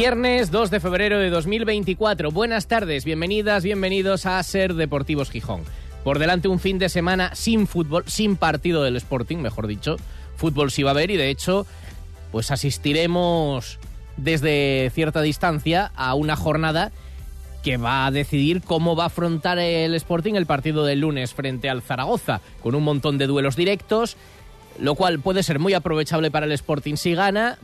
Viernes 0.00 0.50
2 0.50 0.70
de 0.70 0.80
febrero 0.80 1.18
de 1.18 1.28
2024. 1.28 2.30
Buenas 2.30 2.66
tardes, 2.66 3.04
bienvenidas, 3.04 3.64
bienvenidos 3.64 4.24
a 4.24 4.42
Ser 4.42 4.72
Deportivos 4.72 5.30
Gijón. 5.30 5.60
Por 6.04 6.18
delante 6.18 6.48
un 6.48 6.58
fin 6.58 6.78
de 6.78 6.88
semana 6.88 7.34
sin 7.34 7.66
fútbol, 7.66 8.04
sin 8.06 8.36
partido 8.36 8.82
del 8.82 8.96
Sporting, 8.96 9.36
mejor 9.36 9.66
dicho. 9.66 9.96
Fútbol 10.36 10.70
sí 10.70 10.82
va 10.82 10.92
a 10.92 10.94
haber 10.94 11.10
y 11.10 11.18
de 11.18 11.28
hecho, 11.28 11.66
pues 12.32 12.50
asistiremos 12.50 13.78
desde 14.16 14.90
cierta 14.94 15.20
distancia 15.20 15.92
a 15.94 16.14
una 16.14 16.34
jornada 16.34 16.92
que 17.62 17.76
va 17.76 18.06
a 18.06 18.10
decidir 18.10 18.62
cómo 18.62 18.96
va 18.96 19.02
a 19.02 19.08
afrontar 19.08 19.58
el 19.58 19.94
Sporting 19.94 20.32
el 20.32 20.46
partido 20.46 20.86
del 20.86 21.00
lunes 21.00 21.34
frente 21.34 21.68
al 21.68 21.82
Zaragoza, 21.82 22.40
con 22.62 22.74
un 22.74 22.84
montón 22.84 23.18
de 23.18 23.26
duelos 23.26 23.54
directos, 23.54 24.16
lo 24.78 24.94
cual 24.94 25.20
puede 25.20 25.42
ser 25.42 25.58
muy 25.58 25.74
aprovechable 25.74 26.30
para 26.30 26.46
el 26.46 26.52
Sporting 26.52 26.96
si 26.96 27.14
gana, 27.14 27.58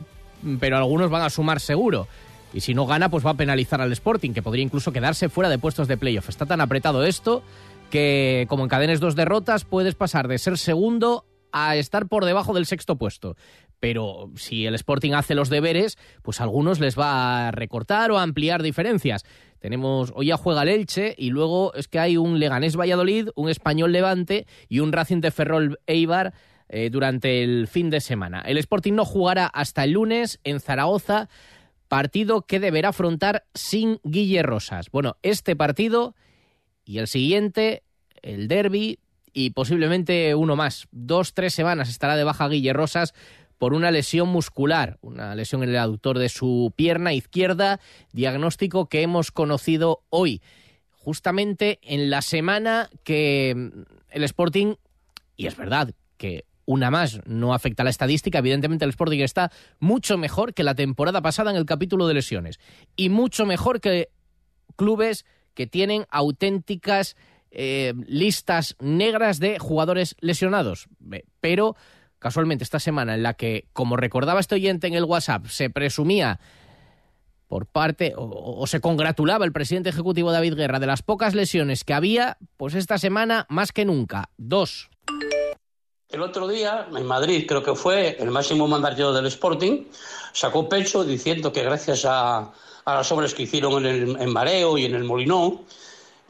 pero 0.59 0.77
algunos 0.77 1.09
van 1.09 1.23
a 1.23 1.31
sumar 1.31 1.59
seguro. 1.59 2.07
Y 2.53 2.61
si 2.61 2.73
no 2.73 2.85
gana, 2.85 3.09
pues 3.09 3.25
va 3.25 3.31
a 3.31 3.37
penalizar 3.37 3.81
al 3.81 3.91
Sporting, 3.91 4.31
que 4.31 4.41
podría 4.41 4.63
incluso 4.63 4.91
quedarse 4.91 5.29
fuera 5.29 5.49
de 5.49 5.59
puestos 5.59 5.87
de 5.87 5.97
playoff. 5.97 6.29
Está 6.29 6.45
tan 6.45 6.61
apretado 6.61 7.03
esto 7.03 7.43
que, 7.89 8.45
como 8.49 8.63
encadenes 8.63 8.99
dos 8.99 9.15
derrotas, 9.15 9.65
puedes 9.65 9.95
pasar 9.95 10.27
de 10.27 10.37
ser 10.37 10.57
segundo 10.57 11.25
a 11.51 11.75
estar 11.75 12.07
por 12.07 12.25
debajo 12.25 12.53
del 12.53 12.65
sexto 12.65 12.97
puesto. 12.97 13.35
Pero 13.79 14.31
si 14.35 14.65
el 14.65 14.75
Sporting 14.75 15.13
hace 15.13 15.35
los 15.35 15.49
deberes, 15.49 15.97
pues 16.23 16.41
a 16.41 16.43
algunos 16.43 16.79
les 16.79 16.97
va 16.97 17.47
a 17.47 17.51
recortar 17.51 18.11
o 18.11 18.17
a 18.17 18.23
ampliar 18.23 18.63
diferencias. 18.63 19.23
Tenemos, 19.59 20.11
hoy 20.15 20.27
ya 20.27 20.37
juega 20.37 20.63
el 20.63 20.69
Elche 20.69 21.15
y 21.17 21.29
luego 21.29 21.73
es 21.73 21.87
que 21.87 21.99
hay 21.99 22.17
un 22.17 22.39
Leganés 22.39 22.75
Valladolid, 22.75 23.29
un 23.35 23.49
Español 23.49 23.91
Levante 23.91 24.45
y 24.67 24.79
un 24.79 24.91
Racing 24.91 25.21
de 25.21 25.31
Ferrol 25.31 25.79
Eibar 25.87 26.33
eh, 26.69 26.89
durante 26.91 27.43
el 27.43 27.67
fin 27.67 27.89
de 27.89 28.01
semana. 28.01 28.41
El 28.41 28.57
Sporting 28.57 28.93
no 28.93 29.05
jugará 29.05 29.47
hasta 29.47 29.83
el 29.83 29.91
lunes 29.91 30.39
en 30.43 30.59
Zaragoza 30.59 31.29
partido 31.87 32.41
que 32.41 32.59
deberá 32.59 32.89
afrontar 32.89 33.45
sin 33.53 33.99
Guille 34.03 34.43
Rosas. 34.43 34.89
Bueno, 34.91 35.17
este 35.23 35.55
partido 35.55 36.15
y 36.85 36.99
el 36.99 37.07
siguiente, 37.07 37.83
el 38.21 38.47
derby 38.47 38.99
y 39.33 39.51
posiblemente 39.51 40.33
uno 40.35 40.55
más. 40.55 40.87
Dos, 40.91 41.33
tres 41.33 41.53
semanas 41.53 41.89
estará 41.89 42.15
de 42.15 42.23
baja 42.23 42.47
Guille 42.47 42.73
Rosas 42.73 43.13
por 43.57 43.73
una 43.73 43.91
lesión 43.91 44.29
muscular, 44.29 44.97
una 45.01 45.35
lesión 45.35 45.63
en 45.63 45.69
el 45.69 45.77
aductor 45.77 46.19
de 46.19 46.29
su 46.29 46.73
pierna 46.75 47.13
izquierda, 47.13 47.79
diagnóstico 48.13 48.87
que 48.87 49.01
hemos 49.01 49.31
conocido 49.31 50.03
hoy, 50.09 50.41
justamente 50.91 51.79
en 51.81 52.09
la 52.09 52.21
semana 52.21 52.89
que 53.03 53.51
el 54.09 54.23
Sporting, 54.23 54.75
y 55.35 55.47
es 55.47 55.55
verdad 55.55 55.93
que 56.17 56.45
una 56.67 56.91
más, 56.91 57.21
no 57.25 57.53
afecta 57.53 57.81
a 57.81 57.85
la 57.85 57.89
estadística. 57.89 58.39
Evidentemente, 58.39 58.85
el 58.85 58.89
Sporting 58.89 59.21
está 59.21 59.51
mucho 59.79 60.17
mejor 60.17 60.53
que 60.53 60.63
la 60.63 60.75
temporada 60.75 61.21
pasada 61.21 61.49
en 61.49 61.57
el 61.57 61.65
capítulo 61.65 62.07
de 62.07 62.13
lesiones 62.13 62.59
y 62.95 63.09
mucho 63.09 63.45
mejor 63.45 63.79
que 63.79 64.09
clubes 64.75 65.25
que 65.55 65.65
tienen 65.65 66.05
auténticas 66.11 67.15
eh, 67.51 67.93
listas 68.05 68.75
negras 68.79 69.39
de 69.39 69.57
jugadores 69.59 70.15
lesionados. 70.19 70.89
Pero 71.39 71.77
casualmente 72.19 72.65
esta 72.65 72.79
semana 72.79 73.15
en 73.15 73.23
la 73.23 73.33
que, 73.35 73.69
como 73.71 73.95
recordaba 73.95 74.41
este 74.41 74.55
oyente 74.55 74.87
en 74.87 74.93
el 74.93 75.05
WhatsApp, 75.05 75.47
se 75.47 75.69
presumía 75.69 76.41
por 77.47 77.65
parte 77.65 78.13
o, 78.17 78.57
o, 78.59 78.67
se 78.67 78.81
congratulaba 78.81 79.45
el 79.45 79.53
presidente 79.53 79.89
ejecutivo 79.89 80.33
David 80.33 80.55
Guerra 80.55 80.81
de 80.81 80.87
las 80.87 81.01
pocas 81.01 81.33
lesiones 81.33 81.85
que 81.85 81.93
había, 81.93 82.37
pues 82.57 82.75
esta 82.75 82.97
semana 82.97 83.45
más 83.47 83.71
que 83.71 83.85
nunca, 83.85 84.31
dos. 84.35 84.89
El 86.09 86.21
otro 86.21 86.47
día, 86.47 86.87
en 86.95 87.05
Madrid, 87.05 87.45
creo 87.45 87.61
que 87.61 87.75
fue 87.75 88.15
el 88.17 88.31
máximo 88.31 88.65
mandatario 88.65 89.11
del 89.11 89.25
Sporting, 89.25 89.83
sacó 90.31 90.69
pecho 90.69 91.03
diciendo 91.03 91.51
que 91.51 91.63
gracias 91.63 92.05
a, 92.05 92.53
a 92.85 92.95
las 92.95 93.11
obras 93.11 93.33
que 93.33 93.43
hicieron 93.43 93.85
en, 93.85 93.93
el, 93.93 94.21
en 94.21 94.31
Mareo 94.31 94.77
y 94.77 94.85
en 94.85 94.95
el 94.95 95.03
Molinón, 95.03 95.61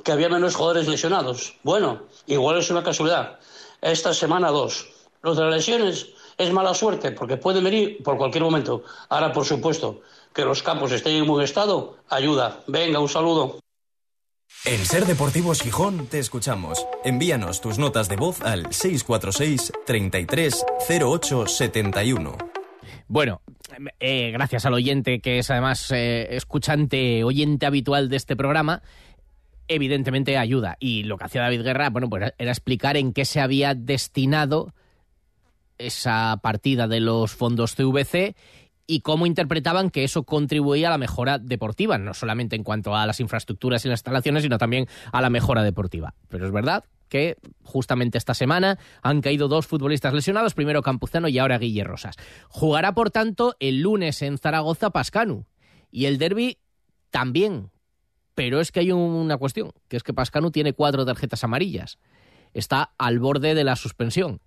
que 0.04 0.12
había 0.12 0.30
menos 0.30 0.56
jugadores 0.56 0.88
lesionados. 0.88 1.56
Bueno, 1.62 2.02
igual 2.26 2.58
es 2.58 2.72
una 2.72 2.84
casualidad. 2.84 3.38
Esta 3.80 4.16
semana 4.16 4.50
dos. 4.50 4.90
Los 5.22 5.38
de 5.38 5.44
las 5.44 5.54
lesiones 5.54 6.08
es 6.40 6.52
mala 6.52 6.74
suerte 6.74 7.12
porque 7.12 7.38
pueden 7.38 7.64
venir 7.64 8.02
por 8.04 8.18
cualquier 8.18 8.44
momento. 8.44 8.84
Ahora, 9.10 9.32
por 9.32 9.46
supuesto, 9.46 10.02
que 10.34 10.44
los 10.44 10.64
campos 10.64 10.92
estén 10.92 11.18
en 11.18 11.28
buen 11.28 11.44
estado, 11.44 11.98
ayuda. 12.10 12.62
Venga, 12.66 13.00
un 13.00 13.10
saludo. 13.10 13.60
En 14.70 14.86
Ser 14.86 15.06
Deportivos 15.06 15.62
Gijón 15.62 16.08
te 16.08 16.20
escuchamos. 16.20 16.86
Envíanos 17.06 17.62
tus 17.62 17.80
notas 17.80 18.10
de 18.10 18.18
voz 18.18 18.42
al 18.42 18.74
646 18.74 19.72
33 19.86 20.66
08 20.90 21.48
71. 21.48 22.38
Bueno, 23.08 23.42
eh, 24.02 24.32
gracias 24.32 24.66
al 24.66 24.74
oyente 24.74 25.22
que 25.22 25.40
es 25.40 25.50
además 25.52 25.90
eh, 25.94 26.36
escuchante, 26.36 27.24
oyente 27.24 27.66
habitual 27.66 28.10
de 28.10 28.18
este 28.18 28.36
programa, 28.36 28.82
evidentemente 29.70 30.38
ayuda. 30.38 30.76
Y 30.82 31.04
lo 31.04 31.18
que 31.18 31.24
hacía 31.24 31.44
David 31.44 31.62
Guerra, 31.62 31.90
bueno, 31.90 32.10
pues 32.10 32.34
era 32.38 32.52
explicar 32.52 32.98
en 32.98 33.14
qué 33.14 33.24
se 33.24 33.40
había 33.40 33.74
destinado 33.74 34.74
esa 35.78 36.42
partida 36.44 36.90
de 36.90 37.00
los 37.00 37.32
fondos 37.32 37.74
CVC 37.74 38.36
y 38.88 39.02
cómo 39.02 39.26
interpretaban 39.26 39.90
que 39.90 40.06
eso 40.06 40.24
contribuía 40.24 40.88
a 40.88 40.92
la 40.92 40.98
mejora 40.98 41.38
deportiva, 41.38 41.98
no 41.98 42.14
solamente 42.14 42.56
en 42.56 42.64
cuanto 42.64 42.96
a 42.96 43.06
las 43.06 43.20
infraestructuras 43.20 43.84
y 43.84 43.90
las 43.90 44.00
instalaciones, 44.00 44.44
sino 44.44 44.58
también 44.58 44.88
a 45.12 45.22
la 45.22 45.30
mejora 45.30 45.62
deportiva. 45.62 46.16
Pero 46.30 46.46
es 46.46 46.54
verdad 46.54 46.86
que 47.10 47.38
justamente 47.64 48.18
esta 48.18 48.34
semana 48.34 48.80
han 49.02 49.22
caído 49.22 49.50
dos 49.50 49.68
futbolistas 49.68 50.14
lesionados, 50.14 50.54
primero 50.54 50.82
Campuzano 50.82 51.28
y 51.28 51.38
ahora 51.38 51.58
Guille 51.58 51.84
Rosas. 51.84 52.16
Jugará, 52.48 52.94
por 52.94 53.12
tanto, 53.12 53.56
el 53.60 53.82
lunes 53.82 54.22
en 54.22 54.38
Zaragoza 54.38 54.90
Pascanu 54.90 55.46
y 55.92 56.06
el 56.06 56.18
derby 56.18 56.58
también. 57.12 57.72
Pero 58.36 58.62
es 58.62 58.72
que 58.72 58.82
hay 58.82 58.92
una 58.92 59.38
cuestión, 59.38 59.72
que 59.88 59.98
es 59.98 60.04
que 60.04 60.14
Pascanu 60.14 60.52
tiene 60.52 60.74
cuatro 60.74 61.06
tarjetas 61.06 61.44
amarillas. 61.44 61.98
Está 62.54 62.94
al 62.98 63.20
borde 63.20 63.54
de 63.54 63.64
la 63.64 63.76
suspensión 63.76 64.42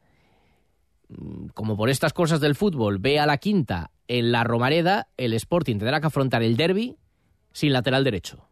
como 1.54 1.76
por 1.76 1.91
estas 1.91 2.12
cosas 2.12 2.41
del 2.41 2.54
fútbol, 2.54 2.98
ve 2.98 3.19
a 3.19 3.26
la 3.26 3.38
quinta 3.38 3.91
en 4.09 4.32
la 4.32 4.44
Romareda, 4.44 5.09
el 5.16 5.34
Sporting 5.34 5.78
tendrá 5.78 6.00
que 6.00 6.06
afrontar 6.06 6.43
el 6.43 6.56
derby 6.56 6.97
sin 7.53 7.72
lateral 7.72 8.04
derecho. 8.04 8.48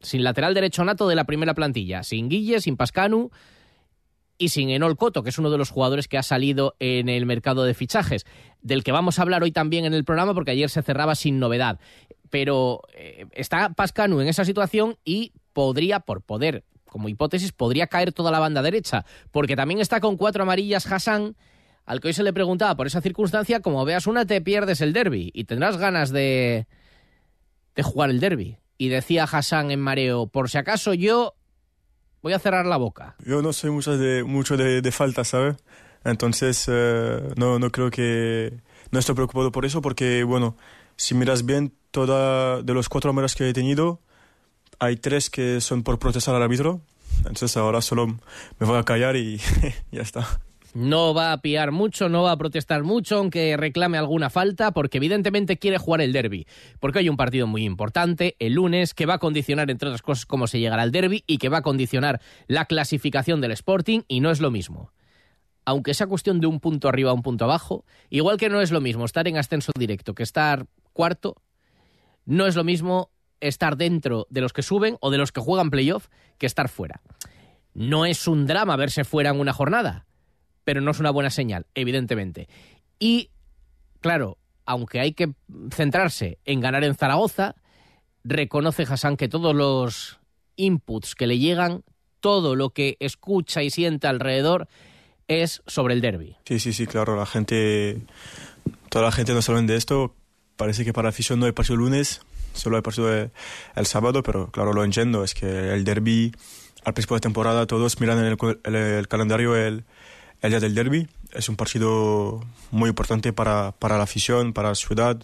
Sin 0.00 0.24
lateral 0.24 0.54
derecho 0.54 0.84
nato 0.84 1.08
de 1.08 1.14
la 1.14 1.24
primera 1.24 1.54
plantilla, 1.54 2.02
sin 2.02 2.28
Guille, 2.28 2.60
sin 2.60 2.76
Pascanu 2.76 3.30
y 4.38 4.48
sin 4.48 4.70
Enol 4.70 4.96
Coto, 4.96 5.22
que 5.22 5.30
es 5.30 5.38
uno 5.38 5.50
de 5.50 5.58
los 5.58 5.70
jugadores 5.70 6.08
que 6.08 6.16
ha 6.16 6.22
salido 6.22 6.74
en 6.78 7.08
el 7.08 7.26
mercado 7.26 7.64
de 7.64 7.74
fichajes, 7.74 8.24
del 8.62 8.82
que 8.82 8.92
vamos 8.92 9.18
a 9.18 9.22
hablar 9.22 9.42
hoy 9.42 9.52
también 9.52 9.84
en 9.84 9.92
el 9.92 10.04
programa 10.04 10.34
porque 10.34 10.52
ayer 10.52 10.70
se 10.70 10.82
cerraba 10.82 11.14
sin 11.14 11.38
novedad. 11.38 11.78
Pero 12.30 12.82
eh, 12.94 13.26
está 13.32 13.74
Pascanu 13.74 14.20
en 14.20 14.28
esa 14.28 14.44
situación 14.44 14.96
y 15.04 15.32
podría, 15.52 16.00
por 16.00 16.22
poder, 16.22 16.64
como 16.86 17.08
hipótesis, 17.08 17.52
podría 17.52 17.86
caer 17.86 18.12
toda 18.12 18.30
la 18.30 18.38
banda 18.38 18.62
derecha, 18.62 19.04
porque 19.30 19.56
también 19.56 19.80
está 19.80 20.00
con 20.00 20.16
cuatro 20.16 20.42
amarillas 20.44 20.90
Hassan 20.90 21.36
al 21.90 22.00
que 22.00 22.06
hoy 22.06 22.14
se 22.14 22.22
le 22.22 22.32
preguntaba 22.32 22.76
por 22.76 22.86
esa 22.86 23.00
circunstancia, 23.00 23.58
como 23.58 23.84
veas 23.84 24.06
una 24.06 24.24
te 24.24 24.40
pierdes 24.40 24.80
el 24.80 24.92
derby 24.92 25.32
y 25.34 25.42
tendrás 25.42 25.76
ganas 25.76 26.10
de, 26.10 26.68
jugar 27.82 28.10
el 28.10 28.20
derby. 28.20 28.58
Y 28.78 28.90
decía 28.90 29.24
Hassan 29.24 29.72
en 29.72 29.80
mareo, 29.80 30.28
por 30.28 30.48
si 30.48 30.56
acaso 30.56 30.94
yo 30.94 31.34
voy 32.22 32.32
a 32.32 32.38
cerrar 32.38 32.64
la 32.64 32.76
boca. 32.76 33.16
Yo 33.26 33.42
no 33.42 33.52
soy 33.52 33.72
mucho 33.72 33.96
de, 33.96 34.82
de, 34.82 34.92
falta, 34.92 35.24
¿sabes? 35.24 35.56
Entonces 36.04 36.66
eh, 36.68 37.32
no, 37.34 37.58
no 37.58 37.72
creo 37.72 37.90
que... 37.90 38.60
No 38.92 39.00
estoy 39.00 39.16
preocupado 39.16 39.50
por 39.50 39.64
eso 39.64 39.82
porque, 39.82 40.22
bueno, 40.22 40.56
si 40.94 41.16
miras 41.16 41.44
bien, 41.44 41.74
toda, 41.90 42.62
de 42.62 42.72
los 42.72 42.88
cuatro 42.88 43.10
amarillas 43.10 43.34
que 43.34 43.48
he 43.48 43.52
tenido, 43.52 44.00
hay 44.78 44.94
tres 44.94 45.28
que 45.28 45.60
son 45.60 45.82
por 45.82 45.98
protestar 45.98 46.36
al 46.36 46.42
árbitro. 46.44 46.82
Entonces 47.18 47.56
ahora 47.56 47.80
solo 47.80 48.06
me 48.06 48.66
voy 48.66 48.78
a 48.78 48.84
callar 48.84 49.16
y 49.16 49.40
ya 49.90 50.02
está. 50.02 50.40
No 50.72 51.14
va 51.14 51.32
a 51.32 51.42
piar 51.42 51.72
mucho, 51.72 52.08
no 52.08 52.22
va 52.22 52.32
a 52.32 52.36
protestar 52.36 52.84
mucho, 52.84 53.16
aunque 53.16 53.56
reclame 53.56 53.98
alguna 53.98 54.30
falta, 54.30 54.70
porque 54.70 54.98
evidentemente 54.98 55.58
quiere 55.58 55.78
jugar 55.78 56.00
el 56.00 56.12
derby. 56.12 56.46
Porque 56.78 57.00
hay 57.00 57.08
un 57.08 57.16
partido 57.16 57.48
muy 57.48 57.64
importante 57.64 58.36
el 58.38 58.54
lunes 58.54 58.94
que 58.94 59.06
va 59.06 59.14
a 59.14 59.18
condicionar, 59.18 59.68
entre 59.68 59.88
otras 59.88 60.02
cosas, 60.02 60.26
cómo 60.26 60.46
se 60.46 60.60
llegará 60.60 60.82
al 60.82 60.92
derby 60.92 61.24
y 61.26 61.38
que 61.38 61.48
va 61.48 61.58
a 61.58 61.62
condicionar 61.62 62.20
la 62.46 62.66
clasificación 62.66 63.40
del 63.40 63.50
Sporting, 63.52 64.02
y 64.06 64.20
no 64.20 64.30
es 64.30 64.40
lo 64.40 64.52
mismo. 64.52 64.92
Aunque 65.64 65.92
sea 65.92 66.06
cuestión 66.06 66.40
de 66.40 66.46
un 66.46 66.60
punto 66.60 66.88
arriba 66.88 67.10
o 67.10 67.14
un 67.14 67.22
punto 67.22 67.44
abajo, 67.44 67.84
igual 68.08 68.36
que 68.36 68.48
no 68.48 68.60
es 68.60 68.70
lo 68.70 68.80
mismo 68.80 69.04
estar 69.04 69.26
en 69.26 69.38
ascenso 69.38 69.72
directo 69.76 70.14
que 70.14 70.22
estar 70.22 70.66
cuarto, 70.92 71.36
no 72.24 72.46
es 72.46 72.54
lo 72.54 72.62
mismo 72.62 73.10
estar 73.40 73.76
dentro 73.76 74.26
de 74.30 74.40
los 74.40 74.52
que 74.52 74.62
suben 74.62 74.96
o 75.00 75.10
de 75.10 75.18
los 75.18 75.32
que 75.32 75.40
juegan 75.40 75.70
playoff 75.70 76.08
que 76.38 76.46
estar 76.46 76.68
fuera. 76.68 77.00
No 77.74 78.06
es 78.06 78.28
un 78.28 78.46
drama 78.46 78.76
verse 78.76 79.04
fuera 79.04 79.30
en 79.30 79.40
una 79.40 79.52
jornada, 79.52 80.06
pero 80.70 80.82
no 80.82 80.92
es 80.92 81.00
una 81.00 81.10
buena 81.10 81.30
señal, 81.30 81.66
evidentemente. 81.74 82.48
Y, 83.00 83.30
claro, 84.00 84.38
aunque 84.64 85.00
hay 85.00 85.14
que 85.14 85.32
centrarse 85.74 86.38
en 86.44 86.60
ganar 86.60 86.84
en 86.84 86.94
Zaragoza, 86.94 87.56
reconoce 88.22 88.84
Hassan 88.84 89.16
que 89.16 89.26
todos 89.26 89.52
los 89.52 90.20
inputs 90.54 91.16
que 91.16 91.26
le 91.26 91.40
llegan, 91.40 91.82
todo 92.20 92.54
lo 92.54 92.70
que 92.70 92.96
escucha 93.00 93.64
y 93.64 93.70
siente 93.70 94.06
alrededor, 94.06 94.68
es 95.26 95.60
sobre 95.66 95.94
el 95.94 96.00
derby. 96.00 96.36
Sí, 96.44 96.60
sí, 96.60 96.72
sí, 96.72 96.86
claro. 96.86 97.16
La 97.16 97.26
gente, 97.26 98.00
toda 98.90 99.06
la 99.06 99.10
gente 99.10 99.34
no 99.34 99.42
sabe 99.42 99.62
de 99.62 99.74
esto. 99.74 100.14
Parece 100.54 100.84
que 100.84 100.92
para 100.92 101.06
la 101.06 101.08
afición 101.08 101.40
no 101.40 101.46
hay 101.46 101.52
partido 101.52 101.74
el 101.74 101.80
lunes, 101.80 102.20
solo 102.52 102.76
hay 102.76 102.82
partido 102.82 103.12
el, 103.12 103.86
sábado, 103.86 104.22
pero 104.22 104.52
claro, 104.52 104.72
lo 104.72 104.84
entiendo. 104.84 105.24
Es 105.24 105.34
que 105.34 105.74
el 105.74 105.82
derby, 105.82 106.30
al 106.84 106.94
principio 106.94 107.16
de 107.16 107.22
temporada, 107.22 107.66
todos 107.66 108.00
miran 108.00 108.24
en 108.24 108.26
el, 108.72 109.08
calendario 109.08 109.56
el, 109.56 109.84
el, 110.42 110.50
día 110.50 110.60
del 110.60 110.74
derby. 110.74 111.08
Es 111.32 111.48
un 111.48 111.56
partido 111.56 112.40
muy 112.70 112.88
importante 112.88 113.32
para, 113.32 113.72
para 113.72 113.96
la 113.96 114.04
afición, 114.04 114.52
para 114.52 114.70
la 114.70 114.74
ciudad 114.74 115.20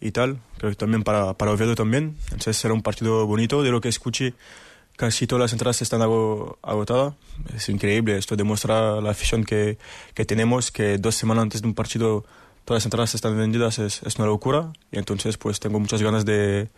y 0.00 0.10
tal. 0.12 0.40
Creo 0.58 0.70
que 0.70 0.76
también 0.76 1.02
para, 1.02 1.34
para 1.34 1.52
Oviedo 1.52 1.74
también. 1.74 2.16
Entonces 2.24 2.56
será 2.56 2.74
un 2.74 2.82
partido 2.82 3.26
bonito. 3.26 3.62
De 3.62 3.70
lo 3.70 3.80
que 3.80 3.88
escuché, 3.88 4.34
casi 4.96 5.26
todas 5.26 5.40
las 5.40 5.52
entradas 5.52 5.82
están 5.82 6.02
agotadas. 6.02 7.14
Es 7.54 7.68
increíble. 7.68 8.16
Esto 8.16 8.36
demuestra 8.36 9.00
la 9.00 9.10
afición 9.10 9.44
que, 9.44 9.78
que, 10.14 10.24
tenemos, 10.24 10.70
que 10.70 10.98
dos 10.98 11.14
semanas 11.14 11.42
antes 11.42 11.62
de 11.62 11.68
un 11.68 11.74
partido 11.74 12.24
todas 12.64 12.82
las 12.82 12.86
entradas 12.86 13.14
están 13.14 13.36
vendidas. 13.36 13.78
Es, 13.78 14.02
es 14.02 14.16
una 14.16 14.26
locura. 14.26 14.72
Y 14.90 14.98
entonces 14.98 15.36
pues 15.36 15.60
tengo 15.60 15.78
muchas 15.78 16.02
ganas 16.02 16.24
de, 16.24 16.68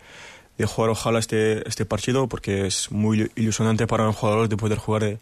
de 0.57 0.65
jugar 0.65 0.91
ojalá 0.91 1.19
este, 1.19 1.67
este 1.67 1.85
partido 1.85 2.27
porque 2.27 2.67
es 2.67 2.91
muy 2.91 3.31
ilusionante 3.35 3.87
para 3.87 4.07
un 4.07 4.13
jugador 4.13 4.49
de 4.49 4.57
poder 4.57 4.77
jugar 4.77 5.03
eh, 5.03 5.19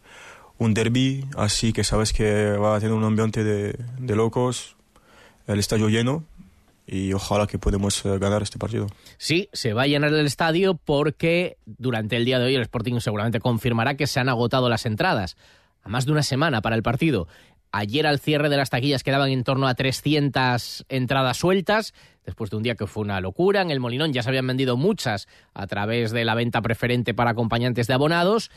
un 0.61 0.75
derby 0.75 1.25
así 1.37 1.73
que 1.73 1.83
sabes 1.83 2.13
que 2.13 2.51
va 2.51 2.75
a 2.75 2.79
tener 2.79 2.93
un 2.93 3.03
ambiente 3.03 3.43
de, 3.43 3.75
de 3.97 4.15
locos, 4.15 4.75
el 5.47 5.57
estadio 5.57 5.89
lleno 5.89 6.23
y 6.85 7.13
ojalá 7.13 7.47
que 7.47 7.57
podamos 7.57 8.05
eh, 8.05 8.19
ganar 8.19 8.43
este 8.43 8.59
partido. 8.59 8.85
Sí, 9.17 9.49
se 9.53 9.73
va 9.73 9.83
a 9.83 9.87
llenar 9.87 10.13
el 10.13 10.25
estadio 10.27 10.75
porque 10.75 11.57
durante 11.65 12.15
el 12.15 12.25
día 12.25 12.37
de 12.37 12.45
hoy 12.45 12.55
el 12.55 12.61
Sporting 12.61 12.99
seguramente 12.99 13.39
confirmará 13.39 13.95
que 13.95 14.05
se 14.05 14.19
han 14.19 14.29
agotado 14.29 14.69
las 14.69 14.85
entradas 14.85 15.35
a 15.81 15.89
más 15.89 16.05
de 16.05 16.11
una 16.11 16.21
semana 16.21 16.61
para 16.61 16.75
el 16.75 16.83
partido. 16.83 17.27
Ayer 17.71 18.05
al 18.05 18.19
cierre 18.19 18.49
de 18.49 18.57
las 18.57 18.69
taquillas 18.69 19.01
quedaban 19.01 19.31
en 19.31 19.43
torno 19.43 19.67
a 19.67 19.73
300 19.73 20.85
entradas 20.89 21.37
sueltas, 21.37 21.95
después 22.23 22.51
de 22.51 22.57
un 22.57 22.63
día 22.63 22.75
que 22.75 22.85
fue 22.85 23.01
una 23.01 23.19
locura. 23.19 23.61
En 23.61 23.71
el 23.71 23.79
Molinón 23.79 24.13
ya 24.13 24.21
se 24.21 24.29
habían 24.29 24.45
vendido 24.45 24.77
muchas 24.77 25.27
a 25.55 25.65
través 25.65 26.11
de 26.11 26.23
la 26.23 26.35
venta 26.35 26.61
preferente 26.61 27.15
para 27.15 27.31
acompañantes 27.31 27.87
de 27.87 27.95
abonados 27.95 28.51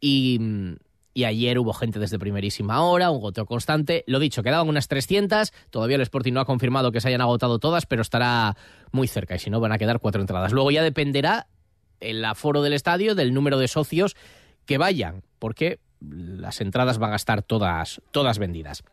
y 0.00 0.38
mm, 0.38 0.74
y 1.16 1.24
ayer 1.24 1.58
hubo 1.58 1.72
gente 1.72 1.98
desde 1.98 2.18
primerísima 2.18 2.82
hora, 2.82 3.10
un 3.10 3.20
goteo 3.20 3.46
constante. 3.46 4.04
Lo 4.06 4.18
dicho, 4.18 4.42
quedaban 4.42 4.68
unas 4.68 4.86
300, 4.86 5.50
todavía 5.70 5.96
el 5.96 6.02
Sporting 6.02 6.34
no 6.34 6.40
ha 6.40 6.44
confirmado 6.44 6.92
que 6.92 7.00
se 7.00 7.08
hayan 7.08 7.22
agotado 7.22 7.58
todas, 7.58 7.86
pero 7.86 8.02
estará 8.02 8.54
muy 8.92 9.08
cerca 9.08 9.34
y 9.34 9.38
si 9.38 9.48
no 9.48 9.58
van 9.58 9.72
a 9.72 9.78
quedar 9.78 9.98
cuatro 9.98 10.20
entradas. 10.20 10.52
Luego 10.52 10.70
ya 10.70 10.82
dependerá 10.82 11.46
el 12.00 12.22
aforo 12.22 12.60
del 12.60 12.74
estadio 12.74 13.14
del 13.14 13.32
número 13.32 13.58
de 13.58 13.66
socios 13.66 14.14
que 14.66 14.76
vayan, 14.76 15.22
porque 15.38 15.80
las 16.00 16.60
entradas 16.60 16.98
van 16.98 17.14
a 17.14 17.16
estar 17.16 17.42
todas, 17.42 18.02
todas 18.10 18.38
vendidas. 18.38 18.84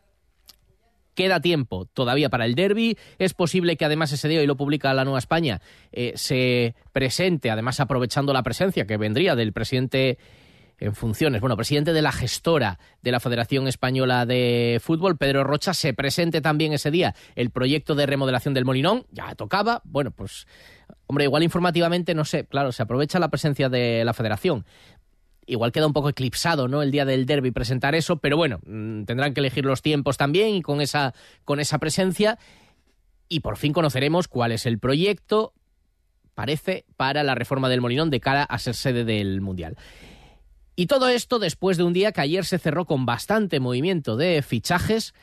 Queda 1.14 1.40
tiempo 1.40 1.84
todavía 1.84 2.30
para 2.30 2.46
el 2.46 2.54
derby. 2.54 2.96
Es 3.18 3.34
posible 3.34 3.76
que 3.76 3.84
además 3.84 4.12
ese 4.12 4.28
día, 4.28 4.42
y 4.42 4.46
lo 4.46 4.56
publica 4.56 4.94
la 4.94 5.04
Nueva 5.04 5.18
España, 5.18 5.60
eh, 5.92 6.14
se 6.16 6.74
presente, 6.90 7.50
además 7.50 7.80
aprovechando 7.80 8.32
la 8.32 8.42
presencia 8.42 8.86
que 8.86 8.96
vendría 8.96 9.36
del 9.36 9.52
presidente 9.52 10.16
en 10.84 10.94
funciones, 10.94 11.40
bueno, 11.40 11.56
presidente 11.56 11.94
de 11.94 12.02
la 12.02 12.12
gestora 12.12 12.78
de 13.00 13.10
la 13.10 13.18
Federación 13.18 13.66
Española 13.68 14.26
de 14.26 14.80
Fútbol, 14.82 15.16
Pedro 15.16 15.42
Rocha, 15.42 15.72
se 15.72 15.94
presente 15.94 16.42
también 16.42 16.74
ese 16.74 16.90
día 16.90 17.14
el 17.36 17.50
proyecto 17.50 17.94
de 17.94 18.04
remodelación 18.04 18.52
del 18.52 18.66
Molinón, 18.66 19.06
ya 19.10 19.34
tocaba, 19.34 19.80
bueno, 19.84 20.10
pues, 20.10 20.46
hombre, 21.06 21.24
igual 21.24 21.42
informativamente, 21.42 22.14
no 22.14 22.26
sé, 22.26 22.44
claro, 22.44 22.70
se 22.70 22.82
aprovecha 22.82 23.18
la 23.18 23.30
presencia 23.30 23.70
de 23.70 24.04
la 24.04 24.12
Federación. 24.12 24.66
Igual 25.46 25.72
queda 25.72 25.86
un 25.86 25.94
poco 25.94 26.10
eclipsado, 26.10 26.68
¿no? 26.68 26.82
El 26.82 26.90
día 26.90 27.06
del 27.06 27.24
derby 27.24 27.50
presentar 27.50 27.94
eso, 27.94 28.18
pero 28.18 28.36
bueno, 28.36 28.60
mm, 28.66 29.04
tendrán 29.04 29.32
que 29.32 29.40
elegir 29.40 29.64
los 29.64 29.80
tiempos 29.80 30.18
también 30.18 30.54
y 30.54 30.60
con 30.60 30.82
esa, 30.82 31.14
con 31.46 31.60
esa 31.60 31.78
presencia. 31.78 32.38
Y 33.30 33.40
por 33.40 33.56
fin 33.56 33.72
conoceremos 33.72 34.28
cuál 34.28 34.52
es 34.52 34.66
el 34.66 34.78
proyecto, 34.78 35.54
parece, 36.34 36.84
para 36.98 37.22
la 37.22 37.34
reforma 37.34 37.70
del 37.70 37.80
Molinón 37.80 38.10
de 38.10 38.20
cara 38.20 38.42
a 38.42 38.58
ser 38.58 38.74
sede 38.74 39.04
del 39.04 39.40
Mundial. 39.40 39.76
Y 40.76 40.86
todo 40.86 41.08
esto 41.08 41.38
después 41.38 41.76
de 41.76 41.84
un 41.84 41.92
día 41.92 42.10
que 42.10 42.20
ayer 42.20 42.44
se 42.44 42.58
cerró 42.58 42.84
con 42.84 43.06
bastante 43.06 43.60
movimiento 43.60 44.16
de 44.16 44.42
fichajes, 44.42 45.14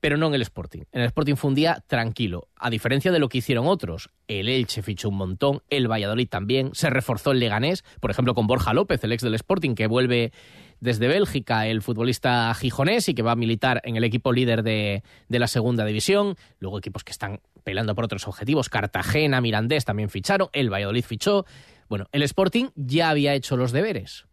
pero 0.00 0.16
no 0.16 0.28
en 0.28 0.34
el 0.34 0.42
Sporting. 0.42 0.82
En 0.92 1.00
el 1.00 1.06
Sporting 1.08 1.34
fue 1.34 1.48
un 1.48 1.56
día 1.56 1.82
tranquilo, 1.88 2.46
a 2.54 2.70
diferencia 2.70 3.10
de 3.10 3.18
lo 3.18 3.28
que 3.28 3.38
hicieron 3.38 3.66
otros. 3.66 4.10
El 4.28 4.48
Elche 4.48 4.82
fichó 4.82 5.08
un 5.08 5.16
montón, 5.16 5.62
el 5.68 5.90
Valladolid 5.90 6.28
también, 6.28 6.70
se 6.74 6.90
reforzó 6.90 7.32
el 7.32 7.40
Leganés, 7.40 7.82
por 7.98 8.12
ejemplo 8.12 8.34
con 8.34 8.46
Borja 8.46 8.72
López, 8.72 9.02
el 9.02 9.10
ex 9.10 9.24
del 9.24 9.34
Sporting, 9.34 9.74
que 9.74 9.88
vuelve 9.88 10.32
desde 10.78 11.08
Bélgica, 11.08 11.66
el 11.66 11.82
futbolista 11.82 12.54
gijonés 12.54 13.08
y 13.08 13.14
que 13.14 13.22
va 13.22 13.32
a 13.32 13.36
militar 13.36 13.80
en 13.84 13.96
el 13.96 14.04
equipo 14.04 14.32
líder 14.32 14.62
de, 14.62 15.02
de 15.28 15.38
la 15.40 15.48
segunda 15.48 15.84
división. 15.84 16.36
Luego 16.60 16.78
equipos 16.78 17.02
que 17.02 17.10
están 17.10 17.40
peleando 17.64 17.96
por 17.96 18.04
otros 18.04 18.28
objetivos, 18.28 18.68
Cartagena, 18.68 19.40
Mirandés 19.40 19.84
también 19.84 20.08
ficharon, 20.08 20.48
el 20.52 20.72
Valladolid 20.72 21.04
fichó. 21.04 21.46
Bueno, 21.88 22.06
el 22.12 22.22
Sporting 22.22 22.66
ya 22.76 23.10
había 23.10 23.34
hecho 23.34 23.56
los 23.56 23.72
deberes 23.72 24.27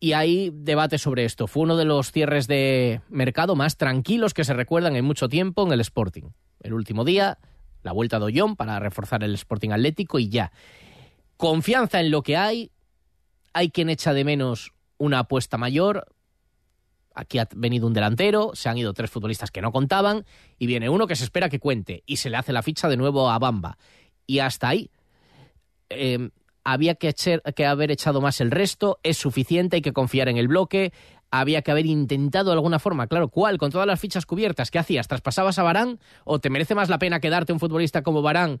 y 0.00 0.14
hay 0.14 0.50
debate 0.52 0.96
sobre 0.96 1.26
esto. 1.26 1.46
Fue 1.46 1.62
uno 1.62 1.76
de 1.76 1.84
los 1.84 2.10
cierres 2.10 2.46
de 2.46 3.02
mercado 3.10 3.54
más 3.54 3.76
tranquilos 3.76 4.32
que 4.32 4.44
se 4.44 4.54
recuerdan 4.54 4.96
en 4.96 5.04
mucho 5.04 5.28
tiempo 5.28 5.66
en 5.66 5.72
el 5.72 5.80
Sporting. 5.80 6.30
El 6.60 6.72
último 6.72 7.04
día, 7.04 7.38
la 7.82 7.92
vuelta 7.92 8.18
de 8.18 8.24
Ollón 8.24 8.56
para 8.56 8.80
reforzar 8.80 9.22
el 9.22 9.34
Sporting 9.34 9.70
Atlético 9.70 10.18
y 10.18 10.30
ya. 10.30 10.52
Confianza 11.36 12.00
en 12.00 12.10
lo 12.10 12.22
que 12.22 12.38
hay. 12.38 12.72
Hay 13.52 13.70
quien 13.70 13.90
echa 13.90 14.14
de 14.14 14.24
menos 14.24 14.72
una 14.96 15.20
apuesta 15.20 15.58
mayor. 15.58 16.06
Aquí 17.14 17.38
ha 17.38 17.46
venido 17.54 17.86
un 17.86 17.92
delantero, 17.92 18.52
se 18.54 18.70
han 18.70 18.78
ido 18.78 18.94
tres 18.94 19.10
futbolistas 19.10 19.50
que 19.50 19.60
no 19.60 19.70
contaban 19.70 20.24
y 20.58 20.66
viene 20.66 20.88
uno 20.88 21.06
que 21.06 21.16
se 21.16 21.24
espera 21.24 21.50
que 21.50 21.58
cuente 21.58 22.04
y 22.06 22.16
se 22.16 22.30
le 22.30 22.38
hace 22.38 22.54
la 22.54 22.62
ficha 22.62 22.88
de 22.88 22.96
nuevo 22.96 23.28
a 23.28 23.38
Bamba. 23.38 23.76
Y 24.26 24.38
hasta 24.38 24.68
ahí. 24.68 24.90
Eh, 25.90 26.30
había 26.64 26.94
que, 26.94 27.66
haber 27.66 27.90
echado 27.90 28.20
más 28.20 28.40
el 28.40 28.50
resto, 28.50 28.98
es 29.02 29.16
suficiente, 29.16 29.76
hay 29.76 29.82
que 29.82 29.92
confiar 29.92 30.28
en 30.28 30.36
el 30.36 30.48
bloque, 30.48 30.92
había 31.30 31.62
que 31.62 31.70
haber 31.70 31.86
intentado 31.86 32.46
de 32.46 32.54
alguna 32.54 32.78
forma, 32.78 33.06
claro, 33.06 33.28
¿cuál? 33.28 33.58
Con 33.58 33.70
todas 33.70 33.86
las 33.86 34.00
fichas 34.00 34.26
cubiertas, 34.26 34.70
¿qué 34.70 34.78
hacías? 34.78 35.08
¿Traspasabas 35.08 35.58
a 35.58 35.62
Barán? 35.62 36.00
¿O 36.24 36.38
te 36.38 36.50
merece 36.50 36.74
más 36.74 36.88
la 36.88 36.98
pena 36.98 37.20
quedarte 37.20 37.52
un 37.52 37.60
futbolista 37.60 38.02
como 38.02 38.22
Barán 38.22 38.60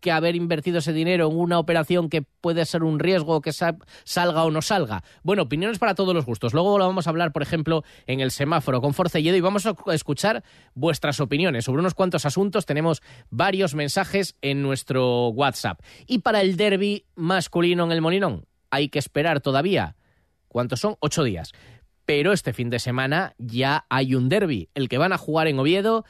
que 0.00 0.10
haber 0.10 0.36
invertido 0.36 0.78
ese 0.78 0.92
dinero 0.92 1.28
en 1.30 1.36
una 1.36 1.58
operación 1.58 2.08
que 2.08 2.22
puede 2.22 2.64
ser 2.64 2.82
un 2.82 2.98
riesgo 2.98 3.40
que 3.40 3.52
salga 3.52 4.44
o 4.44 4.50
no 4.50 4.62
salga. 4.62 5.04
Bueno, 5.22 5.42
opiniones 5.42 5.78
para 5.78 5.94
todos 5.94 6.14
los 6.14 6.26
gustos. 6.26 6.54
Luego 6.54 6.78
lo 6.78 6.86
vamos 6.86 7.06
a 7.06 7.10
hablar, 7.10 7.32
por 7.32 7.42
ejemplo, 7.42 7.84
en 8.06 8.20
el 8.20 8.30
semáforo 8.30 8.80
con 8.80 8.94
Forcelledo 8.94 9.36
y 9.36 9.40
vamos 9.40 9.66
a 9.66 9.74
escuchar 9.92 10.42
vuestras 10.74 11.20
opiniones 11.20 11.64
sobre 11.64 11.80
unos 11.80 11.94
cuantos 11.94 12.26
asuntos. 12.26 12.66
Tenemos 12.66 13.02
varios 13.30 13.74
mensajes 13.74 14.36
en 14.42 14.62
nuestro 14.62 15.28
WhatsApp. 15.28 15.80
Y 16.06 16.20
para 16.20 16.40
el 16.40 16.56
derby 16.56 17.04
masculino 17.14 17.84
en 17.84 17.92
el 17.92 18.00
Molinón, 18.00 18.46
hay 18.70 18.88
que 18.88 18.98
esperar 18.98 19.40
todavía. 19.40 19.96
¿Cuántos 20.48 20.80
son? 20.80 20.96
Ocho 21.00 21.22
días. 21.22 21.52
Pero 22.06 22.32
este 22.32 22.52
fin 22.52 22.70
de 22.70 22.80
semana 22.80 23.34
ya 23.38 23.86
hay 23.88 24.16
un 24.16 24.28
derby, 24.28 24.68
el 24.74 24.88
que 24.88 24.98
van 24.98 25.12
a 25.12 25.18
jugar 25.18 25.46
en 25.46 25.60
Oviedo 25.60 26.04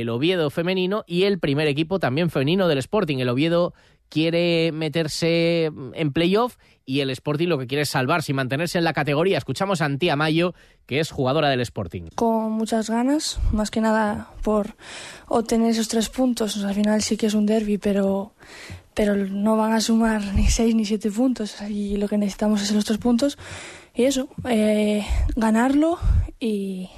el 0.00 0.08
Oviedo 0.08 0.50
femenino 0.50 1.04
y 1.06 1.24
el 1.24 1.38
primer 1.38 1.68
equipo 1.68 1.98
también 1.98 2.30
femenino 2.30 2.68
del 2.68 2.78
Sporting. 2.78 3.18
El 3.18 3.28
Oviedo 3.28 3.74
quiere 4.08 4.72
meterse 4.72 5.70
en 5.94 6.12
playoff 6.12 6.56
y 6.84 7.00
el 7.00 7.10
Sporting 7.10 7.48
lo 7.48 7.58
que 7.58 7.66
quiere 7.66 7.82
es 7.82 7.90
salvarse 7.90 8.32
y 8.32 8.34
mantenerse 8.34 8.78
en 8.78 8.84
la 8.84 8.92
categoría. 8.92 9.38
Escuchamos 9.38 9.80
a 9.80 9.86
Antía 9.86 10.14
Mayo, 10.14 10.54
que 10.86 11.00
es 11.00 11.10
jugadora 11.10 11.48
del 11.48 11.60
Sporting. 11.60 12.04
Con 12.14 12.52
muchas 12.52 12.88
ganas, 12.88 13.40
más 13.52 13.70
que 13.70 13.80
nada 13.80 14.30
por 14.42 14.76
obtener 15.26 15.70
esos 15.70 15.88
tres 15.88 16.08
puntos. 16.08 16.56
al 16.64 16.74
final 16.74 17.02
sí 17.02 17.16
que 17.16 17.26
es 17.26 17.34
un 17.34 17.46
derby, 17.46 17.78
pero, 17.78 18.32
pero 18.94 19.16
no 19.16 19.56
van 19.56 19.72
a 19.72 19.80
sumar 19.80 20.34
ni 20.34 20.46
seis 20.46 20.74
ni 20.74 20.84
siete 20.84 21.10
puntos 21.10 21.60
y 21.68 21.96
lo 21.96 22.08
que 22.08 22.18
necesitamos 22.18 22.62
es 22.62 22.72
los 22.72 22.84
tres 22.84 22.98
puntos. 22.98 23.36
Y 23.94 24.04
eso, 24.04 24.28
eh, 24.48 25.04
ganarlo 25.34 25.98
y, 26.38 26.90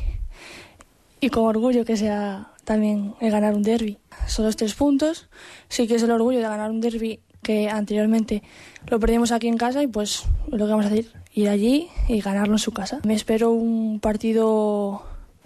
y 1.21 1.31
con 1.31 1.45
orgullo 1.45 1.85
que 1.85 1.97
sea 1.97 2.52
también 2.68 3.14
el 3.20 3.30
ganar 3.30 3.54
un 3.54 3.62
derby. 3.62 3.96
Son 4.26 4.44
los 4.44 4.56
tres 4.56 4.75
puntos. 4.75 5.30
Sí 5.70 5.88
que 5.88 5.94
es 5.94 6.02
el 6.02 6.10
orgullo 6.10 6.37
de 6.38 6.44
ganar 6.44 6.70
un 6.70 6.82
derby 6.82 7.20
que 7.42 7.70
anteriormente 7.70 8.42
lo 8.88 9.00
perdimos 9.00 9.32
aquí 9.32 9.48
en 9.48 9.56
casa 9.56 9.82
y 9.82 9.87
pues 9.87 10.25
lo 10.48 10.66
que 10.66 10.72
vamos 10.72 10.84
a 10.84 10.88
hacer, 10.88 11.06
ir 11.32 11.48
allí 11.48 11.88
y 12.08 12.20
ganarlo 12.20 12.54
en 12.54 12.58
su 12.58 12.72
casa. 12.72 13.00
Me 13.04 13.14
espero 13.14 13.52
un 13.52 14.00
partido 14.00 15.02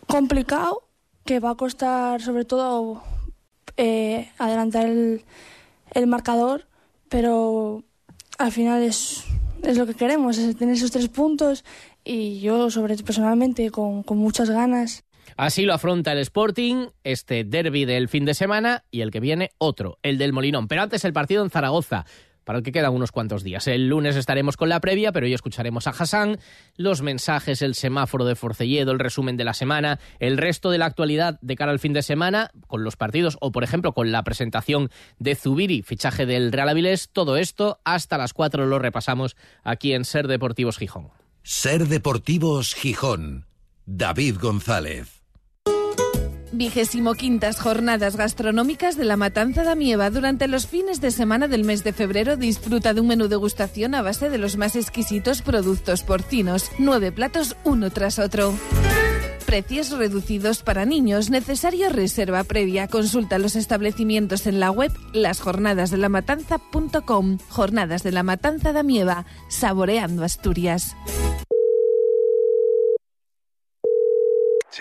complicado 0.08 0.82
que 1.24 1.38
va 1.38 1.50
a 1.50 1.54
costar 1.54 2.20
sobre 2.22 2.44
todo 2.44 3.04
eh, 3.76 4.28
adelantar 4.38 4.86
el, 4.86 6.06
marcador, 6.08 6.66
pero 7.08 7.84
al 8.36 8.50
final 8.50 8.82
es 8.82 9.24
es 9.62 9.78
lo 9.78 9.86
que 9.86 9.94
queremos, 9.94 10.38
es 10.38 10.56
tener 10.56 10.74
esos 10.74 10.90
tres 10.90 11.08
puntos 11.08 11.64
y 12.04 12.40
yo 12.40 12.68
sobre 12.68 12.96
personalmente 12.96 13.70
con 13.70 14.02
muchas 14.08 14.50
ganas. 14.50 15.04
Así 15.36 15.64
lo 15.64 15.74
afronta 15.74 16.12
el 16.12 16.18
Sporting, 16.18 16.88
este 17.04 17.44
derby 17.44 17.84
del 17.84 18.08
fin 18.08 18.24
de 18.24 18.34
semana 18.34 18.84
y 18.90 19.00
el 19.00 19.10
que 19.10 19.20
viene 19.20 19.50
otro, 19.58 19.98
el 20.02 20.18
del 20.18 20.32
Molinón. 20.32 20.68
Pero 20.68 20.82
antes 20.82 21.04
el 21.04 21.12
partido 21.12 21.42
en 21.42 21.50
Zaragoza 21.50 22.04
para 22.44 22.58
el 22.58 22.64
que 22.64 22.72
quedan 22.72 22.92
unos 22.92 23.12
cuantos 23.12 23.42
días. 23.42 23.66
El 23.66 23.88
lunes 23.88 24.16
estaremos 24.16 24.56
con 24.56 24.68
la 24.68 24.80
previa, 24.80 25.12
pero 25.12 25.26
hoy 25.26 25.34
escucharemos 25.34 25.86
a 25.86 25.90
Hassan, 25.90 26.38
los 26.76 27.02
mensajes, 27.02 27.62
el 27.62 27.74
semáforo 27.74 28.24
de 28.24 28.34
Forcelledo, 28.34 28.92
el 28.92 28.98
resumen 28.98 29.36
de 29.36 29.44
la 29.44 29.54
semana, 29.54 30.00
el 30.18 30.38
resto 30.38 30.70
de 30.70 30.78
la 30.78 30.86
actualidad 30.86 31.38
de 31.40 31.56
cara 31.56 31.72
al 31.72 31.78
fin 31.78 31.92
de 31.92 32.02
semana, 32.02 32.50
con 32.66 32.84
los 32.84 32.96
partidos 32.96 33.36
o, 33.40 33.52
por 33.52 33.64
ejemplo, 33.64 33.92
con 33.92 34.12
la 34.12 34.24
presentación 34.24 34.90
de 35.18 35.34
Zubiri, 35.34 35.82
fichaje 35.82 36.26
del 36.26 36.52
Real 36.52 36.68
Avilés. 36.68 37.10
Todo 37.12 37.36
esto 37.36 37.80
hasta 37.84 38.18
las 38.18 38.32
4 38.32 38.66
lo 38.66 38.78
repasamos 38.78 39.36
aquí 39.62 39.92
en 39.92 40.04
Ser 40.04 40.26
Deportivos 40.28 40.78
Gijón. 40.78 41.10
Ser 41.42 41.86
Deportivos 41.88 42.74
Gijón. 42.74 43.46
David 43.84 44.36
González. 44.40 45.21
Vigésimo 46.52 47.14
quintas 47.14 47.59
jornadas 47.59 48.16
gastronómicas 48.16 48.99
de 48.99 49.04
la 49.04 49.16
Matanza 49.16 49.64
de 49.64 49.75
Mieva. 49.75 50.11
Durante 50.11 50.49
los 50.49 50.66
fines 50.66 51.00
de 51.00 51.11
semana 51.11 51.49
del 51.49 51.64
mes 51.64 51.82
de 51.82 51.94
febrero 51.94 52.37
disfruta 52.37 52.92
de 52.92 53.00
un 53.00 53.06
menú 53.06 53.28
degustación 53.28 53.94
a 53.94 54.02
base 54.02 54.28
de 54.28 54.37
los 54.37 54.59
más 54.59 54.76
exquisitos 54.76 55.40
productos 55.40 56.02
porcinos. 56.02 56.71
Nueve 56.78 57.11
platos 57.11 57.56
uno 57.64 57.88
tras 57.90 58.18
otro. 58.18 58.52
Precios 59.47 59.88
reducidos 59.90 60.62
para 60.62 60.85
niños. 60.85 61.30
Necesario 61.30 61.88
reserva 61.88 62.44
previa. 62.44 62.87
Consulta 62.87 63.38
los 63.38 63.56
establecimientos 63.56 64.47
en 64.47 64.61
la 64.61 64.71
web 64.71 64.92
lasjornadasdelamatanza.com. 65.14 67.38
Jornadas 67.49 68.02
de 68.02 68.12
la 68.12 68.23
Matanza 68.23 68.75
de 68.75 68.82
Mieva. 68.82 69.25
Saboreando 69.49 70.23
Asturias. 70.23 70.97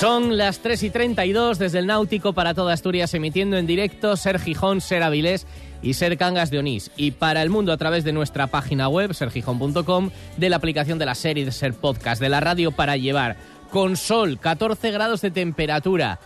Son 0.00 0.36
las 0.36 0.60
3 0.60 0.80
y 0.84 0.90
32 0.90 1.58
desde 1.58 1.80
el 1.80 1.88
Náutico 1.88 2.32
para 2.32 2.54
toda 2.54 2.72
Asturias, 2.72 3.14
emitiendo 3.14 3.56
en 3.56 3.66
directo 3.66 4.16
Ser 4.16 4.38
Gijón, 4.38 4.80
Ser 4.80 5.02
Avilés 5.02 5.44
y 5.82 5.94
Ser 5.94 6.16
Cangas 6.16 6.52
de 6.52 6.60
Onís. 6.60 6.92
Y 6.96 7.10
para 7.10 7.42
el 7.42 7.50
mundo 7.50 7.72
a 7.72 7.76
través 7.78 8.04
de 8.04 8.12
nuestra 8.12 8.46
página 8.46 8.88
web, 8.88 9.12
sergijón.com, 9.12 10.10
de 10.36 10.50
la 10.50 10.56
aplicación 10.56 11.00
de 11.00 11.06
la 11.06 11.16
serie 11.16 11.44
de 11.44 11.50
Ser 11.50 11.74
Podcast, 11.74 12.20
de 12.22 12.28
la 12.28 12.38
radio 12.38 12.70
para 12.70 12.96
llevar, 12.96 13.38
con 13.72 13.96
sol, 13.96 14.38
14 14.38 14.92
grados 14.92 15.20
de 15.20 15.32
temperatura. 15.32 16.20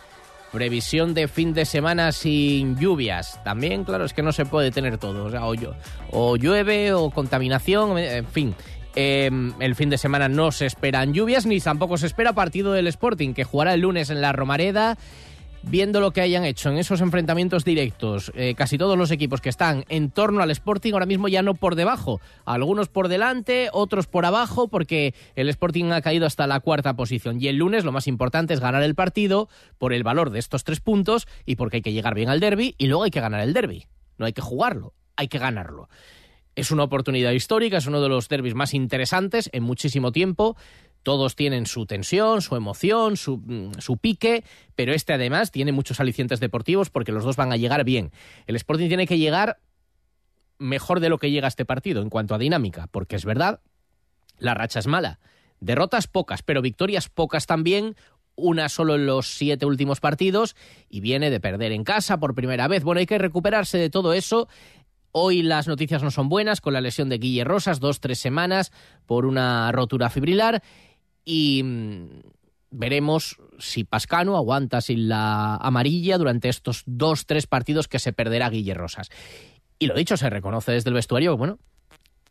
Previsión 0.51 1.15
de 1.15 1.27
fin 1.27 1.55
de 1.55 1.65
semana 1.65 2.11
sin 2.11 2.77
lluvias. 2.77 3.43
También, 3.43 3.85
claro, 3.85 4.05
es 4.05 4.13
que 4.13 4.21
no 4.21 4.33
se 4.33 4.45
puede 4.45 4.69
tener 4.69 4.99
todo. 4.99 5.25
O, 5.25 5.31
sea, 5.31 5.47
o, 5.47 5.55
o 6.11 6.35
llueve 6.35 6.93
o 6.93 7.09
contaminación, 7.09 7.97
en 7.97 8.27
fin. 8.27 8.55
Eh, 8.95 9.29
el 9.59 9.75
fin 9.75 9.89
de 9.89 9.97
semana 9.97 10.29
no 10.29 10.51
se 10.51 10.65
esperan 10.65 11.13
lluvias 11.13 11.45
ni 11.45 11.59
tampoco 11.59 11.97
se 11.97 12.05
espera 12.05 12.33
partido 12.33 12.73
del 12.73 12.87
Sporting, 12.87 13.33
que 13.33 13.43
jugará 13.43 13.73
el 13.73 13.81
lunes 13.81 14.09
en 14.09 14.21
la 14.21 14.31
Romareda. 14.31 14.97
Viendo 15.65 16.01
lo 16.01 16.11
que 16.11 16.19
hayan 16.19 16.43
hecho 16.43 16.69
en 16.69 16.77
esos 16.77 16.99
enfrentamientos 16.99 17.63
directos, 17.63 18.33
eh, 18.35 18.53
casi 18.53 18.77
todos 18.77 18.97
los 18.97 19.11
equipos 19.11 19.39
que 19.39 19.47
están 19.47 19.85
en 19.87 20.11
torno 20.11 20.43
al 20.43 20.51
Sporting 20.51 20.91
ahora 20.91 21.05
mismo 21.05 21.29
ya 21.29 21.41
no 21.41 21.53
por 21.53 21.75
debajo, 21.75 22.19
algunos 22.43 22.89
por 22.89 23.07
delante, 23.07 23.69
otros 23.71 24.07
por 24.07 24.25
abajo, 24.25 24.67
porque 24.67 25.15
el 25.35 25.47
Sporting 25.47 25.85
ha 25.93 26.01
caído 26.01 26.25
hasta 26.25 26.47
la 26.47 26.59
cuarta 26.59 26.97
posición. 26.97 27.41
Y 27.41 27.47
el 27.47 27.55
lunes 27.55 27.85
lo 27.85 27.93
más 27.93 28.07
importante 28.07 28.53
es 28.53 28.59
ganar 28.59 28.83
el 28.83 28.93
partido 28.93 29.47
por 29.77 29.93
el 29.93 30.03
valor 30.03 30.31
de 30.31 30.39
estos 30.39 30.65
tres 30.65 30.81
puntos 30.81 31.27
y 31.45 31.55
porque 31.55 31.77
hay 31.77 31.81
que 31.81 31.93
llegar 31.93 32.13
bien 32.13 32.27
al 32.27 32.41
derby 32.41 32.75
y 32.77 32.87
luego 32.87 33.03
hay 33.03 33.11
que 33.11 33.21
ganar 33.21 33.39
el 33.39 33.53
derby. 33.53 33.87
No 34.17 34.25
hay 34.25 34.33
que 34.33 34.41
jugarlo, 34.41 34.93
hay 35.15 35.29
que 35.29 35.39
ganarlo. 35.39 35.87
Es 36.55 36.71
una 36.71 36.83
oportunidad 36.83 37.31
histórica, 37.31 37.77
es 37.77 37.87
uno 37.87 38.01
de 38.01 38.09
los 38.09 38.29
derbis 38.29 38.53
más 38.53 38.73
interesantes 38.73 39.49
en 39.53 39.63
muchísimo 39.63 40.11
tiempo. 40.11 40.55
Todos 41.01 41.35
tienen 41.35 41.65
su 41.65 41.85
tensión, 41.85 42.41
su 42.41 42.55
emoción, 42.55 43.17
su, 43.17 43.37
mm, 43.37 43.79
su, 43.79 43.97
pique, 43.97 44.43
pero 44.75 44.93
este 44.93 45.13
además 45.13 45.51
tiene 45.51 45.71
muchos 45.71 45.99
alicientes 45.99 46.39
deportivos 46.39 46.89
porque 46.89 47.11
los 47.11 47.23
dos 47.23 47.35
van 47.35 47.51
a 47.51 47.57
llegar 47.57 47.83
bien. 47.83 48.11
El 48.47 48.55
Sporting 48.55 48.87
tiene 48.87 49.07
que 49.07 49.17
llegar 49.17 49.57
mejor 50.59 50.99
de 50.99 51.09
lo 51.09 51.17
que 51.17 51.31
llega 51.31 51.47
este 51.47 51.65
partido 51.65 52.01
en 52.01 52.09
cuanto 52.09 52.35
a 52.35 52.37
dinámica, 52.37 52.87
porque 52.87 53.15
es 53.15 53.25
verdad, 53.25 53.59
la 54.37 54.53
racha 54.53 54.79
es 54.79 54.87
mala. 54.87 55.19
Derrotas 55.59 56.07
pocas, 56.07 56.43
pero 56.43 56.61
victorias 56.61 57.09
pocas 57.09 57.45
también, 57.47 57.95
una 58.35 58.69
solo 58.69 58.95
en 58.95 59.05
los 59.05 59.27
siete 59.27 59.65
últimos 59.65 59.99
partidos 59.99 60.55
y 60.89 61.01
viene 61.01 61.29
de 61.29 61.39
perder 61.39 61.71
en 61.71 61.83
casa 61.83 62.19
por 62.19 62.33
primera 62.33 62.67
vez. 62.67 62.83
Bueno, 62.83 62.99
hay 62.99 63.05
que 63.05 63.17
recuperarse 63.17 63.77
de 63.77 63.89
todo 63.89 64.13
eso 64.13 64.47
Hoy 65.15 65.43
las 65.43 65.67
noticias 65.67 66.01
no 66.01 66.09
son 66.09 66.27
buenas 66.27 66.59
con 66.59 66.73
la 66.73 66.81
lesión 66.81 67.07
de 67.07 67.19
Guille 67.19 67.43
Rosas, 67.43 67.79
dos, 67.79 67.99
tres 67.99 68.17
semanas 68.17 68.71
por 69.05 69.27
una 69.27 69.71
rotura 69.71 70.09
fibrilar 70.09 70.63
y 71.23 71.61
mm, 71.63 72.07
veremos 72.71 73.37
si 73.59 73.83
Pascano 73.83 74.35
aguanta 74.35 74.81
sin 74.81 75.07
la 75.07 75.55
amarilla 75.57 76.17
durante 76.17 76.49
estos 76.49 76.81
dos, 76.87 77.27
tres 77.27 77.45
partidos 77.45 77.87
que 77.87 77.99
se 77.99 78.11
perderá 78.11 78.49
Guille 78.49 78.73
Rosas. 78.73 79.11
Y 79.77 79.85
lo 79.85 79.93
dicho, 79.93 80.17
se 80.17 80.31
reconoce 80.31 80.71
desde 80.71 80.89
el 80.89 80.95
vestuario, 80.95 81.37
bueno, 81.37 81.59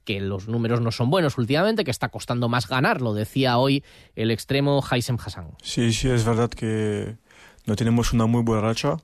que 0.05 0.21
los 0.21 0.49
números 0.49 0.81
no 0.81 0.91
son 0.91 1.09
buenos 1.09 1.39
últimamente, 1.39 1.85
que 1.85 1.93
está 1.93 2.09
costando 2.09 2.49
más 2.49 2.67
ganar, 2.67 3.01
lo 3.01 3.15
decía 3.15 3.59
hoy 3.59 3.85
el 4.17 4.33
extremo 4.33 4.83
Haisem 4.91 5.19
Hassan. 5.25 5.53
Sí, 5.63 5.93
sí, 5.93 6.09
es 6.09 6.25
verdad 6.25 6.51
que 6.51 7.17
no 7.65 7.77
tenemos 7.77 8.13
una 8.13 8.27
muy 8.27 8.43
buena 8.43 8.63
racha. 8.63 8.97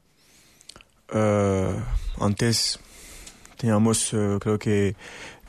Uh, 1.15 1.81
antes 2.21 2.81
teníamos 3.59 4.13
uh, 4.15 4.39
creo 4.41 4.59
que 4.59 4.97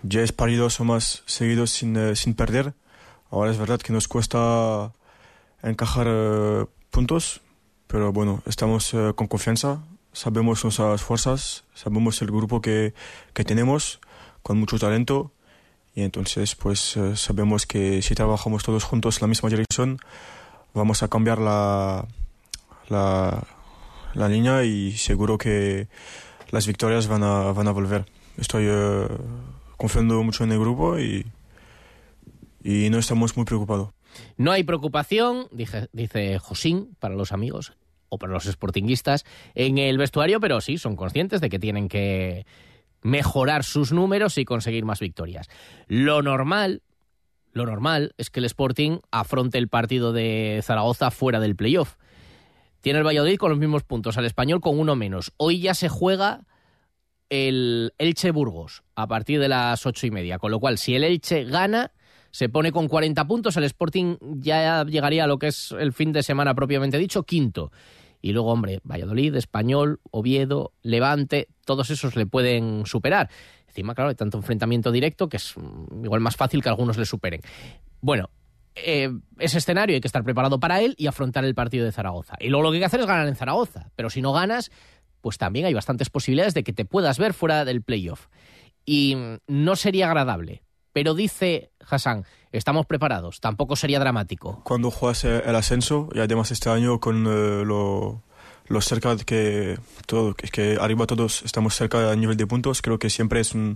10 0.03 0.33
partidos 0.33 0.79
o 0.79 0.83
más 0.83 1.23
seguidos 1.25 1.71
sin, 1.71 1.95
uh, 1.95 2.15
sin 2.15 2.33
perder. 2.33 2.73
Ahora 3.31 3.51
es 3.51 3.57
verdad 3.57 3.79
que 3.79 3.93
nos 3.93 4.07
cuesta 4.07 4.91
encajar 5.63 6.07
uh, 6.07 6.67
puntos, 6.89 7.41
pero 7.87 8.11
bueno, 8.11 8.43
estamos 8.45 8.93
con 9.15 9.27
confianza, 9.27 9.83
sabemos 10.11 10.63
nuestras 10.63 11.01
fuerzas, 11.01 11.63
sabemos 11.73 12.21
el 12.21 12.27
grupo 12.27 12.61
que, 12.61 12.93
que 13.33 13.43
tenemos, 13.43 13.99
con 14.43 14.59
mucho 14.59 14.77
talento, 14.77 15.31
y 15.95 16.03
entonces 16.03 16.55
pues 16.55 16.97
sabemos 17.15 17.65
que 17.65 18.01
si 18.01 18.13
trabajamos 18.13 18.63
todos 18.63 18.83
juntos 18.83 19.17
en 19.17 19.21
la 19.21 19.27
misma 19.27 19.49
dirección, 19.49 19.99
vamos 20.73 21.01
a 21.01 21.07
cambiar 21.07 21.39
la, 21.39 22.07
la 22.89 23.43
la 24.13 24.27
línea 24.27 24.63
y 24.63 24.93
seguro 24.97 25.37
que 25.37 25.87
las 26.51 26.67
victorias 26.67 27.07
van 27.07 27.23
a, 27.23 27.51
van 27.51 27.67
a 27.67 27.71
volver. 27.71 28.05
Estoy 28.37 28.65
eh, 28.67 29.07
confiando 29.77 30.21
mucho 30.23 30.43
en 30.43 30.51
el 30.51 30.59
grupo 30.59 30.99
y, 30.99 31.25
y 32.63 32.89
no 32.89 32.99
estamos 32.99 33.35
muy 33.35 33.45
preocupados. 33.45 33.89
No 34.37 34.51
hay 34.51 34.63
preocupación, 34.63 35.47
dice, 35.51 35.87
dice 35.93 36.39
Josín, 36.39 36.95
para 36.99 37.15
los 37.15 37.31
amigos 37.31 37.73
o 38.09 38.17
para 38.17 38.33
los 38.33 38.45
sportinguistas 38.45 39.25
en 39.53 39.77
el 39.77 39.97
vestuario, 39.97 40.39
pero 40.39 40.61
sí, 40.61 40.77
son 40.77 40.95
conscientes 40.95 41.41
de 41.41 41.49
que 41.49 41.59
tienen 41.59 41.87
que 41.87 42.45
mejorar 43.01 43.63
sus 43.63 43.91
números 43.91 44.37
y 44.37 44.45
conseguir 44.45 44.85
más 44.85 44.99
victorias. 44.99 45.47
Lo 45.87 46.21
normal, 46.21 46.81
lo 47.53 47.65
normal 47.65 48.13
es 48.17 48.29
que 48.29 48.39
el 48.39 48.45
Sporting 48.45 48.99
afronte 49.11 49.57
el 49.57 49.69
partido 49.69 50.11
de 50.11 50.59
Zaragoza 50.63 51.11
fuera 51.11 51.39
del 51.39 51.55
playoff. 51.55 51.95
Tiene 52.81 52.99
el 52.99 53.05
Valladolid 53.05 53.37
con 53.37 53.49
los 53.49 53.59
mismos 53.59 53.83
puntos, 53.83 54.17
al 54.17 54.25
español 54.25 54.61
con 54.61 54.79
uno 54.79 54.95
menos. 54.95 55.33
Hoy 55.37 55.59
ya 55.59 55.73
se 55.73 55.89
juega 55.89 56.45
el 57.29 57.93
Elche 57.97 58.31
Burgos 58.31 58.83
a 58.95 59.07
partir 59.07 59.39
de 59.39 59.49
las 59.49 59.85
ocho 59.85 60.07
y 60.07 60.11
media, 60.11 60.39
con 60.39 60.51
lo 60.51 60.59
cual 60.59 60.77
si 60.77 60.95
el 60.95 61.03
Elche 61.03 61.43
gana 61.43 61.91
se 62.31 62.49
pone 62.49 62.71
con 62.71 62.87
40 62.87 63.25
puntos, 63.27 63.57
el 63.57 63.63
Sporting 63.63 64.17
ya 64.21 64.85
llegaría 64.85 65.23
a 65.23 65.27
lo 65.27 65.39
que 65.39 65.47
es 65.47 65.71
el 65.77 65.93
fin 65.93 66.11
de 66.11 66.23
semana 66.23 66.53
propiamente 66.53 66.97
dicho, 66.97 67.23
quinto. 67.23 67.71
Y 68.21 68.33
luego, 68.33 68.51
hombre, 68.51 68.81
Valladolid, 68.83 69.35
Español, 69.35 70.01
Oviedo, 70.11 70.73
Levante, 70.81 71.47
todos 71.65 71.89
esos 71.89 72.15
le 72.15 72.25
pueden 72.25 72.85
superar. 72.85 73.29
Encima, 73.67 73.95
claro, 73.95 74.09
hay 74.09 74.15
tanto 74.15 74.37
enfrentamiento 74.37 74.91
directo 74.91 75.29
que 75.29 75.37
es 75.37 75.55
mm, 75.55 76.03
igual 76.03 76.19
más 76.19 76.35
fácil 76.35 76.61
que 76.61 76.69
algunos 76.69 76.97
le 76.97 77.05
superen. 77.05 77.41
Bueno, 78.01 78.29
eh, 78.75 79.09
ese 79.39 79.57
escenario 79.57 79.95
hay 79.95 80.01
que 80.01 80.07
estar 80.07 80.23
preparado 80.23 80.59
para 80.59 80.81
él 80.81 80.95
y 80.97 81.07
afrontar 81.07 81.45
el 81.45 81.55
partido 81.55 81.85
de 81.85 81.91
Zaragoza. 81.91 82.35
Y 82.39 82.49
luego 82.49 82.63
lo 82.63 82.71
que 82.71 82.77
hay 82.77 82.81
que 82.81 82.85
hacer 82.85 82.99
es 82.99 83.07
ganar 83.07 83.27
en 83.27 83.35
Zaragoza. 83.35 83.91
Pero 83.95 84.09
si 84.09 84.21
no 84.21 84.33
ganas, 84.33 84.71
pues 85.21 85.37
también 85.37 85.65
hay 85.65 85.73
bastantes 85.73 86.09
posibilidades 86.09 86.53
de 86.53 86.63
que 86.63 86.73
te 86.73 86.85
puedas 86.85 87.17
ver 87.19 87.33
fuera 87.33 87.65
del 87.65 87.81
playoff. 87.81 88.27
Y 88.85 89.15
no 89.47 89.75
sería 89.75 90.07
agradable. 90.07 90.63
Pero 90.93 91.13
dice 91.13 91.71
Hassan, 91.87 92.25
estamos 92.51 92.85
preparados, 92.85 93.39
tampoco 93.39 93.75
sería 93.75 93.99
dramático. 93.99 94.61
Cuando 94.63 94.89
juegas 94.89 95.23
el 95.23 95.55
ascenso, 95.55 96.09
y 96.13 96.19
además 96.19 96.51
este 96.51 96.69
año 96.69 96.99
con 96.99 97.25
eh, 97.27 97.63
lo, 97.63 98.23
cerca 98.81 99.15
que 99.17 99.77
todo, 100.07 100.33
que 100.33 100.77
arriba 100.81 101.05
todos 101.05 101.43
estamos 101.43 101.75
cerca 101.75 102.11
a 102.11 102.15
nivel 102.15 102.37
de 102.37 102.47
puntos, 102.47 102.81
creo 102.81 102.97
que 102.97 103.09
siempre 103.09 103.39
es 103.39 103.53
un, 103.53 103.75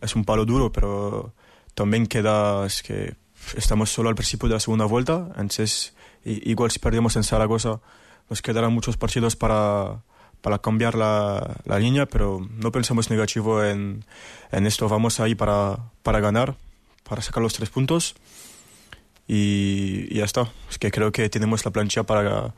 es 0.00 0.16
un 0.16 0.24
palo 0.24 0.44
duro, 0.44 0.72
pero 0.72 1.32
también 1.74 2.06
queda, 2.06 2.66
que 2.84 3.14
estamos 3.56 3.90
solo 3.90 4.08
al 4.08 4.14
principio 4.14 4.48
de 4.48 4.54
la 4.54 4.60
segunda 4.60 4.84
vuelta, 4.84 5.28
entonces 5.36 5.94
igual 6.24 6.70
si 6.70 6.78
perdemos 6.78 7.16
en 7.16 7.24
Zaragoza 7.24 7.80
nos 8.28 8.42
quedarán 8.42 8.72
muchos 8.72 8.96
partidos 8.96 9.36
para, 9.36 10.02
para 10.40 10.58
cambiar 10.58 10.94
la, 10.94 11.56
la, 11.64 11.78
línea, 11.78 12.06
pero 12.06 12.46
no 12.50 12.72
pensamos 12.72 13.10
negativo 13.10 13.64
en, 13.64 14.04
en 14.52 14.66
esto. 14.66 14.88
Vamos 14.88 15.20
ahí 15.20 15.34
para, 15.34 15.78
para 16.02 16.20
ganar, 16.20 16.56
para 17.08 17.22
sacar 17.22 17.42
los 17.42 17.54
tres 17.54 17.70
puntos 17.70 18.14
y, 19.26 20.14
ya 20.14 20.24
está. 20.24 20.50
Es 20.70 20.78
que 20.78 20.90
creo 20.90 21.12
que 21.12 21.28
tenemos 21.28 21.64
la 21.64 21.70
plancha 21.70 22.02
para, 22.02 22.54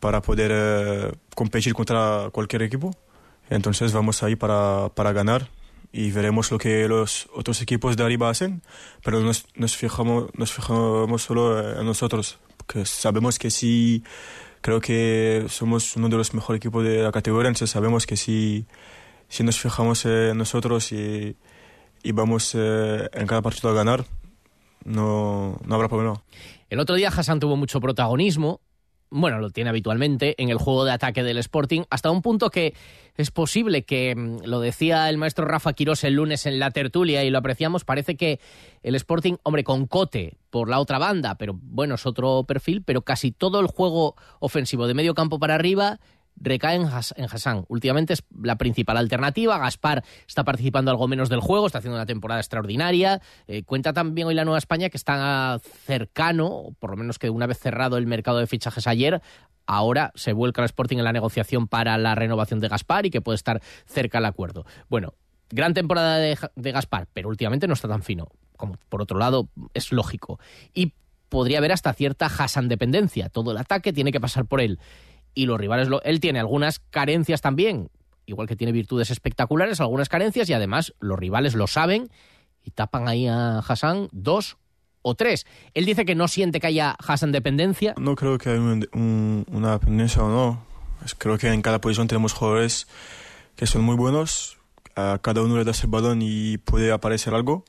para 0.00 0.20
poder 0.20 0.50
eh, 0.52 1.12
competir 1.34 1.74
contra 1.74 2.30
cualquier 2.32 2.62
equipo. 2.62 2.94
Entonces 3.50 3.92
vamos 3.92 4.22
ahí 4.22 4.36
para, 4.36 4.90
para 4.94 5.12
ganar 5.12 5.48
y 5.92 6.10
veremos 6.10 6.50
lo 6.50 6.58
que 6.58 6.86
los 6.88 7.28
otros 7.34 7.62
equipos 7.62 7.96
de 7.96 8.04
arriba 8.04 8.28
hacen, 8.30 8.62
pero 9.02 9.20
nos, 9.20 9.46
nos, 9.54 9.76
fijamos, 9.76 10.26
nos 10.34 10.52
fijamos 10.52 11.22
solo 11.22 11.78
en 11.80 11.86
nosotros, 11.86 12.38
porque 12.56 12.84
sabemos 12.84 13.38
que 13.38 13.50
si 13.50 14.02
creo 14.60 14.80
que 14.80 15.46
somos 15.48 15.96
uno 15.96 16.08
de 16.08 16.16
los 16.16 16.34
mejores 16.34 16.58
equipos 16.58 16.84
de 16.84 17.02
la 17.02 17.12
categoría, 17.12 17.48
entonces 17.48 17.70
sabemos 17.70 18.06
que 18.06 18.16
si, 18.16 18.66
si 19.28 19.42
nos 19.44 19.58
fijamos 19.58 20.04
en 20.04 20.36
nosotros 20.36 20.92
y, 20.92 21.36
y 22.02 22.12
vamos 22.12 22.54
eh, 22.54 23.08
en 23.12 23.26
cada 23.26 23.42
partido 23.42 23.70
a 23.70 23.74
ganar, 23.74 24.04
no, 24.84 25.58
no 25.64 25.74
habrá 25.74 25.88
problema. 25.88 26.22
El 26.70 26.80
otro 26.80 26.96
día 26.96 27.08
Hassan 27.08 27.40
tuvo 27.40 27.56
mucho 27.56 27.80
protagonismo, 27.80 28.60
bueno, 29.10 29.38
lo 29.38 29.50
tiene 29.50 29.70
habitualmente 29.70 30.34
en 30.42 30.50
el 30.50 30.58
juego 30.58 30.84
de 30.84 30.92
ataque 30.92 31.22
del 31.22 31.38
Sporting, 31.38 31.82
hasta 31.90 32.10
un 32.10 32.22
punto 32.22 32.50
que 32.50 32.74
es 33.16 33.30
posible 33.30 33.84
que, 33.84 34.14
mm, 34.14 34.44
lo 34.44 34.60
decía 34.60 35.08
el 35.08 35.18
maestro 35.18 35.44
Rafa 35.44 35.72
Quirós 35.72 36.04
el 36.04 36.14
lunes 36.14 36.46
en 36.46 36.58
la 36.58 36.70
tertulia 36.70 37.24
y 37.24 37.30
lo 37.30 37.38
apreciamos, 37.38 37.84
parece 37.84 38.16
que 38.16 38.40
el 38.82 38.94
Sporting, 38.94 39.36
hombre, 39.42 39.64
con 39.64 39.86
Cote 39.86 40.36
por 40.50 40.68
la 40.68 40.80
otra 40.80 40.98
banda, 40.98 41.36
pero 41.36 41.58
bueno, 41.60 41.96
es 41.96 42.06
otro 42.06 42.44
perfil, 42.44 42.82
pero 42.82 43.02
casi 43.02 43.32
todo 43.32 43.60
el 43.60 43.66
juego 43.66 44.14
ofensivo 44.40 44.86
de 44.86 44.94
medio 44.94 45.14
campo 45.14 45.38
para 45.38 45.54
arriba 45.54 46.00
recae 46.40 46.76
en, 46.76 46.86
Hassan. 46.86 47.64
Últimamente 47.68 48.12
es 48.12 48.24
la 48.42 48.56
principal 48.56 48.96
alternativa. 48.96 49.58
Gaspar 49.58 50.04
está 50.26 50.44
participando 50.44 50.90
algo 50.90 51.08
menos 51.08 51.28
del 51.28 51.40
juego, 51.40 51.66
está 51.66 51.78
haciendo 51.78 51.96
una 51.96 52.06
temporada 52.06 52.40
extraordinaria. 52.40 53.20
Eh, 53.46 53.62
cuenta 53.64 53.92
también 53.92 54.28
hoy 54.28 54.34
la 54.34 54.44
Nueva 54.44 54.58
España 54.58 54.90
que 54.90 54.96
está 54.96 55.60
cercano, 55.86 56.74
por 56.78 56.90
lo 56.90 56.96
menos 56.96 57.18
que 57.18 57.30
una 57.30 57.46
vez 57.46 57.58
cerrado 57.58 57.96
el 57.96 58.06
mercado 58.06 58.38
de 58.38 58.46
fichajes 58.46 58.86
ayer, 58.86 59.20
ahora 59.66 60.12
se 60.14 60.32
vuelca 60.32 60.62
el 60.62 60.66
Sporting 60.66 60.98
en 60.98 61.04
la 61.04 61.12
negociación 61.12 61.68
para 61.68 61.98
la 61.98 62.14
renovación 62.14 62.60
de 62.60 62.68
Gaspar 62.68 63.06
y 63.06 63.10
que 63.10 63.20
puede 63.20 63.36
estar 63.36 63.60
cerca 63.86 64.18
del 64.18 64.26
acuerdo. 64.26 64.64
Bueno, 64.88 65.14
gran 65.50 65.74
temporada 65.74 66.16
de 66.16 66.72
Gaspar, 66.72 67.08
pero 67.12 67.28
últimamente 67.28 67.66
no 67.66 67.74
está 67.74 67.88
tan 67.88 68.02
fino. 68.02 68.28
Como 68.56 68.76
por 68.88 69.02
otro 69.02 69.18
lado, 69.18 69.48
es 69.74 69.92
lógico. 69.92 70.40
Y 70.74 70.94
podría 71.28 71.58
haber 71.58 71.72
hasta 71.72 71.92
cierta 71.92 72.26
Hassan 72.26 72.68
dependencia. 72.68 73.28
Todo 73.28 73.52
el 73.52 73.58
ataque 73.58 73.92
tiene 73.92 74.12
que 74.12 74.20
pasar 74.20 74.46
por 74.46 74.60
él 74.60 74.78
y 75.38 75.46
los 75.46 75.56
rivales 75.56 75.86
lo, 75.86 76.02
él 76.02 76.18
tiene 76.18 76.40
algunas 76.40 76.80
carencias 76.90 77.40
también, 77.40 77.90
igual 78.26 78.48
que 78.48 78.56
tiene 78.56 78.72
virtudes 78.72 79.12
espectaculares, 79.12 79.80
algunas 79.80 80.08
carencias 80.08 80.50
y 80.50 80.52
además 80.52 80.94
los 80.98 81.16
rivales 81.16 81.54
lo 81.54 81.68
saben 81.68 82.10
y 82.64 82.72
tapan 82.72 83.06
ahí 83.06 83.28
a 83.28 83.60
Hassan 83.60 84.08
dos 84.10 84.56
o 85.02 85.14
tres. 85.14 85.46
Él 85.74 85.84
dice 85.84 86.04
que 86.04 86.16
no 86.16 86.26
siente 86.26 86.58
que 86.58 86.66
haya 86.66 86.96
Hassan 86.98 87.30
dependencia. 87.30 87.94
No 87.98 88.16
creo 88.16 88.36
que 88.36 88.50
haya 88.50 88.60
una 88.60 89.72
dependencia 89.72 90.24
o 90.24 90.28
no. 90.28 90.64
creo 91.18 91.38
que 91.38 91.52
en 91.52 91.62
cada 91.62 91.80
posición 91.80 92.08
tenemos 92.08 92.32
jugadores 92.32 92.88
que 93.54 93.66
son 93.66 93.82
muy 93.82 93.94
buenos. 93.94 94.58
A 94.96 95.20
cada 95.22 95.42
uno 95.42 95.56
le 95.56 95.62
das 95.62 95.84
el 95.84 95.90
balón 95.90 96.20
y 96.20 96.58
puede 96.58 96.90
aparecer 96.90 97.32
algo. 97.32 97.64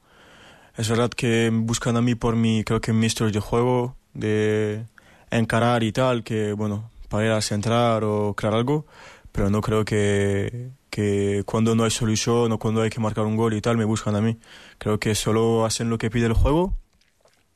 Es 0.76 0.90
verdad 0.90 1.12
que 1.12 1.52
buscan 1.54 1.98
a 1.98 2.02
mí 2.02 2.16
por 2.16 2.36
mi, 2.36 2.64
creo 2.64 2.82
que 2.82 2.94
mi 2.94 3.06
estilo 3.06 3.30
de 3.30 3.40
juego, 3.40 3.96
de 4.16 4.86
encarar 5.30 5.84
y 5.84 5.92
tal, 5.92 6.24
que 6.24 6.54
bueno, 6.54 6.89
para 7.10 7.26
ir 7.26 7.32
a 7.32 7.42
centrar 7.42 8.04
o 8.04 8.34
crear 8.36 8.54
algo, 8.54 8.86
pero 9.32 9.50
no 9.50 9.62
creo 9.62 9.84
que, 9.84 10.70
que 10.90 11.44
cuando 11.46 11.76
no 11.76 11.84
hay 11.84 11.92
solución 11.92 12.52
o 12.52 12.60
cuando 12.60 12.82
hay 12.82 12.90
que 12.90 13.00
marcar 13.00 13.26
un 13.26 13.36
gol 13.36 13.54
y 13.54 13.62
tal 13.62 13.78
me 13.78 13.86
buscan 13.86 14.16
a 14.16 14.22
mí. 14.22 14.38
Creo 14.78 15.00
que 15.00 15.16
solo 15.16 15.66
hacen 15.66 15.90
lo 15.90 15.98
que 15.98 16.10
pide 16.10 16.28
el 16.28 16.34
juego. 16.34 16.76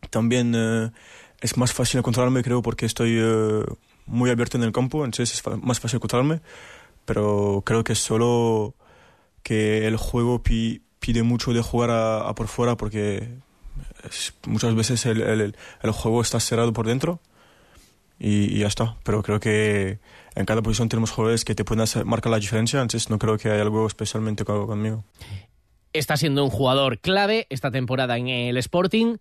También 0.10 0.54
eh, 0.56 0.92
es 1.42 1.58
más 1.58 1.72
fácil 1.72 2.00
encontrarme, 2.00 2.44
creo, 2.44 2.62
porque 2.62 2.86
estoy 2.86 3.18
eh, 3.20 3.64
muy 4.06 4.30
abierto 4.30 4.58
en 4.58 4.64
el 4.64 4.72
campo, 4.72 5.06
entonces 5.06 5.34
es 5.34 5.64
más 5.64 5.80
fácil 5.80 5.98
encontrarme, 5.98 6.42
pero 7.06 7.64
creo 7.66 7.84
que 7.84 7.96
solo 7.96 8.76
que 9.44 9.88
el 9.88 9.98
juego 9.98 10.42
pide 10.42 11.24
mucho 11.24 11.54
de 11.54 11.62
jugar 11.62 11.92
a, 11.92 12.34
por 12.36 12.48
fuera 12.48 12.76
porque 12.78 13.30
muchas 14.48 14.74
veces 14.76 15.06
el, 15.06 15.22
el, 15.22 15.56
el 15.82 15.92
juego 15.92 16.22
está 16.22 16.40
cerrado 16.40 16.74
por 16.74 16.88
dentro 16.88 17.20
y, 18.24 18.58
ya 18.58 18.68
está. 18.68 18.96
Pero 19.04 19.22
creo 19.22 19.40
que 19.40 20.00
en 20.36 20.46
cada 20.46 20.62
posición 20.62 20.88
tenemos 20.88 21.12
jugadores 21.12 21.44
que 21.44 21.56
te 21.56 21.66
pueden 21.66 21.86
marcar 22.06 22.32
la 22.32 22.40
diferencia, 22.40 22.82
entonces 22.82 23.10
no 23.10 23.20
creo 23.20 23.38
que 23.38 23.50
haya 23.50 23.62
algo 23.62 23.86
especialmente 23.86 24.46
conmigo. 24.46 25.04
Está 25.92 26.16
siendo 26.18 26.44
un 26.44 26.50
jugador 26.50 27.00
clave 27.00 27.46
esta 27.50 27.70
temporada 27.70 28.18
en 28.18 28.30
el 28.30 28.58
Sporting 28.58 29.18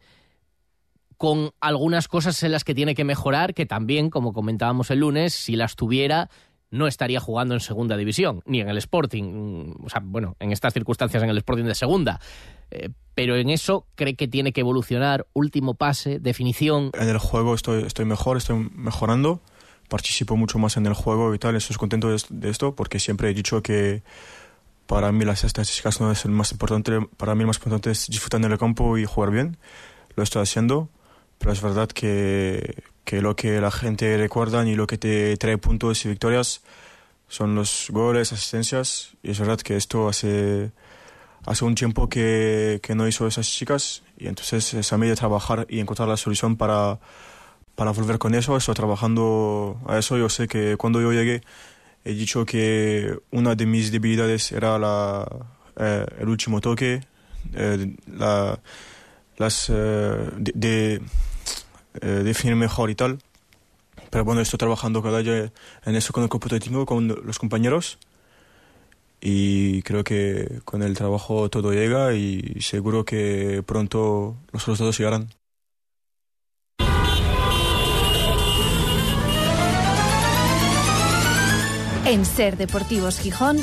con 1.16 1.50
algunas 1.60 2.08
cosas 2.08 2.42
en 2.42 2.52
las 2.52 2.64
que 2.64 2.74
tiene 2.74 2.94
que 2.94 3.04
mejorar, 3.04 3.54
que 3.54 3.66
también, 3.66 4.08
como 4.08 4.32
comentábamos 4.32 4.90
el 4.90 5.00
lunes, 5.00 5.34
si 5.34 5.56
las 5.56 5.76
tuviera, 5.76 6.30
no 6.70 6.86
estaría 6.86 7.20
jugando 7.20 7.54
en 7.54 7.60
segunda 7.60 7.96
división, 7.96 8.42
ni 8.46 8.60
en 8.60 8.68
el 8.68 8.78
Sporting, 8.78 9.74
o 9.84 9.88
sea, 9.88 10.00
bueno, 10.02 10.36
en 10.40 10.52
estas 10.52 10.72
circunstancias 10.72 11.22
en 11.22 11.28
el 11.28 11.38
Sporting 11.38 11.64
de 11.64 11.74
segunda. 11.74 12.20
Eh, 12.72 12.90
pero 13.14 13.36
en 13.36 13.50
eso 13.50 13.86
cree 13.94 14.14
que 14.14 14.26
tiene 14.26 14.52
que 14.52 14.62
evolucionar, 14.62 15.26
último 15.34 15.74
pase, 15.74 16.18
definición. 16.18 16.90
En 16.94 17.08
el 17.08 17.18
juego 17.18 17.54
estoy, 17.54 17.82
estoy 17.82 18.06
mejor, 18.06 18.38
estoy 18.38 18.70
mejorando, 18.74 19.42
participo 19.88 20.36
mucho 20.36 20.58
más 20.58 20.78
en 20.78 20.86
el 20.86 20.94
juego 20.94 21.34
y 21.34 21.38
tal, 21.38 21.54
estoy 21.54 21.76
contento 21.76 22.08
de, 22.08 22.50
esto 22.50 22.74
porque 22.74 22.98
siempre 22.98 23.28
he 23.28 23.34
dicho 23.34 23.62
que 23.62 24.02
para 24.86 25.12
mí 25.12 25.26
las 25.26 25.44
estadísticas 25.44 26.00
no 26.00 26.10
es 26.10 26.24
el 26.24 26.30
más 26.30 26.52
importante, 26.52 27.06
para 27.18 27.34
mí 27.34 27.42
lo 27.42 27.48
más 27.48 27.58
importante 27.58 27.90
es 27.90 28.06
disfrutar 28.06 28.42
en 28.42 28.50
el 28.50 28.58
campo 28.58 28.96
y 28.96 29.04
jugar 29.04 29.30
bien, 29.30 29.58
lo 30.16 30.22
estoy 30.22 30.42
haciendo, 30.42 30.88
pero 31.36 31.52
es 31.52 31.60
verdad 31.60 31.88
que, 31.88 32.82
que 33.04 33.20
lo 33.20 33.36
que 33.36 33.60
la 33.60 33.70
gente 33.70 34.16
recuerda 34.16 34.66
y 34.66 34.74
lo 34.74 34.86
que 34.86 34.96
te 34.96 35.36
trae 35.36 35.58
puntos 35.58 36.02
y 36.06 36.08
victorias 36.08 36.62
son 37.28 37.54
los 37.54 37.88
goles, 37.90 38.32
asistencias, 38.32 39.10
y 39.22 39.32
es 39.32 39.38
verdad 39.38 39.58
que 39.58 39.76
esto 39.76 40.08
hace 40.08 40.72
hace 41.44 41.64
un 41.64 41.74
tiempo 41.74 42.08
que, 42.08 42.80
que 42.82 42.94
no 42.94 43.08
hizo 43.08 43.26
esas 43.26 43.48
chicas 43.48 44.02
y 44.16 44.28
entonces 44.28 44.74
es 44.74 44.92
a 44.92 44.98
mí 44.98 45.06
de 45.08 45.16
trabajar 45.16 45.66
y 45.68 45.80
encontrar 45.80 46.08
la 46.08 46.16
solución 46.16 46.56
para, 46.56 47.00
para 47.74 47.90
volver 47.90 48.18
con 48.18 48.34
eso. 48.34 48.56
Estoy 48.56 48.74
trabajando 48.74 49.80
a 49.86 49.98
eso. 49.98 50.16
Yo 50.16 50.28
sé 50.28 50.48
que 50.48 50.76
cuando 50.76 51.00
yo 51.00 51.12
llegue 51.12 51.42
he 52.04 52.12
dicho 52.14 52.44
que 52.44 53.16
una 53.30 53.54
de 53.54 53.66
mis 53.66 53.92
debilidades 53.92 54.52
era 54.52 55.26
eh, 55.76 56.06
el 56.18 56.28
último 56.28 56.60
toque, 56.60 57.00
eh, 57.54 57.96
la, 58.06 58.58
las, 59.36 59.70
eh, 59.70 60.30
de, 60.36 61.00
de, 62.00 62.22
definir 62.24 62.56
mejor 62.56 62.90
y 62.90 62.94
tal. 62.94 63.18
Pero 64.10 64.24
bueno, 64.24 64.40
estoy 64.40 64.58
trabajando 64.58 65.02
cada 65.02 65.22
día 65.22 65.52
en 65.84 65.94
eso 65.94 66.12
con 66.12 66.22
el 66.22 66.28
computativo, 66.28 66.84
con 66.84 67.08
los 67.08 67.38
compañeros. 67.38 67.98
Y 69.24 69.82
creo 69.82 70.02
que 70.02 70.60
con 70.64 70.82
el 70.82 70.96
trabajo 70.96 71.48
todo 71.48 71.72
llega 71.72 72.12
y 72.12 72.56
seguro 72.60 73.04
que 73.04 73.62
pronto 73.64 74.36
los 74.50 74.66
resultados 74.66 74.98
llegarán. 74.98 75.28
En 82.04 82.24
Ser 82.24 82.56
Deportivos 82.56 83.20
Gijón, 83.20 83.58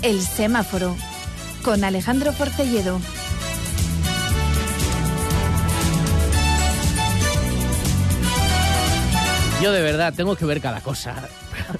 El 0.00 0.22
Semáforo, 0.22 0.96
con 1.62 1.84
Alejandro 1.84 2.32
Forcelledo. 2.32 2.98
Yo 9.62 9.70
de 9.70 9.82
verdad 9.82 10.14
tengo 10.14 10.34
que 10.34 10.46
ver 10.46 10.62
cada 10.62 10.80
cosa. 10.80 11.28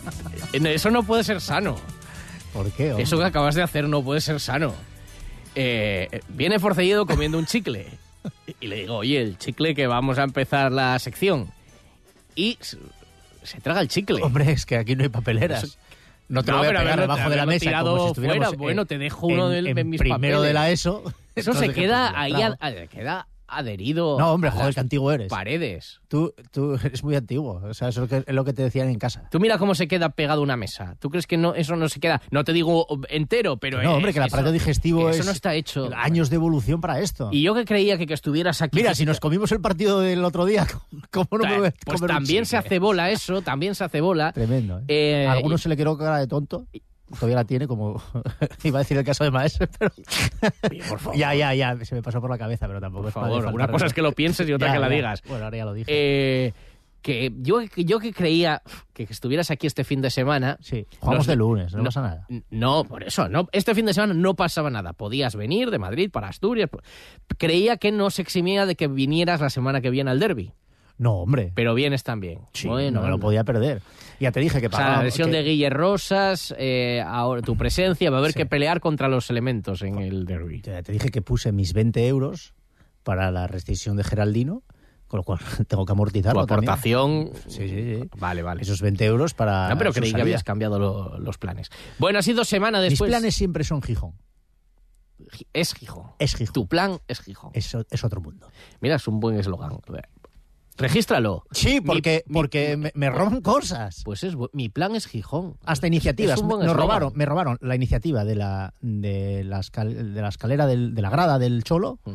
Eso 0.52 0.90
no 0.90 1.02
puede 1.05 1.24
ser 1.24 1.40
sano. 1.40 1.76
¿Por 2.52 2.70
qué? 2.72 2.90
hombre? 2.90 3.04
Eso 3.04 3.18
que 3.18 3.24
acabas 3.24 3.54
de 3.54 3.62
hacer 3.62 3.88
no 3.88 4.02
puede 4.02 4.20
ser 4.20 4.38
sano. 4.40 4.74
Eh, 5.54 6.20
viene 6.28 6.58
Forcelledo 6.58 7.06
comiendo 7.06 7.38
un 7.38 7.46
chicle. 7.46 7.86
Y 8.60 8.66
le 8.68 8.76
digo, 8.76 8.96
oye, 8.96 9.20
el 9.20 9.38
chicle 9.38 9.74
que 9.74 9.86
vamos 9.86 10.18
a 10.18 10.22
empezar 10.24 10.70
la 10.72 10.98
sección. 10.98 11.50
Y 12.34 12.58
se, 12.60 13.60
traga 13.60 13.80
el 13.80 13.88
chicle. 13.88 14.22
Hombre, 14.22 14.52
es 14.52 14.64
que 14.66 14.76
aquí 14.76 14.96
no 14.96 15.02
hay 15.02 15.08
papeleras. 15.08 15.78
No 16.28 16.42
te 16.42 16.52
lo 16.52 16.58
voy 16.58 16.66
a 16.68 16.70
pegar 16.70 16.86
haberlo- 16.86 17.00
debajo 17.02 17.30
de 17.30 17.36
la 17.36 17.46
mesa 17.46 17.66
tirado 17.66 17.96
como 17.96 18.14
si 18.14 18.20
fuera. 18.22 18.50
Bueno, 18.50 18.82
en- 18.82 18.88
te 18.88 18.98
dejo 18.98 19.26
uno 19.26 19.52
en- 19.52 19.64
de, 19.64 19.70
en 19.80 19.90
mis 19.90 19.98
primero 19.98 20.38
papeles. 20.38 20.42
de 20.42 20.52
la 20.54 20.70
ESO. 20.70 21.02
Eso 21.34 21.52
No 21.54 21.58
se 21.60 21.72
queda 21.74 22.18
ahí, 22.18 22.32
a- 22.40 22.56
queda 22.88 23.26
adherido. 23.56 24.18
No, 24.18 24.32
hombre, 24.32 24.50
joder, 24.50 24.74
qué 24.74 24.80
antiguo 24.80 25.12
eres. 25.12 25.28
Paredes. 25.28 26.00
Tú, 26.08 26.34
tú 26.50 26.74
eres 26.84 27.02
muy 27.04 27.16
antiguo. 27.16 27.60
O 27.64 27.74
sea, 27.74 27.88
eso 27.88 28.04
es 28.04 28.10
lo 28.10 28.16
que, 28.22 28.24
es 28.30 28.34
lo 28.34 28.44
que 28.44 28.52
te 28.52 28.62
decían 28.62 28.88
en 28.88 28.98
casa. 28.98 29.28
Tú 29.30 29.40
mira 29.40 29.58
cómo 29.58 29.74
se 29.74 29.88
queda 29.88 30.10
pegado 30.10 30.40
a 30.40 30.44
una 30.44 30.56
mesa. 30.56 30.96
¿Tú 30.98 31.10
crees 31.10 31.26
que 31.26 31.36
no, 31.36 31.54
eso 31.54 31.76
no 31.76 31.88
se 31.88 32.00
queda? 32.00 32.20
No 32.30 32.44
te 32.44 32.52
digo 32.52 32.86
entero, 33.08 33.56
pero. 33.56 33.78
no, 33.82 33.90
es- 33.90 33.96
hombre, 33.96 34.12
que 34.12 34.18
el 34.18 34.26
eso- 34.26 34.34
aparato 34.36 34.52
digestivo 34.52 35.08
es. 35.10 35.16
Eso 35.16 35.24
no 35.24 35.32
está 35.32 35.54
hecho. 35.54 35.88
Años 35.96 36.30
de 36.30 36.36
evolución 36.36 36.80
para 36.80 37.00
esto. 37.00 37.28
Y 37.32 37.42
yo 37.42 37.54
que 37.54 37.64
creía 37.64 37.98
que, 37.98 38.06
que 38.06 38.14
estuvieras 38.14 38.62
aquí. 38.62 38.76
Mira, 38.78 38.94
si 38.94 39.04
nos 39.06 39.20
comimos 39.20 39.52
el 39.52 39.60
partido 39.60 40.00
del 40.00 40.24
otro 40.24 40.44
día, 40.44 40.66
¿cómo 41.10 41.28
no 41.32 41.38
me 41.44 41.58
voy 41.58 41.68
a 41.68 41.74
Pues 41.84 42.00
comer 42.00 42.10
un 42.10 42.16
también 42.16 42.46
se 42.46 42.56
hace 42.56 42.78
bola 42.78 43.10
eso, 43.10 43.42
también 43.42 43.74
se 43.74 43.84
hace 43.84 44.00
bola. 44.00 44.32
Tremendo, 44.32 44.78
¿eh? 44.80 44.84
Eh, 44.88 45.26
A 45.28 45.32
algunos 45.32 45.62
se 45.62 45.68
le 45.68 45.76
quedó 45.76 45.96
cara 45.96 46.18
de 46.18 46.26
tonto. 46.26 46.66
Todavía 47.14 47.37
la 47.37 47.44
tiene, 47.44 47.66
como 47.66 48.03
iba 48.64 48.79
a 48.79 48.83
decir 48.83 48.96
el 48.96 49.05
caso 49.05 49.25
de 49.25 49.31
Maestro, 49.31 49.66
pero. 49.79 49.92
ya, 51.14 51.35
ya, 51.35 51.55
ya, 51.55 51.77
se 51.85 51.94
me 51.94 52.03
pasó 52.03 52.20
por 52.20 52.31
la 52.31 52.38
cabeza, 52.38 52.66
pero 52.66 52.81
tampoco 52.81 53.03
Por 53.03 53.09
es 53.09 53.14
favor, 53.14 53.46
una 53.55 53.68
cosa 53.68 53.87
es 53.87 53.94
que 53.94 54.03
lo 54.03 54.12
pienses 54.12 54.48
y 54.48 54.53
otra 54.53 54.68
Ya, 54.68 54.75
que 54.75 54.79
la 54.81 54.88
ya. 54.88 54.94
digas. 54.94 55.22
Bueno, 55.29 55.44
ahora 55.44 55.57
ya 55.57 55.64
lo 55.64 55.72
dije. 55.75 55.87
Eh, 55.88 56.53
que 57.03 57.33
yo, 57.40 57.62
yo 57.77 57.98
que 57.98 58.12
creía 58.12 58.62
que 58.92 59.03
estuvieras 59.03 59.51
aquí 59.51 59.66
este 59.66 59.83
fin 59.83 60.01
de 60.01 60.09
semana. 60.11 60.57
Sí, 60.61 60.87
jugamos 61.01 61.27
de 61.27 61.35
lunes, 61.35 61.75
no 61.75 61.83
pasa 61.83 62.01
nada. 62.01 62.27
No, 62.51 62.85
por 62.85 63.03
eso, 63.03 63.29
no, 63.29 63.48
este 63.51 63.75
fin 63.75 63.87
de 63.87 63.92
semana 63.92 64.14
no 64.14 64.35
pasaba 64.35 64.70
nada. 64.70 64.92
Podías 64.92 65.35
venir 65.35 65.70
de 65.72 65.81
Madrid 65.81 66.11
para 66.12 66.29
Asturias. 66.29 66.70
Creía 67.38 67.77
que 67.77 67.90
no 67.90 68.11
se 68.11 68.22
eximía 68.22 68.66
de 68.66 68.77
que 68.77 68.87
vinieras 68.87 69.40
la 69.40 69.51
semana 69.51 69.81
que 69.81 69.90
viene 69.90 70.12
al 70.12 70.20
derby. 70.20 70.53
No, 71.02 71.14
hombre. 71.16 71.50
Pero 71.54 71.74
vienes 71.74 72.04
también. 72.04 72.38
Sí, 72.52 72.68
bueno, 72.68 73.00
no 73.00 73.06
me 73.06 73.10
lo 73.10 73.18
podía 73.18 73.42
perder. 73.42 73.82
Ya 74.20 74.30
te 74.30 74.38
dije 74.38 74.60
que 74.60 74.68
O 74.68 74.70
sea, 74.70 74.78
pagaba. 74.78 74.96
la 74.98 75.02
lesión 75.02 75.30
que- 75.30 75.38
de 75.38 75.42
Guille 75.42 75.68
Rosas, 75.68 76.54
eh, 76.56 77.02
ahora 77.04 77.42
tu 77.42 77.56
presencia, 77.56 78.08
va 78.10 78.18
a 78.18 78.20
haber 78.20 78.34
que 78.34 78.46
pelear 78.46 78.80
contra 78.80 79.08
los 79.08 79.28
elementos 79.28 79.82
en 79.82 79.98
el 79.98 80.26
derby. 80.26 80.60
Ya 80.62 80.80
te 80.82 80.92
dije 80.92 81.10
que 81.10 81.20
puse 81.20 81.50
mis 81.50 81.72
20 81.72 82.06
euros 82.06 82.54
para 83.02 83.32
la 83.32 83.48
rescisión 83.48 83.96
de 83.96 84.04
Geraldino, 84.04 84.62
con 85.08 85.18
lo 85.18 85.24
cual 85.24 85.40
tengo 85.68 85.84
que 85.84 85.88
Tu 85.90 85.92
amortizarlo. 85.92 86.46
también. 86.46 86.70
aportación. 86.70 87.30
Sí, 87.48 87.68
sí, 87.68 87.96
sí. 87.98 88.08
Vale, 88.18 88.42
vale. 88.42 88.62
Esos 88.62 88.80
20 88.80 89.04
euros 89.04 89.34
para. 89.34 89.68
No, 89.70 89.76
pero 89.78 89.92
creí 89.92 90.12
que 90.12 90.20
habías 90.22 90.44
cambiado 90.44 90.78
lo- 90.78 91.18
los 91.18 91.36
planes. 91.36 91.68
Bueno, 91.98 92.20
ha 92.20 92.22
sido 92.22 92.44
semana 92.44 92.80
después. 92.80 93.08
Mis 93.08 93.16
planes 93.16 93.34
siempre 93.34 93.64
son 93.64 93.82
Gijón. 93.82 94.12
Es 95.52 95.74
Gijón. 95.74 96.12
Es 96.18 96.34
Gijón. 96.36 96.52
Tu 96.52 96.66
plan 96.68 96.98
es 97.08 97.20
Gijón. 97.20 97.50
Es, 97.54 97.76
es 97.90 98.04
otro 98.04 98.20
mundo. 98.20 98.48
Mira, 98.80 98.96
es 98.96 99.08
un 99.08 99.20
buen 99.20 99.36
eslogan. 99.38 99.78
Regístralo. 100.76 101.44
Sí, 101.52 101.74
Mi- 101.74 101.80
porque, 101.82 102.24
mi- 102.26 102.35
porque 102.35 102.76
me, 102.76 102.92
me 102.94 103.11
roban 103.11 103.40
cosas. 103.40 104.02
Pues 104.04 104.24
es 104.24 104.35
mi 104.52 104.68
plan 104.68 104.94
es 104.96 105.06
Gijón. 105.06 105.56
Hasta 105.64 105.87
iniciativas. 105.87 106.42
Nos 106.42 106.50
eslogan. 106.61 106.76
robaron, 106.76 107.12
me 107.14 107.26
robaron 107.26 107.58
la 107.61 107.74
iniciativa 107.76 108.24
de 108.24 108.35
la, 108.37 108.74
de 108.80 109.44
la, 109.44 109.61
escal- 109.61 110.12
de 110.12 110.20
la 110.22 110.28
escalera 110.28 110.66
del- 110.66 110.94
de 110.94 111.02
la 111.02 111.11
grada 111.11 111.38
del 111.38 111.62
Cholo. 111.64 111.98
Mm. 112.04 112.11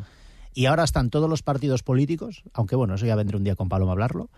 Y 0.54 0.66
ahora 0.66 0.84
están 0.84 1.12
todos 1.12 1.30
los 1.30 1.44
partidos 1.44 1.84
políticos, 1.84 2.42
aunque 2.54 2.76
bueno, 2.76 2.96
eso 2.96 3.06
ya 3.06 3.16
vendré 3.16 3.38
un 3.38 3.44
día 3.44 3.56
con 3.56 3.70
Paloma 3.70 3.92
a 3.92 3.94
hablarlo, 3.94 4.32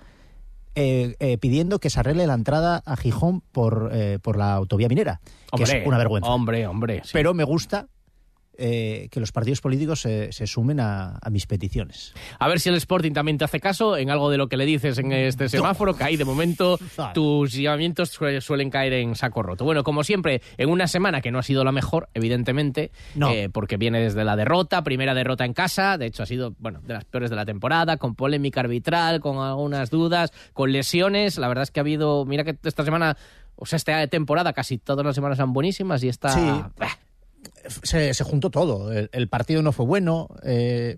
eh, 0.75 1.15
eh, 1.19 1.37
pidiendo 1.37 1.79
que 1.79 1.89
se 1.89 1.99
arregle 2.01 2.27
la 2.27 2.33
entrada 2.33 2.83
a 2.85 2.97
Gijón 2.97 3.41
por, 3.53 3.89
eh, 3.93 4.19
por 4.21 4.37
la 4.37 4.53
autovía 4.53 4.89
minera, 4.89 5.21
que 5.23 5.63
Hombre, 5.63 5.81
es 5.81 5.87
una 5.87 5.97
vergüenza. 5.97 6.29
Hombre, 6.29 6.67
hombre. 6.67 7.01
sí. 7.05 7.11
Pero 7.13 7.33
me 7.33 7.45
gusta 7.45 7.87
eh, 8.59 9.07
que 9.11 9.19
los 9.19 9.31
partidos 9.31 9.61
políticos 9.61 10.01
se, 10.01 10.31
se 10.31 10.45
sumen 10.45 10.79
a, 10.79 11.17
a 11.21 11.29
mis 11.29 11.47
peticiones. 11.47 12.13
A 12.37 12.47
ver 12.47 12.59
si 12.59 12.69
el 12.69 12.75
Sporting 12.75 13.13
también 13.13 13.37
te 13.37 13.45
hace 13.45 13.59
caso 13.59 13.97
en 13.97 14.09
algo 14.09 14.29
de 14.29 14.37
lo 14.37 14.47
que 14.49 14.57
le 14.57 14.65
dices 14.65 14.97
en 14.99 15.11
este 15.11 15.49
semáforo, 15.49 15.95
que 15.95 16.03
ahí 16.03 16.17
de 16.17 16.25
momento 16.25 16.77
tus 17.13 17.53
llamamientos 17.53 18.09
su- 18.09 18.41
suelen 18.41 18.69
caer 18.69 18.93
en 18.93 19.15
saco 19.15 19.41
roto. 19.43 19.63
Bueno, 19.65 19.83
como 19.83 20.03
siempre, 20.03 20.41
en 20.57 20.69
una 20.69 20.87
semana 20.87 21.21
que 21.21 21.31
no 21.31 21.39
ha 21.39 21.43
sido 21.43 21.63
la 21.63 21.71
mejor, 21.71 22.09
evidentemente, 22.13 22.91
No. 23.15 23.31
eh, 23.31 23.49
porque 23.49 23.77
viene 23.77 23.99
desde 24.01 24.23
la 24.23 24.35
derrota, 24.35 24.83
primera 24.83 25.13
derrota 25.13 25.45
en 25.45 25.53
casa, 25.53 25.97
de 25.97 26.07
hecho 26.07 26.23
ha 26.23 26.25
sido, 26.25 26.53
bueno, 26.59 26.81
de 26.83 26.93
las 26.93 27.05
peores 27.05 27.29
de 27.29 27.35
la 27.35 27.45
temporada, 27.45 27.97
con 27.97 28.15
polémica 28.15 28.59
arbitral, 28.59 29.19
con 29.21 29.37
algunas 29.37 29.89
dudas, 29.89 30.31
con 30.53 30.71
lesiones. 30.71 31.37
La 31.37 31.47
verdad 31.47 31.63
es 31.63 31.71
que 31.71 31.79
ha 31.79 31.83
habido, 31.83 32.25
mira 32.25 32.43
que 32.43 32.57
esta 32.63 32.83
semana, 32.83 33.17
o 33.55 33.65
sea, 33.65 33.77
esta 33.77 34.05
temporada 34.07 34.53
casi 34.53 34.77
todas 34.77 35.05
las 35.05 35.15
semanas 35.15 35.37
son 35.37 35.53
buenísimas 35.53 36.03
y 36.03 36.09
esta... 36.09 36.29
Sí. 36.29 36.39
Se, 37.83 38.13
se 38.13 38.23
juntó 38.23 38.49
todo. 38.49 38.91
El, 38.91 39.09
el 39.11 39.27
partido 39.27 39.61
no 39.61 39.71
fue 39.71 39.85
bueno. 39.85 40.27
eh, 40.43 40.97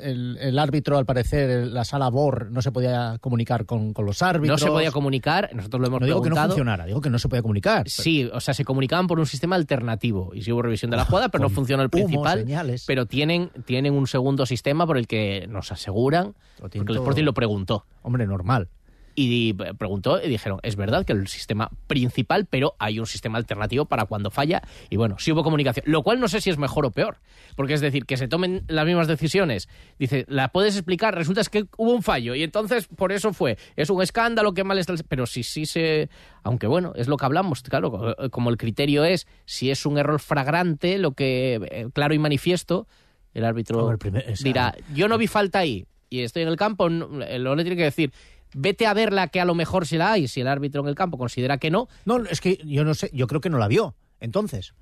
el, 0.00 0.36
el 0.40 0.58
árbitro, 0.58 0.98
al 0.98 1.06
parecer, 1.06 1.68
la 1.68 1.84
sala 1.84 2.08
BOR 2.08 2.50
no 2.50 2.60
se 2.60 2.72
podía 2.72 3.18
comunicar 3.20 3.66
con, 3.66 3.92
con 3.92 4.04
los 4.04 4.20
no 4.20 4.26
árbitros. 4.26 4.60
se 4.60 4.66
podía 4.66 4.90
comunicar, 4.90 5.50
nosotros 5.54 5.80
lo 5.80 5.86
hemos 5.86 6.00
No 6.00 6.06
digo 6.06 6.22
que 6.22 6.30
no 6.30 6.34
funcionara, 6.36 6.86
digo 6.86 7.00
que 7.00 7.08
no 7.10 7.20
se 7.20 7.28
podía 7.28 7.42
comunicar. 7.42 7.88
Sí, 7.88 8.28
o 8.32 8.40
sea, 8.40 8.52
se 8.52 8.64
comunicaban 8.64 9.06
por 9.06 9.20
un 9.20 9.26
sistema 9.26 9.54
alternativo 9.54 10.32
y 10.34 10.42
sí 10.42 10.50
hubo 10.50 10.62
revisión 10.62 10.90
de 10.90 10.96
la 10.96 11.04
jugada, 11.04 11.28
pero 11.28 11.42
no 11.42 11.48
Con 11.48 11.54
funcionó 11.54 11.84
el 11.84 11.88
humo, 11.92 12.04
principal. 12.06 12.40
señales. 12.40 12.84
Pero 12.84 13.06
tienen, 13.06 13.50
tienen 13.64 13.92
un 13.94 14.08
segundo 14.08 14.44
sistema 14.44 14.86
por 14.88 14.98
el 14.98 15.06
que 15.06 15.46
nos 15.48 15.70
aseguran, 15.70 16.34
porque 16.58 16.78
el. 16.78 16.96
Sporting 16.96 17.22
lo 17.24 17.34
preguntó. 17.34 17.84
Hombre, 18.02 18.26
normal. 18.26 18.68
Y 19.14 19.52
preguntó 19.52 20.22
y 20.22 20.28
dijeron, 20.28 20.58
es 20.62 20.76
verdad 20.76 21.04
que 21.04 21.12
el 21.12 21.28
sistema 21.28 21.70
principal, 21.86 22.46
pero 22.46 22.74
hay 22.78 22.98
un 22.98 23.06
sistema 23.06 23.36
alternativo 23.38 23.84
para 23.84 24.06
cuando 24.06 24.30
falla. 24.30 24.62
Y 24.88 24.96
bueno, 24.96 25.16
sí 25.18 25.32
hubo 25.32 25.42
comunicación, 25.42 25.84
lo 25.86 26.02
cual 26.02 26.18
no 26.18 26.28
sé 26.28 26.40
si 26.40 26.48
es 26.50 26.56
mejor 26.56 26.86
o 26.86 26.90
peor, 26.90 27.18
porque 27.54 27.74
es 27.74 27.80
decir, 27.80 28.06
que 28.06 28.16
se 28.16 28.28
tomen 28.28 28.64
las 28.68 28.86
mismas 28.86 29.08
decisiones. 29.08 29.68
Dice, 29.98 30.24
¿la 30.28 30.48
puedes 30.48 30.76
explicar? 30.76 31.14
Resulta 31.14 31.42
es 31.42 31.48
que 31.50 31.66
hubo 31.76 31.92
un 31.92 32.02
fallo 32.02 32.34
y 32.34 32.42
entonces 32.42 32.88
por 32.88 33.12
eso 33.12 33.32
fue. 33.32 33.58
Es 33.76 33.90
un 33.90 34.00
escándalo, 34.02 34.54
qué 34.54 34.64
mal 34.64 34.78
está 34.78 34.92
el... 34.92 35.04
Pero 35.06 35.26
si 35.26 35.42
sí 35.42 35.66
se... 35.66 36.08
Aunque 36.42 36.66
bueno, 36.66 36.92
es 36.96 37.06
lo 37.08 37.16
que 37.18 37.24
hablamos, 37.26 37.62
claro, 37.62 38.14
eh, 38.18 38.30
como 38.30 38.50
el 38.50 38.56
criterio 38.56 39.04
es, 39.04 39.26
si 39.44 39.70
es 39.70 39.84
un 39.86 39.98
error 39.98 40.20
fragrante, 40.20 40.98
lo 40.98 41.12
que, 41.12 41.60
eh, 41.70 41.88
claro 41.92 42.14
y 42.14 42.18
manifiesto, 42.18 42.86
el 43.34 43.44
árbitro 43.44 43.90
el 43.90 43.98
primer- 43.98 44.34
dirá, 44.42 44.74
yo 44.94 45.08
no 45.08 45.18
vi 45.18 45.26
falta 45.26 45.58
ahí 45.60 45.86
y 46.10 46.20
estoy 46.20 46.42
en 46.42 46.48
el 46.48 46.56
campo, 46.56 46.90
no- 46.90 47.22
el 47.22 47.44
le 47.44 47.56
tiene 47.62 47.76
que 47.76 47.84
decir, 47.84 48.12
vete 48.54 48.86
a 48.86 48.94
verla 48.94 49.28
que 49.28 49.40
a 49.40 49.44
lo 49.44 49.54
mejor 49.54 49.86
si 49.86 49.96
la 49.96 50.12
hay, 50.12 50.28
si 50.28 50.40
el 50.40 50.48
árbitro 50.48 50.82
en 50.82 50.88
el 50.88 50.94
campo 50.94 51.18
considera 51.18 51.58
que 51.58 51.70
no. 51.70 51.88
No, 52.04 52.18
es 52.24 52.40
que 52.40 52.58
yo 52.64 52.84
no 52.84 52.94
sé, 52.94 53.10
yo 53.12 53.26
creo 53.26 53.40
que 53.40 53.50
no 53.50 53.58
la 53.58 53.68
vio. 53.68 53.94
Entonces. 54.20 54.74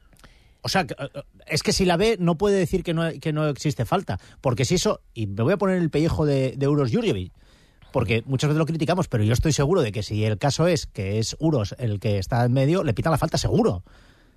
O 0.63 0.69
sea, 0.69 0.87
que, 0.87 0.95
eh, 0.99 1.23
es 1.47 1.63
que 1.63 1.73
si 1.73 1.85
la 1.85 1.97
ve 1.97 2.17
no 2.21 2.37
puede 2.37 2.59
decir 2.59 2.83
que 2.83 2.93
no, 2.93 3.11
que 3.21 3.33
no 3.33 3.49
existe 3.49 3.85
falta. 3.85 4.19
Porque 4.41 4.65
si 4.65 4.75
eso, 4.75 5.01
y 5.15 5.27
me 5.27 5.43
voy 5.43 5.55
a 5.55 5.57
poner 5.57 5.77
en 5.77 5.83
el 5.83 5.91
pellejo 5.91 6.27
de, 6.27 6.55
de 6.57 6.69
Uros 6.69 6.91
Jurjevic, 6.93 7.33
porque 7.93 8.23
muchas 8.27 8.49
veces 8.49 8.59
lo 8.59 8.67
criticamos, 8.67 9.09
pero 9.09 9.25
yo 9.25 9.33
estoy 9.33 9.53
seguro 9.53 9.83
de 9.83 9.93
que 9.93 10.03
si 10.03 10.25
el 10.25 10.39
caso 10.39 10.67
es 10.67 10.87
que 10.87 11.19
es 11.19 11.37
Uros 11.41 11.75
el 11.79 11.99
que 11.99 12.19
está 12.19 12.45
en 12.45 12.53
medio, 12.53 12.85
le 12.85 12.95
pita 12.95 13.11
la 13.11 13.19
falta 13.19 13.39
seguro. 13.39 13.83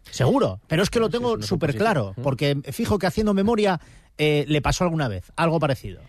Seguro. 0.10 0.60
Pero 0.68 0.84
es 0.84 0.90
que 0.90 1.00
lo 1.00 1.10
tengo 1.10 1.42
súper 1.42 1.76
claro, 1.76 2.14
porque 2.22 2.58
fijo 2.72 3.00
que 3.00 3.08
haciendo 3.08 3.34
memoria 3.34 3.80
eh, 4.18 4.46
le 4.48 4.62
pasó 4.62 4.84
alguna 4.84 5.08
vez, 5.08 5.32
algo 5.36 5.60
parecido. 5.60 6.02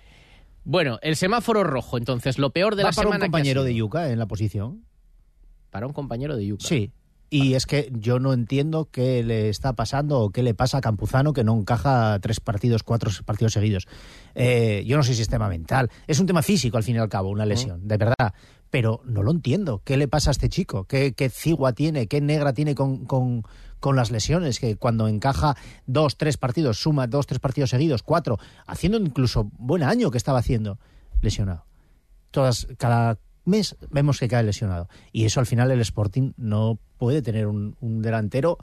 Bueno, 0.65 0.99
el 1.03 1.17
semáforo 1.17 1.63
rojo, 1.63 1.99
entonces, 1.99 2.39
lo 2.39 2.51
peor 2.51 2.75
de 2.75 2.83
Va 2.83 2.91
la 2.91 2.95
para 2.95 3.09
un 3.09 3.13
semana 3.13 3.25
ha 3.25 3.29
compañero 3.29 3.65
de 3.65 3.75
Yuca 3.75 4.11
en 4.11 4.19
la 4.19 4.27
posición. 4.27 4.85
Para 5.71 5.87
un 5.87 5.93
compañero 5.93 6.37
de 6.37 6.47
Yuca. 6.47 6.67
Sí. 6.67 6.91
Y 7.31 7.55
es 7.55 7.67
que 7.67 7.91
yo 7.93 8.21
no 8.21 8.33
entiendo 8.33 8.89
qué 8.93 9.25
le 9.25 9.49
está 9.49 9.73
pasando 9.73 10.21
o 10.21 10.31
qué 10.31 10.45
le 10.45 10.55
pasa 10.55 10.79
a 10.79 10.81
Campuzano 10.81 11.33
que 11.33 11.43
no 11.43 11.57
encaja 11.57 12.17
tres 12.21 12.39
partidos, 12.39 12.85
cuatro 12.85 13.11
partidos 13.25 13.55
seguidos. 13.55 13.89
Eh, 14.37 14.85
yo 14.87 14.97
no 14.97 15.03
sé 15.03 15.15
si 15.15 15.23
es 15.23 15.29
tema 15.29 15.49
mental. 15.49 15.91
Es 16.07 16.21
un 16.21 16.27
tema 16.27 16.43
físico, 16.43 16.77
al 16.77 16.85
fin 16.85 16.95
y 16.95 16.99
al 16.99 17.09
cabo, 17.09 17.31
una 17.31 17.45
lesión, 17.45 17.89
de 17.89 17.97
verdad. 17.97 18.35
Pero 18.75 19.01
no 19.05 19.23
lo 19.23 19.31
entiendo. 19.31 19.83
¿Qué 19.85 19.97
le 19.97 20.09
pasa 20.09 20.31
a 20.31 20.33
este 20.33 20.49
chico? 20.49 20.83
¿Qué, 20.83 21.13
qué 21.13 21.29
cigua 21.31 21.75
tiene? 21.75 22.09
¿Qué 22.09 22.21
negra 22.21 22.53
tiene 22.55 22.75
con, 22.75 23.05
con, 23.05 23.45
con 23.79 23.95
las 23.95 24.11
lesiones? 24.11 24.59
Que 24.59 24.75
cuando 24.75 25.07
encaja 25.07 25.57
dos, 25.87 26.17
tres 26.17 26.39
partidos, 26.39 26.81
suma 26.81 27.07
dos, 27.07 27.29
tres 27.29 27.39
partidos 27.39 27.71
seguidos, 27.71 28.03
cuatro, 28.03 28.37
haciendo 28.67 28.99
incluso 28.99 29.49
buen 29.59 29.85
año 29.85 30.11
que 30.11 30.19
estaba 30.19 30.41
haciendo, 30.41 30.81
lesionado. 31.21 31.67
Todas, 32.33 32.67
cada 32.77 33.17
mes 33.45 33.77
vemos 33.91 34.19
que 34.19 34.27
cae 34.27 34.43
lesionado. 34.43 34.89
Y 35.13 35.25
eso 35.25 35.39
al 35.39 35.47
final 35.47 35.71
el 35.71 35.81
Sporting 35.81 36.33
no 36.37 36.81
puede 36.99 37.23
tener 37.23 37.47
un, 37.47 37.77
un 37.81 38.03
delantero 38.03 38.59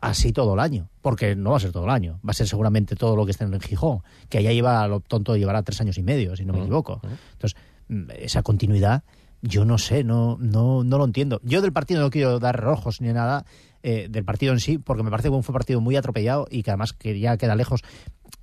así 0.00 0.32
todo 0.32 0.54
el 0.54 0.58
año, 0.58 0.90
porque 1.00 1.36
no 1.36 1.52
va 1.52 1.58
a 1.58 1.60
ser 1.60 1.70
todo 1.70 1.84
el 1.84 1.90
año, 1.90 2.18
va 2.26 2.32
a 2.32 2.34
ser 2.34 2.48
seguramente 2.48 2.96
todo 2.96 3.14
lo 3.14 3.24
que 3.24 3.30
esté 3.30 3.44
en 3.44 3.60
Gijón, 3.60 4.00
que 4.28 4.38
allá 4.38 4.50
lleva, 4.50 4.88
lo 4.88 4.98
tonto, 4.98 5.36
llevará 5.36 5.62
tres 5.62 5.80
años 5.80 5.96
y 5.96 6.02
medio, 6.02 6.34
si 6.34 6.44
no 6.44 6.54
me 6.54 6.58
equivoco. 6.62 7.00
Entonces, 7.34 7.56
mm, 7.86 8.10
esa 8.18 8.42
continuidad, 8.42 9.04
yo 9.46 9.66
no 9.66 9.76
sé, 9.76 10.04
no, 10.04 10.38
no, 10.40 10.84
no 10.84 10.98
lo 10.98 11.04
entiendo. 11.04 11.40
Yo 11.44 11.60
del 11.60 11.72
partido 11.72 12.00
no 12.00 12.10
quiero 12.10 12.38
dar 12.38 12.58
rojos 12.58 13.00
ni 13.02 13.12
nada, 13.12 13.44
eh, 13.82 14.08
del 14.08 14.24
partido 14.24 14.54
en 14.54 14.60
sí, 14.60 14.78
porque 14.78 15.02
me 15.02 15.10
parece 15.10 15.28
que 15.28 15.42
fue 15.42 15.52
un 15.52 15.54
partido 15.54 15.80
muy 15.82 15.96
atropellado 15.96 16.46
y 16.50 16.62
que 16.62 16.70
además 16.70 16.94
que 16.94 17.18
ya 17.20 17.36
queda 17.36 17.54
lejos 17.54 17.82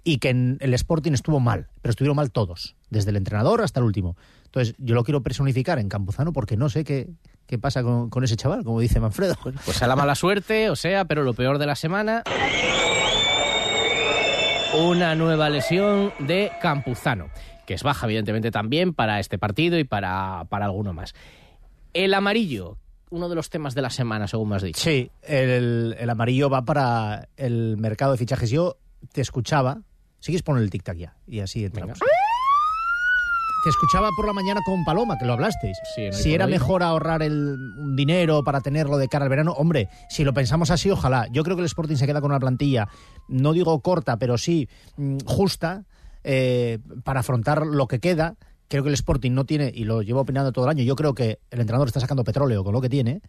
y 0.04 0.20
que 0.20 0.30
en 0.30 0.58
el 0.62 0.74
Sporting 0.76 1.14
estuvo 1.14 1.40
mal, 1.40 1.68
pero 1.82 1.92
estuvieron 1.92 2.16
mal 2.16 2.32
todos, 2.32 2.76
desde 2.92 3.10
el 3.10 3.18
entrenador 3.18 3.62
hasta 3.62 3.80
el 3.80 3.86
último. 3.86 4.16
Entonces, 4.46 4.76
yo 4.78 4.94
lo 4.94 5.04
quiero 5.04 5.22
personificar 5.22 5.80
en 5.80 5.90
Campuzano 5.90 6.34
porque 6.34 6.56
no 6.56 6.70
sé 6.70 6.84
qué, 6.84 7.10
qué 7.48 7.58
pasa 7.58 7.82
con, 7.82 8.12
con 8.12 8.24
ese 8.24 8.36
chaval, 8.36 8.64
como 8.64 8.80
dice 8.80 9.00
Manfredo. 9.00 9.36
Pues 9.66 9.82
a 9.82 9.88
la 9.88 9.96
mala 9.96 10.14
suerte, 10.14 10.70
o 10.70 10.76
sea, 10.76 11.06
pero 11.06 11.24
lo 11.24 11.34
peor 11.34 11.58
de 11.58 11.66
la 11.66 11.76
semana. 11.76 12.24
Una 14.78 15.16
nueva 15.16 15.50
lesión 15.50 16.14
de 16.20 16.52
Campuzano, 16.62 17.30
que 17.72 17.76
es 17.76 17.84
baja, 17.84 18.06
evidentemente, 18.06 18.52
también 18.52 18.94
para 18.94 19.22
este 19.22 19.38
partido 19.38 19.80
y 19.80 19.86
para, 19.86 20.44
para 20.50 20.66
alguno 20.66 20.92
más. 20.92 21.14
El 21.94 22.14
amarillo, 22.14 22.78
uno 23.12 23.30
de 23.30 23.36
los 23.36 23.50
temas 23.50 23.76
de 23.76 23.82
la 23.82 23.90
semana, 23.90 24.28
según 24.28 24.50
me 24.50 24.58
has 24.58 24.62
dicho. 24.62 24.82
Sí, 24.82 25.10
el, 25.22 25.96
el 25.98 26.10
amarillo 26.10 26.50
va 26.50 26.66
para 26.66 27.30
el 27.38 27.78
mercado 27.78 28.12
de 28.12 28.18
fichajes. 28.18 28.50
Yo 28.50 28.76
te 29.14 29.22
escuchaba, 29.22 29.84
si 30.20 30.34
quieres 30.34 30.44
poner 30.44 30.64
el 30.64 30.70
tic-tac 30.70 30.98
ya, 30.98 31.16
y 31.26 31.40
así 31.40 31.64
entramos. 31.64 31.98
Te 33.64 33.70
escuchaba 33.70 34.10
por 34.18 34.28
la 34.28 34.34
mañana 34.34 34.60
con 34.66 34.84
Paloma, 34.84 35.18
que 35.18 35.24
lo 35.26 35.32
hablasteis. 35.32 35.78
Sí, 35.96 36.02
el 36.02 36.14
si 36.14 36.34
era 36.34 36.48
mejor 36.48 36.84
ahorrar 36.84 37.24
el 37.24 37.56
un 37.78 37.96
dinero 37.96 38.44
para 38.44 38.60
tenerlo 38.60 38.98
de 38.98 39.08
cara 39.08 39.24
al 39.24 39.30
verano, 39.30 39.54
hombre, 39.54 39.88
si 40.10 40.26
lo 40.26 40.34
pensamos 40.34 40.72
así, 40.72 40.92
ojalá. 40.92 41.28
Yo 41.32 41.44
creo 41.44 41.56
que 41.56 41.62
el 41.62 41.68
Sporting 41.68 41.96
se 41.96 42.06
queda 42.06 42.20
con 42.20 42.32
una 42.32 42.40
plantilla, 42.42 42.90
no 43.30 43.54
digo 43.54 43.80
corta, 43.80 44.18
pero 44.18 44.38
sí 44.38 44.68
mm, 44.98 45.20
justa, 45.26 45.86
eh, 46.24 46.80
para 47.04 47.22
afrontar 47.22 47.66
lo 47.66 47.88
que 47.88 48.00
queda. 48.00 48.36
Creo 48.72 48.84
que 48.84 48.90
el 48.90 48.94
Sporting 48.94 49.32
no 49.32 49.44
tiene, 49.44 49.70
y 49.76 49.84
lo 49.84 50.02
llevo 50.02 50.22
opinando 50.22 50.54
todo 50.54 50.64
el 50.64 50.72
año, 50.72 50.82
yo 50.86 50.96
creo 50.96 51.14
que 51.14 51.40
el 51.50 51.60
entrenador 51.60 51.90
está 51.90 52.00
sacando 52.00 52.24
petróleo 52.24 52.64
con 52.64 52.72
lo 52.72 52.80
que 52.80 52.88
tiene. 52.88 53.22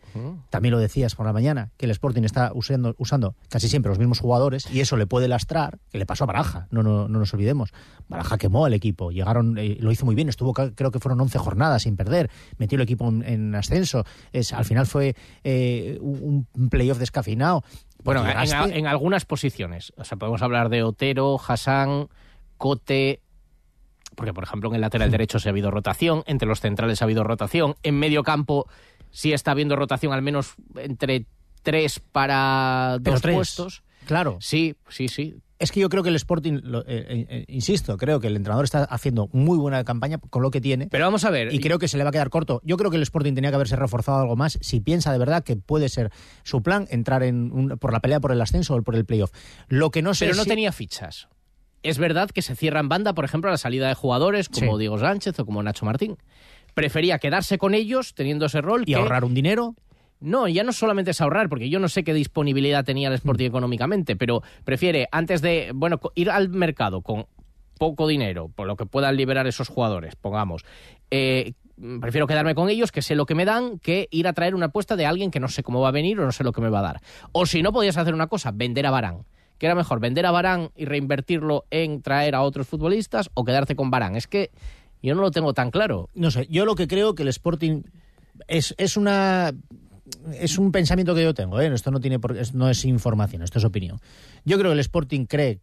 También 0.51 0.71
lo 0.71 0.79
decías 0.79 1.17
por 1.17 1.27
la 1.27 1.33
mañana, 1.33 1.73
que 1.77 1.87
el 1.87 1.91
Sporting 1.91 2.23
está 2.23 2.53
usando, 2.55 2.95
usando 2.97 3.35
casi 3.49 3.69
siempre 3.69 3.91
los 3.91 3.99
mismos 3.99 4.21
jugadores 4.21 4.71
y 4.73 4.79
eso 4.79 4.97
le 4.97 5.09
puede 5.09 5.27
lastrar, 5.27 5.81
que 5.91 5.99
le 5.99 6.07
pasó 6.07 6.23
a 6.23 6.27
Baraja, 6.29 6.69
no, 6.71 6.85
no, 6.85 7.09
no 7.09 7.19
nos 7.19 7.35
olvidemos. 7.35 7.73
Baraja 8.07 8.39
quemó 8.39 8.67
al 8.67 8.73
equipo, 8.73 9.11
llegaron, 9.11 9.59
eh, 9.59 9.79
lo 9.81 9.91
hizo 9.91 10.07
muy 10.07 10.15
bien, 10.15 10.29
estuvo 10.29 10.53
creo 10.53 10.93
que 10.93 11.01
fueron 11.01 11.21
11 11.21 11.37
jornadas 11.41 11.83
sin 11.83 11.97
perder, 11.97 12.31
metió 12.59 12.77
el 12.77 12.83
equipo 12.83 13.09
en, 13.09 13.25
en 13.25 13.53
ascenso, 13.57 14.05
es, 14.33 14.53
al 14.53 14.65
final 14.65 14.87
fue 14.87 15.17
eh, 15.43 15.99
un, 16.01 16.47
playoff 16.71 16.99
descafeinado. 16.99 17.65
Bueno, 18.05 18.25
en, 18.29 18.73
en 18.77 18.87
algunas 18.87 19.25
posiciones. 19.25 19.93
O 19.97 20.05
sea, 20.05 20.19
podemos 20.19 20.43
hablar 20.43 20.69
de 20.69 20.85
Otero, 20.85 21.41
Hassan, 21.45 22.09
Cote. 22.62 23.20
Porque, 24.14 24.33
por 24.33 24.44
ejemplo, 24.44 24.68
en 24.68 24.77
el 24.77 24.81
lateral 24.83 25.11
derecho 25.11 25.40
se 25.40 25.48
ha 25.48 25.51
habido 25.51 25.72
rotación, 25.72 26.22
entre 26.27 26.46
los 26.46 26.61
centrales 26.61 27.03
ha 27.03 27.07
habido 27.07 27.25
rotación, 27.25 27.75
en 27.83 27.98
medio 27.98 28.22
campo 28.22 28.68
sí 29.11 29.33
está 29.33 29.51
habiendo 29.51 29.75
rotación, 29.75 30.12
al 30.12 30.22
menos 30.22 30.55
entre 30.77 31.27
tres 31.64 31.98
para 31.98 32.98
Pero 33.03 33.14
dos 33.14 33.22
tres. 33.22 33.35
puestos. 33.35 33.83
Claro. 34.07 34.37
Sí, 34.40 34.77
sí, 34.88 35.09
sí. 35.09 35.35
Es 35.59 35.72
que 35.72 35.81
yo 35.81 35.88
creo 35.88 36.05
que 36.05 36.09
el 36.11 36.14
Sporting, 36.16 36.61
lo- 36.62 36.83
eh, 36.83 36.85
eh, 36.88 37.27
eh, 37.29 37.44
insisto, 37.48 37.96
creo 37.96 38.20
que 38.20 38.29
el 38.29 38.37
entrenador 38.37 38.64
está 38.64 38.85
haciendo 38.85 39.29
muy 39.33 39.59
buena 39.59 39.83
campaña 39.83 40.18
con 40.18 40.42
lo 40.42 40.51
que 40.53 40.61
tiene. 40.61 40.87
Pero 40.88 41.05
vamos 41.05 41.25
a 41.25 41.31
ver. 41.31 41.53
Y 41.53 41.59
creo 41.59 41.79
que 41.81 41.88
se 41.88 41.96
le 41.98 42.05
va 42.05 42.11
a 42.11 42.12
quedar 42.12 42.31
corto. 42.31 42.61
Yo 42.64 42.77
creo 42.77 42.90
que 42.92 42.96
el 42.98 43.03
Sporting 43.03 43.35
tenía 43.35 43.51
que 43.51 43.57
haberse 43.57 43.75
reforzado 43.77 44.18
algo 44.20 44.37
más 44.37 44.59
si 44.61 44.79
piensa 44.81 45.11
de 45.12 45.18
verdad 45.18 45.42
que 45.42 45.57
puede 45.57 45.88
ser 45.88 46.12
su 46.44 46.62
plan 46.62 46.87
entrar 46.90 47.25
en 47.25 47.51
un- 47.53 47.79
por 47.79 47.92
la 47.92 47.98
pelea 48.01 48.20
por 48.20 48.31
el 48.31 48.40
ascenso 48.40 48.75
o 48.77 48.83
por 48.83 48.94
el 48.94 49.05
playoff. 49.05 49.33
Lo 49.68 49.90
que 49.90 50.03
no 50.03 50.14
sé 50.14 50.27
Pero 50.27 50.37
no 50.37 50.42
si- 50.44 50.48
tenía 50.48 50.70
fichas. 50.72 51.29
Es 51.83 51.99
verdad 51.99 52.31
que 52.31 52.42
se 52.42 52.55
cierra 52.57 52.81
en 52.81 52.88
banda, 52.88 53.12
por 53.14 53.25
ejemplo, 53.25 53.51
a 53.51 53.53
la 53.53 53.59
salida 53.59 53.88
de 53.88 53.95
jugadores 53.95 54.49
como 54.49 54.73
Sí. 54.75 54.79
Diego 54.81 54.99
Sánchez 54.99 55.38
o 55.40 55.47
como 55.47 55.62
Nacho 55.62 55.85
Martín. 55.85 56.16
Prefería 56.75 57.18
quedarse 57.18 57.59
con 57.59 57.75
ellos 57.75 58.14
teniendo 58.14 58.47
ese 58.47 58.61
rol 58.61 58.83
y 58.83 58.87
que- 58.87 58.95
ahorrar 58.97 59.25
un 59.25 59.35
dinero. 59.35 59.75
No, 60.21 60.47
ya 60.47 60.62
no 60.62 60.73
solamente 60.73 61.11
es 61.11 61.21
ahorrar, 61.21 61.49
porque 61.49 61.68
yo 61.68 61.81
no 61.81 61.88
sé 61.88 62.05
qué 62.05 62.14
disponibilidad 62.14 62.85
tenía 62.85 63.09
el 63.09 63.14
Sporting 63.14 63.47
económicamente, 63.47 64.14
pero 64.14 64.42
prefiere 64.64 65.09
antes 65.11 65.42
de, 65.42 65.73
bueno, 65.75 65.99
ir 66.14 66.31
al 66.31 66.49
mercado 66.49 67.03
con 67.03 67.27
poco 67.77 68.07
dinero, 68.07 68.49
por 68.55 68.68
lo 68.68 68.77
que 68.77 68.87
puedan 68.87 69.16
liberar 69.16 69.49
esos 69.49 69.68
jugadores, 69.68 70.14
pongamos. 70.14 70.64
eh, 71.11 71.55
prefiero 72.01 72.27
quedarme 72.29 72.55
con 72.55 72.71
ellos, 72.71 72.92
que 72.92 73.03
sé 73.03 73.16
lo 73.16 73.27
que 73.27 73.35
me 73.35 73.45
dan, 73.45 73.79
que 73.81 74.07
ir 74.12 74.29
a 74.29 74.33
traer 74.33 74.55
una 74.55 74.66
apuesta 74.66 74.95
de 74.95 75.05
alguien 75.07 75.31
que 75.33 75.40
no 75.40 75.49
sé 75.49 75.62
cómo 75.64 75.81
va 75.81 75.88
a 75.88 75.90
venir 75.92 76.21
o 76.21 76.25
no 76.25 76.31
sé 76.33 76.45
lo 76.45 76.53
que 76.53 76.61
me 76.61 76.68
va 76.71 76.79
a 76.79 76.83
dar. 76.83 77.01
O 77.33 77.45
si 77.45 77.61
no, 77.62 77.73
podías 77.73 77.97
hacer 77.97 78.14
una 78.14 78.29
cosa, 78.29 78.53
vender 78.55 78.87
a 78.87 78.90
Barán. 78.92 79.25
Que 79.62 79.66
era 79.66 79.77
mejor 79.77 80.01
vender 80.01 80.27
a 80.27 80.33
Barán 80.33 80.70
y 80.75 80.87
reinvertirlo 80.87 81.66
en 81.70 82.03
traer 82.03 82.35
a 82.35 82.42
otros 82.42 82.66
futbolistas 82.66 83.31
o 83.35 83.44
quedarte 83.44 83.77
con 83.77 83.92
Barán. 83.92 84.16
Es 84.16 84.27
que 84.27 84.51
yo 85.05 85.14
no 85.14 85.20
lo 85.20 85.31
tengo 85.31 85.55
tan 85.55 85.70
claro. 85.70 86.11
No 86.14 86.33
sé, 86.33 86.48
yo 86.51 86.64
lo 86.64 86.75
que 86.75 86.88
creo 86.88 87.14
que 87.14 87.22
el 87.22 87.29
Sporting 87.29 87.83
es, 88.48 88.75
es 88.77 88.96
una 88.96 89.53
es 90.35 90.59
un 90.59 90.72
pensamiento 90.72 91.14
que 91.14 91.22
yo 91.22 91.33
tengo, 91.33 91.61
¿eh? 91.61 91.72
esto 91.72 91.92
no 91.92 92.01
tiene 92.01 92.18
por- 92.18 92.35
no 92.57 92.68
es 92.68 92.85
información, 92.85 93.42
esto 93.42 93.61
es 93.61 93.64
opinión. 93.64 94.01
Yo 94.44 94.59
creo 94.59 94.70
que 94.72 94.75
el 94.75 94.81
Sporting 94.81 95.27
cree, 95.27 95.61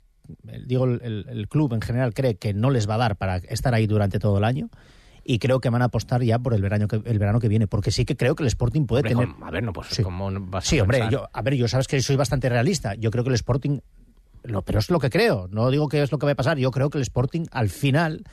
digo 0.65 0.85
el 0.85 1.47
club 1.49 1.73
en 1.73 1.81
general 1.81 2.13
cree 2.13 2.35
que 2.37 2.53
no 2.53 2.69
les 2.69 2.89
va 2.89 2.95
a 2.95 2.99
dar 2.99 3.17
para 3.17 3.35
estar 3.35 3.73
ahí 3.73 3.85
durante 3.85 4.17
todo 4.17 4.37
el 4.37 4.45
año 4.45 4.69
y 5.31 5.37
creo 5.37 5.59
que 5.59 5.69
van 5.69 5.83
a 5.83 5.85
apostar 5.85 6.23
ya 6.23 6.39
por 6.39 6.55
el 6.55 6.61
verano 6.63 6.87
que 6.87 7.01
el 7.05 7.19
verano 7.19 7.39
que 7.39 7.47
viene, 7.47 7.67
porque 7.67 7.91
sí 7.91 8.03
que 8.03 8.17
creo 8.17 8.33
que 8.33 8.41
el 8.41 8.47
Sporting 8.47 8.87
puede 8.87 9.01
Hombre, 9.01 9.25
tener 9.27 9.35
con- 9.35 9.47
a 9.47 9.51
ver, 9.51 9.61
no, 9.63 9.73
pues 9.73 9.89
Sí. 9.89 10.01
¿cómo 10.01 10.31
vas 10.47 10.65
a 10.65 10.67
Sí, 10.67 10.79
hombre, 10.79 11.07
yo, 11.11 11.29
a 11.31 11.41
ver, 11.43 11.53
yo 11.53 11.67
sabes 11.67 11.87
que 11.87 12.01
soy 12.01 12.15
bastante 12.15 12.49
realista. 12.49 12.95
Yo 12.95 13.11
creo 13.11 13.23
que 13.23 13.29
el 13.29 13.35
Sporting, 13.35 13.79
lo, 14.41 14.63
pero 14.63 14.79
es 14.79 14.89
lo 14.89 14.97
que 14.99 15.11
creo, 15.11 15.47
no 15.51 15.69
digo 15.69 15.87
que 15.87 16.01
es 16.01 16.11
lo 16.11 16.17
que 16.17 16.25
va 16.25 16.31
a 16.31 16.35
pasar. 16.35 16.57
Yo 16.57 16.71
creo 16.71 16.89
que 16.89 16.97
el 16.97 17.03
Sporting 17.03 17.45
al 17.51 17.69
final, 17.69 18.23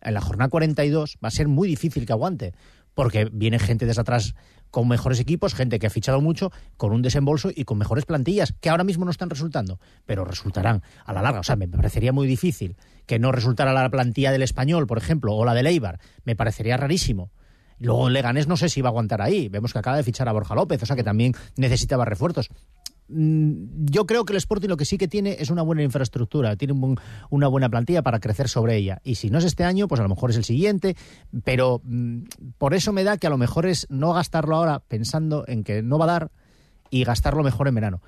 en 0.00 0.14
la 0.14 0.20
jornada 0.20 0.48
42, 0.48 1.16
va 1.24 1.26
a 1.26 1.30
ser 1.32 1.48
muy 1.48 1.66
difícil 1.66 2.06
que 2.06 2.12
aguante, 2.12 2.52
porque 2.94 3.28
viene 3.32 3.58
gente 3.58 3.84
desde 3.84 4.02
atrás 4.02 4.34
con 4.74 4.88
mejores 4.88 5.20
equipos, 5.20 5.54
gente 5.54 5.78
que 5.78 5.86
ha 5.86 5.90
fichado 5.90 6.20
mucho, 6.20 6.50
con 6.76 6.90
un 6.90 7.00
desembolso 7.00 7.48
y 7.54 7.62
con 7.62 7.78
mejores 7.78 8.06
plantillas, 8.06 8.52
que 8.60 8.70
ahora 8.70 8.82
mismo 8.82 9.04
no 9.04 9.12
están 9.12 9.30
resultando, 9.30 9.78
pero 10.04 10.24
resultarán 10.24 10.82
a 11.04 11.12
la 11.12 11.22
larga. 11.22 11.38
O 11.38 11.42
sea, 11.44 11.54
me 11.54 11.68
parecería 11.68 12.12
muy 12.12 12.26
difícil 12.26 12.74
que 13.06 13.20
no 13.20 13.30
resultara 13.30 13.72
la 13.72 13.88
plantilla 13.88 14.32
del 14.32 14.42
Español, 14.42 14.88
por 14.88 14.98
ejemplo, 14.98 15.32
o 15.32 15.44
la 15.44 15.54
del 15.54 15.68
Eibar. 15.68 16.00
Me 16.24 16.34
parecería 16.34 16.76
rarísimo. 16.76 17.30
Luego 17.78 18.10
Leganés 18.10 18.48
no 18.48 18.56
sé 18.56 18.68
si 18.68 18.80
va 18.80 18.88
a 18.88 18.90
aguantar 18.90 19.22
ahí. 19.22 19.48
Vemos 19.48 19.72
que 19.72 19.78
acaba 19.78 19.96
de 19.96 20.02
fichar 20.02 20.28
a 20.28 20.32
Borja 20.32 20.56
López, 20.56 20.82
o 20.82 20.86
sea 20.86 20.96
que 20.96 21.04
también 21.04 21.34
necesitaba 21.56 22.04
refuerzos. 22.04 22.50
Mm, 23.08 23.84
Yo 23.86 24.06
creo 24.06 24.24
que 24.24 24.32
el 24.32 24.38
Sporting 24.38 24.68
lo 24.68 24.76
que 24.76 24.84
sí 24.84 24.96
que 24.98 25.08
tiene 25.08 25.36
es 25.38 25.50
una 25.50 25.62
buena 25.62 25.82
infraestructura, 25.82 26.56
tiene 26.56 26.72
un 26.72 26.80
buen- 26.80 26.98
una 27.30 27.48
buena 27.48 27.68
plantilla 27.68 28.02
para 28.02 28.18
crecer 28.20 28.48
sobre 28.48 28.76
ella. 28.76 29.00
Y 29.04 29.16
si 29.16 29.30
no 29.30 29.38
es 29.38 29.44
este 29.44 29.64
año, 29.64 29.88
pues 29.88 30.00
a 30.00 30.02
lo 30.04 30.08
mejor 30.08 30.30
es 30.30 30.36
el 30.36 30.44
siguiente. 30.44 30.96
Pero 31.44 31.80
mm, 31.84 32.22
por 32.58 32.74
eso 32.74 32.92
me 32.92 33.04
da 33.04 33.16
que 33.18 33.26
a 33.26 33.30
lo 33.30 33.38
mejor 33.38 33.66
es 33.66 33.86
no 33.90 34.12
gastarlo 34.12 34.56
ahora 34.56 34.80
pensando 34.80 35.44
en 35.46 35.64
que 35.64 35.82
no 35.82 35.98
va 35.98 36.04
a 36.06 36.08
dar 36.08 36.30
y 36.90 37.04
gastarlo 37.04 37.42
mejor 37.42 37.68
en 37.68 37.74
verano. 37.74 38.02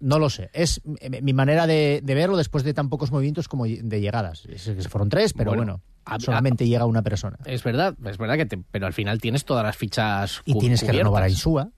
No 0.00 0.18
lo 0.18 0.28
sé. 0.28 0.50
Es 0.52 0.82
mi- 0.84 1.20
mi 1.22 1.32
manera 1.32 1.66
de, 1.66 2.00
de 2.02 2.14
verlo 2.14 2.36
después 2.36 2.64
de 2.64 2.74
tan 2.74 2.88
pocos 2.88 3.10
movimientos 3.12 3.48
como 3.48 3.64
de 3.66 4.00
llegadas. 4.00 4.42
Que 4.42 4.58
fueron 4.88 5.08
tres, 5.08 5.32
pero 5.32 5.52
Bueno, 5.52 5.62
bueno, 5.62 5.82
a- 6.04 6.18
solamente 6.20 6.66
llega 6.66 6.84
una 6.86 7.02
persona. 7.02 7.38
Es 7.46 7.62
verdad, 7.62 7.94
es 8.04 8.18
verdad 8.18 8.36
que 8.36 8.46
te- 8.46 8.62
pero 8.70 8.86
al 8.86 8.92
final 8.92 9.20
tienes 9.20 9.44
todas 9.44 9.64
las 9.64 9.76
fichas 9.76 10.42
Y 10.44 10.58
tienes 10.58 10.82
que 10.82 10.92
renovar 10.92 11.22
a 11.22 11.28
Insúa, 11.28 11.70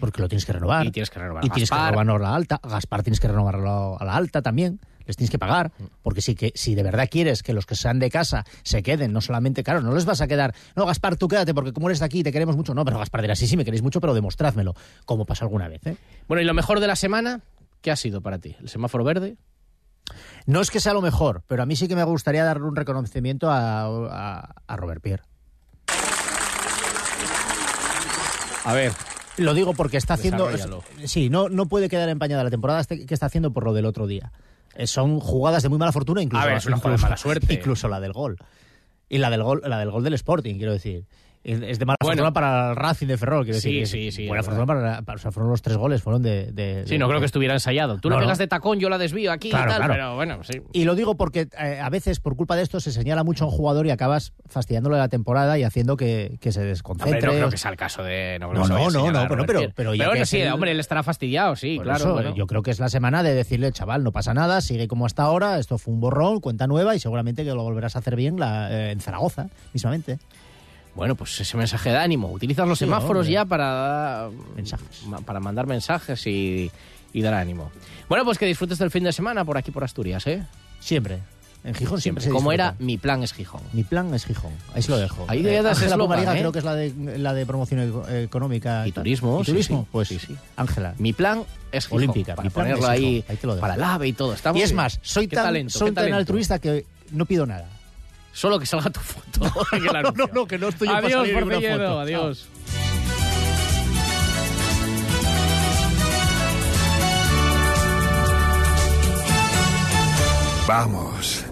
porque 0.00 0.20
lo 0.22 0.28
tienes 0.28 0.44
que 0.44 0.52
renovar. 0.52 0.86
Y 0.86 0.90
tienes 0.90 1.10
que 1.10 1.18
renovar 1.18 1.44
Y 1.44 1.48
a 1.48 1.52
tienes 1.52 1.70
que 1.70 1.76
renovarlo 1.76 2.16
a 2.16 2.18
la 2.30 2.34
alta. 2.34 2.60
Gaspar 2.62 3.02
tienes 3.02 3.20
que 3.20 3.28
renovarlo 3.28 4.00
a 4.00 4.04
la 4.04 4.14
alta 4.16 4.42
también. 4.42 4.80
Les 5.06 5.16
tienes 5.16 5.30
que 5.30 5.38
pagar. 5.38 5.70
Mm. 5.78 5.84
Porque 6.02 6.22
sí 6.22 6.34
que 6.34 6.52
si 6.54 6.74
de 6.74 6.82
verdad 6.82 7.08
quieres 7.10 7.42
que 7.42 7.52
los 7.52 7.66
que 7.66 7.74
sean 7.74 7.98
de 7.98 8.10
casa 8.10 8.44
se 8.62 8.82
queden, 8.82 9.12
no 9.12 9.20
solamente, 9.20 9.62
claro, 9.62 9.82
no 9.82 9.92
les 9.94 10.06
vas 10.06 10.20
a 10.22 10.26
quedar. 10.26 10.54
No, 10.76 10.86
Gaspar, 10.86 11.16
tú 11.16 11.28
quédate 11.28 11.52
porque 11.52 11.72
como 11.72 11.88
eres 11.90 11.98
de 11.98 12.06
aquí 12.06 12.22
te 12.22 12.32
queremos 12.32 12.56
mucho. 12.56 12.74
No, 12.74 12.84
pero 12.86 12.98
Gaspar 12.98 13.20
dirá, 13.20 13.36
sí, 13.36 13.46
sí, 13.46 13.56
me 13.56 13.64
queréis 13.66 13.82
mucho, 13.82 14.00
pero 14.00 14.14
demostrádmelo. 14.14 14.74
Como 15.04 15.26
pasó 15.26 15.44
alguna 15.44 15.68
vez. 15.68 15.86
¿eh? 15.86 15.96
Bueno, 16.26 16.40
y 16.40 16.44
lo 16.46 16.54
mejor 16.54 16.80
de 16.80 16.86
la 16.86 16.96
semana, 16.96 17.40
¿qué 17.82 17.90
ha 17.90 17.96
sido 17.96 18.22
para 18.22 18.38
ti? 18.38 18.56
¿El 18.60 18.68
semáforo 18.70 19.04
verde? 19.04 19.36
No 20.46 20.60
es 20.60 20.70
que 20.70 20.80
sea 20.80 20.92
lo 20.94 21.00
mejor, 21.02 21.42
pero 21.46 21.62
a 21.62 21.66
mí 21.66 21.76
sí 21.76 21.86
que 21.88 21.96
me 21.96 22.04
gustaría 22.04 22.44
darle 22.44 22.64
un 22.66 22.76
reconocimiento 22.76 23.50
a, 23.50 23.82
a- 23.84 24.54
a 24.66 24.76
Robert 24.76 25.02
Pierre. 25.02 25.22
A 28.64 28.72
ver, 28.72 28.92
Lo 29.36 29.54
digo 29.54 29.74
porque 29.74 29.96
está 29.96 30.14
haciendo. 30.14 30.48
Sí, 31.04 31.28
no, 31.30 31.48
no 31.48 31.66
puede 31.66 31.88
quedar 31.88 32.08
empañada 32.08 32.44
la 32.44 32.50
temporada 32.50 32.80
este- 32.80 33.06
que 33.06 33.14
está 33.14 33.26
haciendo 33.26 33.52
por 33.52 33.64
lo 33.64 33.72
del 33.72 33.86
otro 33.86 34.06
día. 34.06 34.32
Eh, 34.76 34.86
Son 34.86 35.20
jugadas 35.20 35.62
de 35.62 35.68
muy 35.68 35.78
mala 35.78 35.92
fortuna, 35.92 36.22
incluso, 36.22 36.42
A 36.42 36.46
ver, 36.46 36.56
es 36.56 36.66
una 36.66 36.76
jugada 36.76 36.90
de 36.90 36.94
incluso- 36.96 37.06
mala 37.06 37.16
suerte. 37.16 37.54
incluso 37.54 37.88
la 37.88 38.00
del 38.00 38.12
gol. 38.12 38.36
Y 39.08 39.18
la 39.18 39.30
del 39.30 39.42
gol, 39.42 39.62
la 39.64 39.78
del 39.78 39.90
gol 39.90 40.02
del 40.02 40.14
Sporting, 40.14 40.56
quiero 40.56 40.72
decir. 40.72 41.04
Es 41.44 41.78
de 41.78 41.84
mala 41.84 41.96
Bueno. 42.00 42.22
fortuna 42.22 42.32
para 42.32 42.70
el 42.70 42.76
Racing 42.76 43.06
de 43.06 43.18
Ferrol, 43.18 43.44
quiero 43.44 43.60
Sí, 43.60 43.80
decir. 43.80 44.10
sí, 44.10 44.22
sí, 44.22 44.28
Buena 44.28 44.42
fortuna 44.42 44.64
para, 44.64 45.02
para- 45.02 45.16
o 45.16 45.18
sea, 45.20 45.30
fueron 45.30 45.50
los 45.50 45.60
tres 45.60 45.76
goles, 45.76 46.02
fueron 46.02 46.22
de. 46.22 46.50
de- 46.52 46.84
Sí, 46.86 46.92
de- 46.92 46.98
no 46.98 47.06
creo 47.06 47.20
que 47.20 47.26
estuviera 47.26 47.52
ensayado. 47.52 47.98
Tú 47.98 48.08
No, 48.08 48.14
la 48.14 48.20
no. 48.22 48.26
pegas 48.26 48.38
de 48.38 48.46
tacón, 48.46 48.80
yo 48.80 48.88
la 48.88 48.96
desvío 48.96 49.30
aquí 49.30 49.50
Claro, 49.50 49.66
y 49.66 49.68
tal, 49.68 49.76
claro. 49.76 49.92
pero 49.92 50.14
bueno, 50.16 50.38
sí. 50.42 50.62
Y 50.72 50.84
lo 50.84 50.94
digo 50.94 51.16
porque 51.16 51.48
eh, 51.60 51.80
a 51.82 51.90
veces, 51.90 52.18
por 52.18 52.34
culpa 52.34 52.56
de 52.56 52.62
esto, 52.62 52.80
se 52.80 52.92
señala 52.92 53.24
mucho 53.24 53.44
a 53.44 53.48
un 53.48 53.52
jugador 53.52 53.86
y 53.86 53.90
acabas 53.90 54.32
fastidiándole 54.48 54.96
la 54.96 55.08
temporada 55.08 55.58
y 55.58 55.64
haciendo 55.64 55.98
que, 55.98 56.38
que 56.40 56.50
se 56.50 56.62
desconcentre. 56.64 57.18
Hombre, 57.18 57.26
no 57.26 57.32
creo 57.38 57.50
que 57.50 57.58
sea 57.58 57.70
el 57.70 57.76
caso 57.76 58.02
de... 58.02 58.38
No, 58.40 58.52
No, 58.54 58.66
no, 58.66 58.78
no, 58.78 58.90
señalar 58.90 59.28
pero- 59.46 59.60
pero 59.74 59.94
ya 59.94 60.04
bueno, 60.06 60.12
que 60.16 60.22
es 60.22 60.28
sí, 60.30 60.40
el- 60.40 60.50
hombre, 60.50 60.70
él 60.70 60.80
estará 60.80 61.02
fastidiado, 61.02 61.56
sí, 61.56 61.76
Por 61.76 61.84
claro. 61.84 61.98
eso, 61.98 62.12
bueno. 62.14 62.34
Yo 62.34 62.46
creo 62.46 62.62
que 62.62 62.70
es 62.70 62.80
la 62.80 62.88
semana 62.88 63.22
de 63.22 63.34
decirle, 63.34 63.70
chaval, 63.70 64.02
no 64.02 64.12
pasa 64.12 64.32
nada, 64.32 64.62
sigue 64.62 64.88
como 64.88 65.04
hasta 65.04 65.24
ahora, 65.24 65.58
esto 65.58 65.76
fue 65.76 65.92
un 65.92 66.00
borrón, 66.00 66.40
cuenta 66.40 66.66
nueva 66.66 66.94
y 66.96 67.00
seguramente 67.00 67.44
que 67.44 67.50
lo 67.50 67.62
volverás 67.62 67.96
a 67.96 67.98
hacer 67.98 68.16
bien 68.16 68.40
la- 68.40 68.70
eh, 68.72 68.92
en 68.92 69.00
Zaragoza, 69.00 69.48
mismamente. 69.74 70.18
Bueno, 70.94 71.14
pues 71.14 71.40
ese 71.40 71.56
mensaje 71.56 71.90
de 71.90 71.96
ánimo. 71.96 72.30
Utilizas 72.30 72.66
los 72.68 72.78
Sí, 72.78 72.84
semáforos 72.84 73.22
hombre. 73.22 73.32
ya 73.32 73.44
para, 73.44 74.28
ma- 75.06 75.20
para 75.20 75.40
mandar 75.40 75.66
mensajes 75.66 76.26
y, 76.26 76.70
y 77.12 77.22
dar 77.22 77.34
ánimo. 77.34 77.70
Bueno, 78.08 78.24
pues 78.24 78.38
que 78.38 78.46
disfrutes 78.46 78.78
del 78.78 78.90
fin 78.90 79.04
de 79.04 79.12
semana 79.12 79.44
por 79.44 79.56
aquí, 79.58 79.70
por 79.70 79.82
Asturias, 79.84 80.26
¿eh? 80.26 80.42
Siempre. 80.80 81.18
En 81.64 81.74
Gijón 81.74 81.98
siempre, 81.98 82.28
Como 82.28 82.52
era, 82.52 82.74
mi 82.78 82.98
plan 82.98 83.22
es 83.22 83.32
Gijón. 83.32 83.62
Mi 83.72 83.84
plan 83.84 84.12
es 84.12 84.26
Gijón. 84.26 84.52
Ahí 84.74 84.82
se 84.82 84.90
lo 84.90 84.98
dejo. 84.98 85.24
Ahí 85.28 85.42
das 85.42 85.64
Ángela 85.78 85.92
eslogan, 85.92 85.98
Pomariga 85.98 86.36
¿eh? 86.36 86.38
creo 86.40 86.52
que 86.52 86.58
es 86.58 86.64
la 86.66 86.74
de, 86.74 87.18
la 87.18 87.32
de 87.32 87.46
promoción 87.46 87.80
eco- 87.80 88.06
económica. 88.06 88.86
Y 88.86 88.92
turismo, 88.92 89.40
¿Y 89.40 89.44
turismo? 89.46 89.80
sí. 89.84 89.88
Pues 89.90 90.08
Sí, 90.08 90.18
sí. 90.18 90.36
Ángela. 90.56 90.94
Mi 90.98 91.14
plan 91.14 91.42
es 91.72 91.86
Gijón. 91.86 91.96
Olímpica. 92.00 92.34
Para 92.34 92.44
mi 92.46 92.50
plan 92.52 92.66
ponerlo 92.66 92.84
es 92.84 92.90
ahí, 92.90 93.00
Gijón. 93.00 93.24
Ahí 93.30 93.36
te 93.38 93.46
lo 93.46 93.54
dejo. 93.54 93.60
para 93.62 93.74
el 93.76 93.82
AVE 93.82 94.08
y 94.08 94.12
todo. 94.12 94.34
Está 94.34 94.52
muy 94.52 94.60
Y 94.60 94.64
es 94.64 94.70
bien. 94.72 94.76
más, 94.76 94.98
soy 95.00 95.26
tan, 95.26 95.44
talento, 95.44 95.72
soy 95.78 95.86
tan 95.88 95.94
talento. 95.94 96.16
altruista 96.18 96.58
que 96.58 96.84
no 97.12 97.24
pido 97.24 97.46
nada. 97.46 97.66
Solo 98.34 98.58
que 98.58 98.66
salga 98.66 98.90
tu 98.90 99.00
foto. 99.00 99.24
No, 99.80 100.12
no, 100.12 100.26
no, 100.32 100.46
que 100.46 100.58
no 100.58 100.68
estoy 100.68 100.88
yo 100.88 100.94
para 100.94 101.06
Adiós, 101.06 101.20
salir 101.20 101.36
en 101.36 101.44
una 101.44 101.60
foto. 101.60 102.00
Adiós. 102.00 102.48
Vamos, 110.66 111.44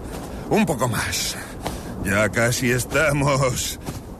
un 0.49 0.65
poco 0.65 0.87
más. 0.89 1.37
Ya 2.03 2.29
casi 2.29 2.71
estamos 2.71 3.79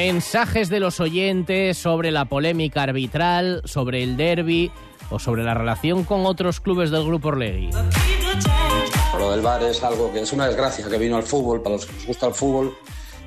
Mensajes 0.00 0.70
de 0.70 0.80
los 0.80 0.98
oyentes 0.98 1.76
sobre 1.76 2.10
la 2.10 2.24
polémica 2.24 2.84
arbitral, 2.84 3.60
sobre 3.66 4.02
el 4.02 4.16
derby 4.16 4.72
o 5.10 5.18
sobre 5.18 5.44
la 5.44 5.52
relación 5.52 6.04
con 6.04 6.24
otros 6.24 6.58
clubes 6.58 6.90
del 6.90 7.04
Grupo 7.04 7.28
Orlegui. 7.28 7.68
Lo 9.18 9.30
del 9.30 9.42
VAR 9.42 9.62
es 9.62 9.82
algo 9.84 10.10
que 10.10 10.22
es 10.22 10.32
una 10.32 10.46
desgracia 10.46 10.88
que 10.88 10.96
vino 10.96 11.18
al 11.18 11.22
fútbol, 11.22 11.60
para 11.60 11.74
los 11.74 11.84
que 11.84 11.92
nos 11.92 12.06
gusta 12.06 12.28
el 12.28 12.32
fútbol, 12.32 12.74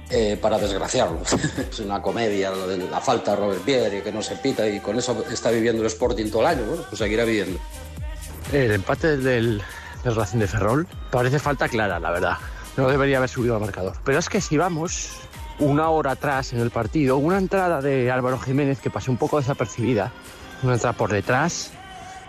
eh, 0.09 0.35
para 0.41 0.57
desgraciarlo. 0.57 1.19
es 1.69 1.79
una 1.79 2.01
comedia 2.01 2.49
lo 2.49 2.67
de 2.67 2.79
la 2.89 2.99
falta 2.99 3.35
de 3.35 3.37
Robert 3.37 3.61
Pierre 3.61 3.99
y 3.99 4.01
que 4.01 4.11
no 4.11 4.23
se 4.23 4.37
pita 4.37 4.67
y 4.67 4.79
con 4.79 4.97
eso 4.97 5.23
está 5.31 5.51
viviendo 5.51 5.83
el 5.83 5.87
Sporting 5.89 6.31
todo 6.31 6.41
el 6.41 6.47
año. 6.47 6.63
Bueno, 6.63 6.85
pues 6.89 6.97
seguirá 6.97 7.23
viviendo. 7.23 7.59
El 8.51 8.71
empate 8.71 9.17
del, 9.17 9.61
del 10.03 10.15
Racing 10.15 10.39
de 10.39 10.47
Ferrol 10.47 10.87
parece 11.11 11.37
falta 11.37 11.69
clara, 11.69 11.99
la 11.99 12.09
verdad. 12.09 12.37
No 12.77 12.89
debería 12.89 13.17
haber 13.17 13.29
subido 13.29 13.53
al 13.53 13.61
marcador. 13.61 13.95
Pero 14.03 14.17
es 14.17 14.27
que 14.27 14.41
si 14.41 14.57
vamos 14.57 15.19
una 15.59 15.89
hora 15.89 16.11
atrás 16.11 16.53
en 16.53 16.59
el 16.59 16.71
partido, 16.71 17.17
una 17.17 17.37
entrada 17.37 17.81
de 17.81 18.11
Álvaro 18.11 18.39
Jiménez 18.39 18.79
que 18.79 18.89
pasó 18.89 19.11
un 19.11 19.17
poco 19.17 19.39
desapercibida, 19.39 20.11
una 20.63 20.73
entrada 20.73 20.95
por 20.95 21.11
detrás, 21.11 21.71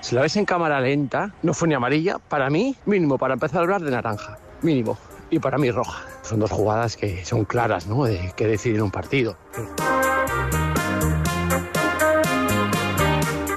si 0.01 0.15
la 0.15 0.21
ves 0.21 0.37
en 0.37 0.45
cámara 0.45 0.81
lenta, 0.81 1.33
no 1.43 1.55
fue 1.55 1.67
ni 1.69 1.75
amarilla, 1.75 2.19
para 2.19 2.51
mí, 2.51 2.77
mínimo, 2.85 3.17
para 3.17 3.35
empezar 3.35 3.59
a 3.59 3.63
hablar 3.63 3.83
de 3.83 3.91
naranja, 3.91 4.39
mínimo, 4.61 4.99
y 5.31 5.39
para 5.39 5.57
mí 5.57 5.71
roja. 5.71 6.05
Son 6.23 6.41
dos 6.41 6.51
jugadas 6.51 6.97
que 6.97 7.25
son 7.25 7.45
claras, 7.47 7.87
¿no? 7.87 8.05
De 8.05 8.33
que 8.37 8.47
deciden 8.47 8.83
un 8.83 8.91
partido. 8.91 9.39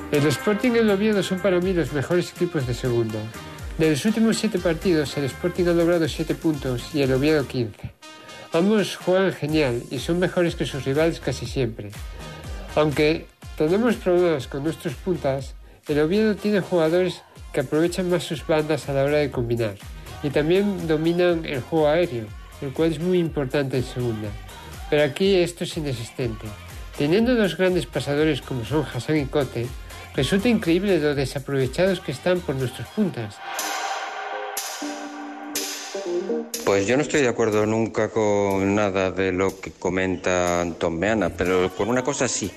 El 0.09 0.25
Sporting 0.27 0.71
y 0.71 0.77
el 0.77 0.89
Oviedo 0.89 1.21
son 1.21 1.39
para 1.39 1.59
mí 1.59 1.73
los 1.73 1.91
mejores 1.91 2.31
equipos 2.31 2.65
de 2.65 2.73
segunda. 2.73 3.19
De 3.77 3.91
los 3.91 4.05
últimos 4.05 4.37
siete 4.37 4.57
partidos, 4.57 5.17
el 5.17 5.25
Sporting 5.25 5.65
ha 5.65 5.73
logrado 5.73 6.07
7 6.07 6.33
puntos 6.33 6.95
y 6.95 7.01
el 7.01 7.13
Oviedo 7.13 7.45
15. 7.45 7.93
Ambos 8.53 8.95
juegan 8.95 9.33
genial 9.33 9.83
y 9.91 9.99
son 9.99 10.19
mejores 10.19 10.55
que 10.55 10.65
sus 10.65 10.85
rivales 10.85 11.19
casi 11.19 11.45
siempre. 11.45 11.91
Aunque 12.75 13.25
tenemos 13.57 13.95
problemas 13.95 14.47
con 14.47 14.63
nuestros 14.63 14.93
puntas, 14.95 15.53
el 15.87 15.99
Oviedo 15.99 16.35
tiene 16.35 16.61
jugadores 16.61 17.21
que 17.51 17.61
aprovechan 17.61 18.09
más 18.09 18.23
sus 18.23 18.45
bandas 18.45 18.87
a 18.87 18.93
la 18.93 19.03
hora 19.03 19.17
de 19.17 19.31
combinar 19.31 19.75
y 20.23 20.29
también 20.29 20.87
dominan 20.87 21.45
el 21.45 21.61
juego 21.61 21.87
aéreo, 21.87 22.25
el 22.61 22.71
cual 22.71 22.91
es 22.91 22.99
muy 22.99 23.19
importante 23.19 23.77
en 23.77 23.83
segunda. 23.83 24.29
Pero 24.89 25.03
aquí 25.03 25.35
esto 25.35 25.63
es 25.63 25.75
inexistente. 25.77 26.47
Teniendo 26.97 27.35
dos 27.35 27.57
grandes 27.57 27.85
pasadores 27.85 28.41
como 28.41 28.65
son 28.65 28.85
Hassan 28.85 29.17
y 29.17 29.25
Cote, 29.25 29.67
resulta 30.15 30.49
increíble 30.49 30.99
lo 30.99 31.13
desaprovechados 31.13 31.99
que 31.99 32.11
están 32.11 32.39
por 32.39 32.55
nuestros 32.55 32.87
puntas. 32.87 33.35
Pues 36.65 36.85
yo 36.85 36.97
no 36.97 37.01
estoy 37.01 37.21
de 37.21 37.29
acuerdo 37.29 37.65
nunca 37.65 38.09
con 38.09 38.75
nada 38.75 39.11
de 39.11 39.31
lo 39.31 39.59
que 39.59 39.71
comenta 39.71 40.61
Anton 40.61 40.99
Meana, 40.99 41.29
pero 41.29 41.69
con 41.75 41.89
una 41.89 42.03
cosa 42.03 42.27
sí. 42.27 42.51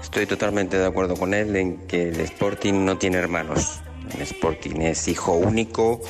Estoy 0.00 0.26
totalmente 0.26 0.78
de 0.78 0.86
acuerdo 0.86 1.16
con 1.16 1.34
él 1.34 1.54
en 1.56 1.86
que 1.86 2.08
el 2.08 2.20
Sporting 2.20 2.84
no 2.84 2.98
tiene 2.98 3.18
hermanos. 3.18 3.80
El 4.14 4.22
Sporting 4.22 4.80
es 4.80 5.08
hijo 5.08 5.32
único, 5.32 6.00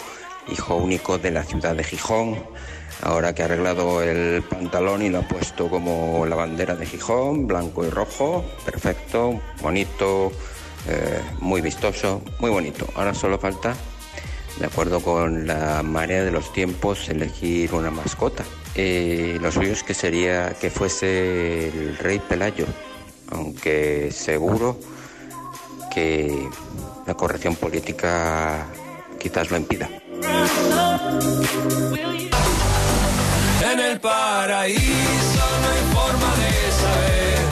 hijo 0.50 0.76
único 0.76 1.18
de 1.18 1.31
la 1.31 1.44
ciudad 1.44 1.74
de 1.74 1.85
Gijón. 1.85 2.42
Ahora 3.02 3.35
que 3.35 3.42
ha 3.42 3.46
arreglado 3.46 4.02
el 4.02 4.42
pantalón 4.42 5.02
y 5.02 5.09
lo 5.09 5.18
ha 5.18 5.28
puesto 5.28 5.68
como 5.68 6.24
la 6.26 6.37
bandera 6.37 6.76
de 6.76 6.87
Gijón, 6.87 7.46
blanco 7.46 7.85
y 7.85 7.90
rojo, 7.90 8.45
perfecto, 8.64 9.40
bonito, 9.61 10.30
eh, 10.88 11.20
muy 11.40 11.61
vistoso, 11.61 12.22
muy 12.38 12.51
bonito. 12.51 12.86
Ahora 12.95 13.12
solo 13.14 13.38
falta 13.38 13.74
de 14.59 14.66
acuerdo 14.66 15.00
con 15.00 15.46
la 15.46 15.82
marea 15.82 16.24
de 16.24 16.30
los 16.30 16.53
tiempos, 16.53 17.09
elegir 17.09 17.74
una 17.74 17.90
mascota. 17.90 18.44
Eh, 18.74 19.38
lo 19.40 19.53
suyo 19.53 19.72
es 19.72 19.82
que 19.82 19.94
sería 19.94 20.55
que 20.55 20.70
fuese 20.70 21.68
el 21.68 21.98
rey 21.98 22.18
Pelayo, 22.20 22.66
aunque 23.30 24.11
seguro 24.12 24.78
que 25.92 26.48
la 27.07 27.14
corrección 27.14 27.57
política 27.57 28.66
quizás 29.18 29.50
lo 29.50 29.57
impida. 29.57 29.88
En 33.72 33.80
el 33.80 34.00
paraíso 34.00 35.32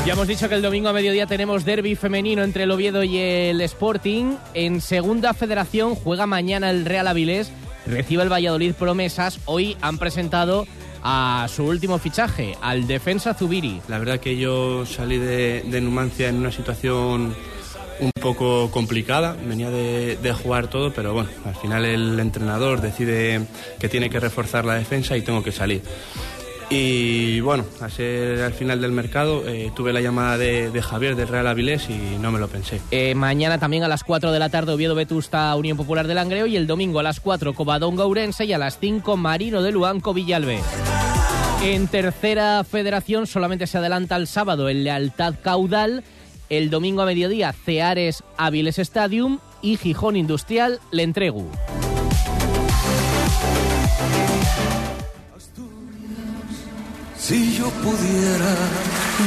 Ya 0.06 0.14
hemos 0.14 0.28
dicho 0.28 0.48
que 0.48 0.54
el 0.54 0.62
domingo 0.62 0.88
a 0.88 0.94
mediodía 0.94 1.26
tenemos 1.26 1.64
derby 1.66 1.94
femenino 1.94 2.42
entre 2.42 2.64
el 2.64 2.70
Oviedo 2.70 3.04
y 3.04 3.18
el 3.18 3.60
Sporting. 3.60 4.36
En 4.54 4.80
segunda 4.80 5.34
federación 5.34 5.94
juega 5.94 6.26
mañana 6.26 6.70
el 6.70 6.86
Real 6.86 7.06
Avilés, 7.06 7.52
recibe 7.86 8.22
el 8.22 8.32
Valladolid 8.32 8.72
Promesas. 8.72 9.40
Hoy 9.44 9.76
han 9.82 9.98
presentado 9.98 10.66
a 11.02 11.46
su 11.54 11.64
último 11.64 11.98
fichaje, 11.98 12.56
al 12.62 12.86
defensa 12.86 13.34
Zubiri. 13.34 13.82
La 13.88 13.98
verdad 13.98 14.20
que 14.20 14.38
yo 14.38 14.86
salí 14.86 15.18
de, 15.18 15.80
Numancia 15.82 16.28
en 16.28 16.36
una 16.36 16.50
situación 16.50 17.34
un 18.00 18.10
poco 18.22 18.70
complicada, 18.70 19.36
venía 19.46 19.68
de, 19.68 20.34
jugar 20.42 20.68
todo, 20.68 20.94
pero 20.94 21.12
bueno, 21.12 21.28
al 21.44 21.54
final 21.56 21.84
el 21.84 22.18
entrenador 22.18 22.80
decide 22.80 23.42
que 23.78 23.90
tiene 23.90 24.08
que 24.08 24.18
reforzar 24.18 24.64
la 24.64 24.74
defensa 24.76 25.14
y 25.18 25.20
tengo 25.20 25.42
que 25.42 25.52
salir. 25.52 25.82
Y 26.72 27.40
bueno, 27.40 27.64
ser 27.88 28.42
al 28.42 28.52
final 28.52 28.80
del 28.80 28.92
mercado 28.92 29.46
eh, 29.48 29.72
tuve 29.74 29.92
la 29.92 30.00
llamada 30.00 30.38
de, 30.38 30.70
de, 30.70 30.80
Javier 30.82 31.16
del 31.16 31.26
Real 31.26 31.48
Avilés 31.48 31.90
y 31.90 32.16
no 32.20 32.30
me 32.30 32.38
lo 32.38 32.46
pensé. 32.46 32.80
Eh, 32.92 33.16
mañana 33.16 33.58
también 33.58 33.82
a 33.82 33.88
las 33.88 34.04
4 34.04 34.30
de 34.30 34.38
la 34.38 34.50
tarde 34.50 34.72
Oviedo 34.72 34.94
Vetusta 34.94 35.54
Unión 35.56 35.76
Popular 35.76 36.06
del 36.06 36.14
Langreo 36.14 36.46
y 36.46 36.56
el 36.56 36.68
domingo 36.68 37.00
a 37.00 37.02
las 37.02 37.18
4 37.18 37.54
Covadonga 37.54 38.04
Ourense 38.04 38.44
y 38.44 38.52
a 38.52 38.58
las 38.58 38.78
5 38.78 39.16
Marino 39.16 39.62
de 39.62 39.72
Luanco 39.72 40.14
Villalbe. 40.14 40.60
En 41.64 41.88
tercera 41.88 42.62
federación 42.62 43.26
solamente 43.26 43.66
se 43.66 43.78
adelanta 43.78 44.14
el 44.14 44.28
sábado 44.28 44.68
el 44.68 44.84
Lealtad 44.84 45.34
Caudal, 45.42 46.04
el 46.50 46.70
domingo 46.70 47.02
a 47.02 47.06
mediodía 47.06 47.52
Ceares 47.52 48.22
Aviles 48.36 48.78
Stadium 48.78 49.40
y 49.60 49.76
Gijón 49.76 50.16
Industrial 50.16 50.78
Le 50.92 51.02
Si 57.30 57.56
yo 57.56 57.70
pudiera. 57.70 58.56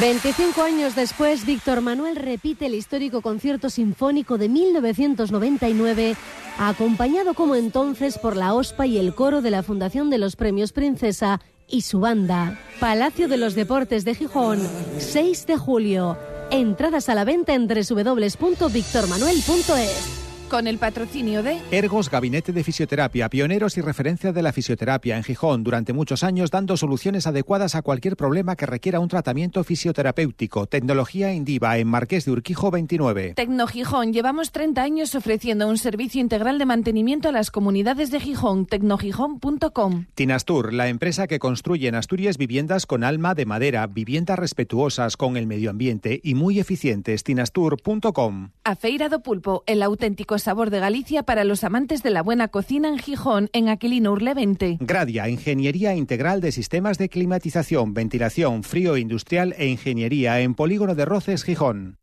25 0.01 0.61
años 0.61 0.93
después, 0.93 1.45
Víctor 1.45 1.79
Manuel 1.79 2.17
repite 2.17 2.65
el 2.65 2.75
histórico 2.75 3.21
concierto 3.21 3.69
sinfónico 3.69 4.37
de 4.37 4.49
1999, 4.49 6.17
acompañado 6.59 7.33
como 7.33 7.55
entonces 7.55 8.17
por 8.17 8.35
la 8.35 8.53
OSPA 8.55 8.87
y 8.87 8.97
el 8.97 9.15
coro 9.15 9.41
de 9.41 9.51
la 9.51 9.63
Fundación 9.63 10.09
de 10.09 10.17
los 10.17 10.35
Premios 10.35 10.73
Princesa 10.73 11.39
y 11.69 11.83
su 11.83 12.01
banda. 12.01 12.59
Palacio 12.81 13.29
de 13.29 13.37
los 13.37 13.55
Deportes 13.55 14.03
de 14.03 14.15
Gijón, 14.15 14.59
6 14.97 15.47
de 15.47 15.55
julio. 15.55 16.17
Entradas 16.51 17.07
a 17.07 17.15
la 17.15 17.23
venta 17.23 17.53
en 17.53 17.69
www.victormanuel.es 17.69 20.22
con 20.53 20.67
el 20.67 20.77
patrocinio 20.77 21.41
de 21.41 21.57
Ergos 21.71 22.11
Gabinete 22.11 22.51
de 22.51 22.63
Fisioterapia, 22.63 23.27
pioneros 23.27 23.75
y 23.79 23.81
referencia 23.81 24.31
de 24.31 24.43
la 24.43 24.53
fisioterapia 24.53 25.17
en 25.17 25.23
Gijón, 25.23 25.63
durante 25.63 25.93
muchos 25.93 26.23
años 26.23 26.51
dando 26.51 26.77
soluciones 26.77 27.25
adecuadas 27.25 27.73
a 27.73 27.81
cualquier 27.81 28.15
problema 28.15 28.55
que 28.55 28.67
requiera 28.67 28.99
un 28.99 29.07
tratamiento 29.07 29.63
fisioterapéutico. 29.63 30.67
Tecnología 30.67 31.33
Indiva 31.33 31.75
en 31.79 31.87
Marqués 31.87 32.25
de 32.25 32.33
Urquijo 32.33 32.69
29. 32.69 33.33
Tecnogijón, 33.33 34.13
llevamos 34.13 34.51
30 34.51 34.83
años 34.83 35.15
ofreciendo 35.15 35.67
un 35.67 35.79
servicio 35.79 36.21
integral 36.21 36.59
de 36.59 36.67
mantenimiento 36.67 37.29
a 37.29 37.31
las 37.31 37.49
comunidades 37.49 38.11
de 38.11 38.19
Gijón, 38.19 38.67
tecnogijón.com. 38.67 40.05
Tinastur, 40.13 40.71
la 40.71 40.87
empresa 40.87 41.25
que 41.25 41.39
construye 41.39 41.87
en 41.87 41.95
Asturias 41.95 42.37
viviendas 42.37 42.85
con 42.85 43.03
alma 43.03 43.33
de 43.33 43.47
madera, 43.47 43.87
viviendas 43.87 44.37
respetuosas 44.37 45.17
con 45.17 45.35
el 45.35 45.47
medio 45.47 45.71
ambiente 45.71 46.21
y 46.23 46.35
muy 46.35 46.59
eficientes, 46.59 47.23
tinastur.com. 47.23 48.51
A 48.63 48.75
Feira 48.75 49.09
do 49.09 49.23
Pulpo, 49.23 49.63
el 49.65 49.81
auténtico 49.81 50.37
sabor 50.43 50.69
de 50.69 50.79
Galicia 50.79 51.23
para 51.23 51.43
los 51.43 51.63
amantes 51.63 52.03
de 52.03 52.11
la 52.11 52.21
buena 52.21 52.49
cocina 52.49 52.89
en 52.89 52.99
Gijón, 52.99 53.49
en 53.53 53.69
Aquilino 53.69 54.11
Urle 54.11 54.33
20. 54.33 54.77
Gradia, 54.81 55.29
Ingeniería 55.29 55.95
Integral 55.95 56.41
de 56.41 56.51
Sistemas 56.51 56.97
de 56.97 57.09
Climatización, 57.09 57.93
Ventilación, 57.93 58.63
Frío 58.63 58.97
Industrial 58.97 59.55
e 59.57 59.67
Ingeniería 59.67 60.41
en 60.41 60.53
Polígono 60.53 60.93
de 60.93 61.05
Roces, 61.05 61.43
Gijón. 61.43 62.02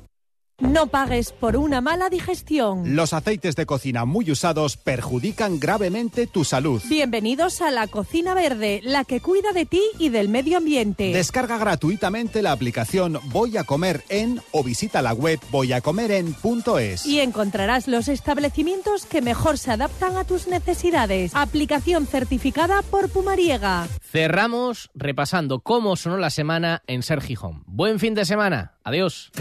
No 0.61 0.85
pagues 0.87 1.31
por 1.31 1.57
una 1.57 1.81
mala 1.81 2.11
digestión. 2.11 2.95
Los 2.95 3.13
aceites 3.13 3.55
de 3.55 3.65
cocina 3.65 4.05
muy 4.05 4.29
usados 4.29 4.77
perjudican 4.77 5.59
gravemente 5.59 6.27
tu 6.27 6.43
salud. 6.43 6.83
Bienvenidos 6.87 7.63
a 7.63 7.71
la 7.71 7.87
Cocina 7.87 8.35
Verde, 8.35 8.79
la 8.83 9.03
que 9.03 9.21
cuida 9.21 9.53
de 9.53 9.65
ti 9.65 9.81
y 9.97 10.09
del 10.09 10.29
medio 10.29 10.59
ambiente. 10.59 11.13
Descarga 11.13 11.57
gratuitamente 11.57 12.43
la 12.43 12.51
aplicación 12.51 13.19
Voy 13.25 13.57
a 13.57 13.63
comer 13.63 14.03
en 14.09 14.39
o 14.51 14.63
visita 14.63 15.01
la 15.01 15.13
web 15.13 15.39
voyacomeren.es. 15.49 17.07
Y 17.07 17.21
encontrarás 17.21 17.87
los 17.87 18.07
establecimientos 18.07 19.07
que 19.07 19.23
mejor 19.23 19.57
se 19.57 19.71
adaptan 19.71 20.15
a 20.15 20.25
tus 20.25 20.47
necesidades. 20.47 21.31
Aplicación 21.33 22.05
certificada 22.05 22.83
por 22.83 23.09
Pumariega. 23.09 23.87
Cerramos 24.11 24.91
repasando 24.93 25.61
cómo 25.61 25.95
sonó 25.95 26.17
la 26.17 26.29
semana 26.29 26.83
en 26.85 27.01
Ser 27.01 27.21
Gijón. 27.21 27.63
Buen 27.65 27.99
fin 27.99 28.13
de 28.13 28.25
semana. 28.25 28.75
Adiós. 28.83 29.31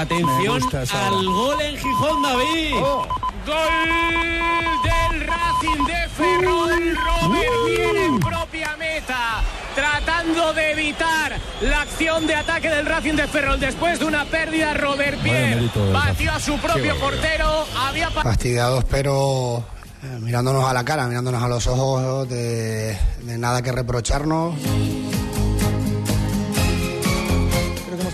Atención 0.00 0.62
al 0.94 1.26
gol 1.26 1.60
en 1.60 1.76
Gijón, 1.76 2.22
David. 2.22 2.74
Oh. 2.76 3.06
Gol 3.46 4.80
del 4.82 5.26
Racing 5.26 5.84
de 5.84 6.08
Ferrol. 6.08 6.96
Robert 6.96 7.52
viene 7.66 8.04
en 8.06 8.18
propia 8.18 8.76
meta. 8.78 9.42
Tratando 9.74 10.54
de 10.54 10.72
evitar 10.72 11.38
la 11.60 11.82
acción 11.82 12.26
de 12.26 12.34
ataque 12.34 12.70
del 12.70 12.86
Racing 12.86 13.12
de 13.12 13.28
Ferrol. 13.28 13.60
Después 13.60 13.98
de 13.98 14.06
una 14.06 14.24
pérdida, 14.24 14.72
Robert 14.72 15.20
Pierre 15.20 15.68
batió 15.92 16.32
a 16.32 16.40
su 16.40 16.56
propio 16.56 16.98
portero. 16.98 17.66
Había 17.76 18.10
Fastidiados, 18.10 18.84
pero 18.84 19.62
eh, 20.02 20.18
mirándonos 20.20 20.64
a 20.64 20.72
la 20.72 20.82
cara, 20.82 21.08
mirándonos 21.08 21.42
a 21.42 21.48
los 21.48 21.66
ojos, 21.66 22.26
de, 22.26 22.96
de 23.20 23.36
nada 23.36 23.60
que 23.60 23.70
reprocharnos. 23.70 24.54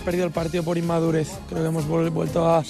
Perdido 0.07 0.25
el 0.25 0.33
partido 0.33 0.63
por 0.63 0.79
inmadurez. 0.79 1.29
Creo 1.49 1.63
que 1.63 1.69
hemos 1.69 1.87
vuelto 1.87 2.49
a 2.49 2.63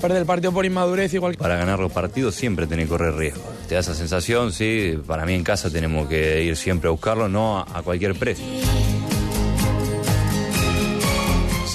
perder 0.00 0.18
el 0.18 0.26
partido 0.26 0.50
por 0.50 0.66
inmadurez 0.66 1.14
igual 1.14 1.36
Para 1.36 1.54
ganar 1.56 1.78
los 1.78 1.92
partidos 1.92 2.34
siempre 2.34 2.66
tenés 2.66 2.86
que 2.86 2.90
correr 2.90 3.14
riesgo. 3.14 3.42
Te 3.68 3.76
da 3.76 3.80
esa 3.80 3.94
sensación, 3.94 4.52
sí, 4.52 4.98
para 5.06 5.24
mí 5.24 5.32
en 5.32 5.44
casa 5.44 5.70
tenemos 5.70 6.08
que 6.08 6.42
ir 6.42 6.56
siempre 6.56 6.88
a 6.88 6.90
buscarlo, 6.90 7.28
no 7.28 7.58
a, 7.58 7.66
a 7.72 7.82
cualquier 7.82 8.14
precio. 8.16 8.44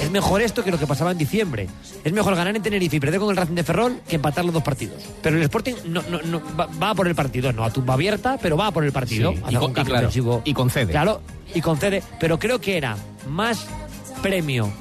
Es 0.03 0.11
mejor 0.11 0.41
esto 0.41 0.63
que 0.63 0.71
lo 0.71 0.77
que 0.77 0.87
pasaba 0.87 1.11
en 1.11 1.17
diciembre. 1.17 1.67
Es 2.03 2.13
mejor 2.13 2.35
ganar 2.35 2.55
en 2.55 2.61
Tenerife 2.61 2.97
y 2.97 2.99
perder 2.99 3.19
con 3.19 3.29
el 3.29 3.37
Racing 3.37 3.55
de 3.55 3.63
Ferrol 3.63 3.99
que 4.07 4.17
empatar 4.17 4.45
los 4.45 4.53
dos 4.53 4.63
partidos. 4.63 5.03
Pero 5.21 5.37
el 5.37 5.43
Sporting 5.43 5.73
no, 5.85 6.01
no, 6.03 6.21
no, 6.21 6.41
va, 6.57 6.67
va, 6.81 6.95
por 6.95 7.07
el 7.07 7.15
partido, 7.15 7.51
no 7.51 7.63
a 7.63 7.71
tumba 7.71 7.95
abierta, 7.95 8.37
pero 8.41 8.55
va 8.55 8.71
por 8.71 8.83
el 8.83 8.91
partido. 8.91 9.31
Sí, 9.31 9.39
y, 9.49 9.55
con, 9.55 9.71
y, 9.71 9.73
claro, 9.73 10.09
y 10.43 10.53
concede. 10.53 10.91
Claro, 10.91 11.21
y 11.53 11.61
concede. 11.61 12.03
Pero 12.19 12.39
creo 12.39 12.59
que 12.59 12.77
era 12.77 12.97
más 13.27 13.67
premio 14.21 14.71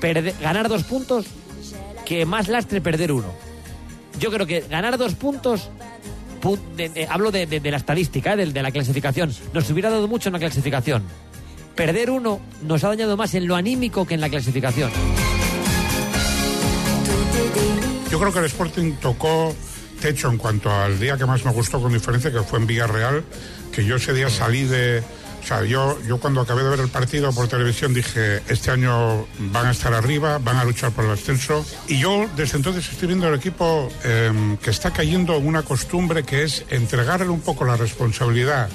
perder, 0.00 0.34
ganar 0.40 0.68
dos 0.68 0.84
puntos 0.84 1.26
que 2.04 2.24
más 2.24 2.48
lastre 2.48 2.80
perder 2.80 3.12
uno. 3.12 3.32
Yo 4.18 4.30
creo 4.30 4.46
que 4.46 4.60
ganar 4.60 4.96
dos 4.96 5.14
puntos, 5.14 5.68
hablo 7.08 7.30
de, 7.30 7.46
de, 7.46 7.70
la 7.70 7.76
estadística, 7.76 8.34
¿eh? 8.34 8.46
de, 8.46 8.62
la 8.62 8.70
clasificación, 8.70 9.34
nos 9.52 9.68
hubiera 9.70 9.90
dado 9.90 10.08
mucho 10.08 10.28
en 10.28 10.34
la 10.34 10.38
clasificación. 10.38 11.02
Perder 11.74 12.10
uno 12.10 12.40
nos 12.62 12.84
ha 12.84 12.88
dañado 12.88 13.16
más 13.16 13.34
en 13.34 13.46
lo 13.46 13.56
anímico 13.56 14.06
que 14.06 14.14
en 14.14 14.20
la 14.20 14.30
clasificación. 14.30 14.90
Yo 18.10 18.18
creo 18.18 18.32
que 18.32 18.38
el 18.38 18.44
Sporting 18.46 18.92
tocó 18.94 19.54
techo 20.00 20.30
en 20.30 20.38
cuanto 20.38 20.70
al 20.70 20.98
día 20.98 21.18
que 21.18 21.26
más 21.26 21.44
me 21.44 21.52
gustó 21.52 21.80
con 21.82 21.92
diferencia, 21.92 22.30
que 22.30 22.40
fue 22.40 22.58
en 22.60 22.66
Villarreal, 22.66 23.24
que 23.72 23.84
yo 23.84 23.96
ese 23.96 24.14
día 24.14 24.30
salí 24.30 24.64
de, 24.64 25.02
o 25.46 25.48
sea, 25.48 25.62
yo, 25.62 25.96
yo 26.02 26.18
cuando 26.18 26.40
acabé 26.40 26.64
de 26.64 26.70
ver 26.70 26.80
el 26.80 26.88
partido 26.88 27.32
por 27.32 27.46
televisión 27.46 27.94
dije, 27.94 28.42
este 28.48 28.72
año 28.72 29.28
van 29.38 29.66
a 29.66 29.70
estar 29.70 29.94
arriba, 29.94 30.38
van 30.38 30.56
a 30.56 30.64
luchar 30.64 30.90
por 30.90 31.04
el 31.04 31.12
ascenso. 31.12 31.64
Y 31.86 32.00
yo 32.00 32.28
desde 32.34 32.56
entonces 32.56 32.90
estoy 32.90 33.06
viendo 33.06 33.28
el 33.28 33.34
equipo 33.36 33.88
eh, 34.02 34.56
que 34.60 34.70
está 34.70 34.90
cayendo 34.90 35.36
en 35.36 35.46
una 35.46 35.62
costumbre 35.62 36.24
que 36.24 36.42
es 36.42 36.64
entregarle 36.68 37.28
un 37.28 37.42
poco 37.42 37.64
la 37.64 37.76
responsabilidad 37.76 38.68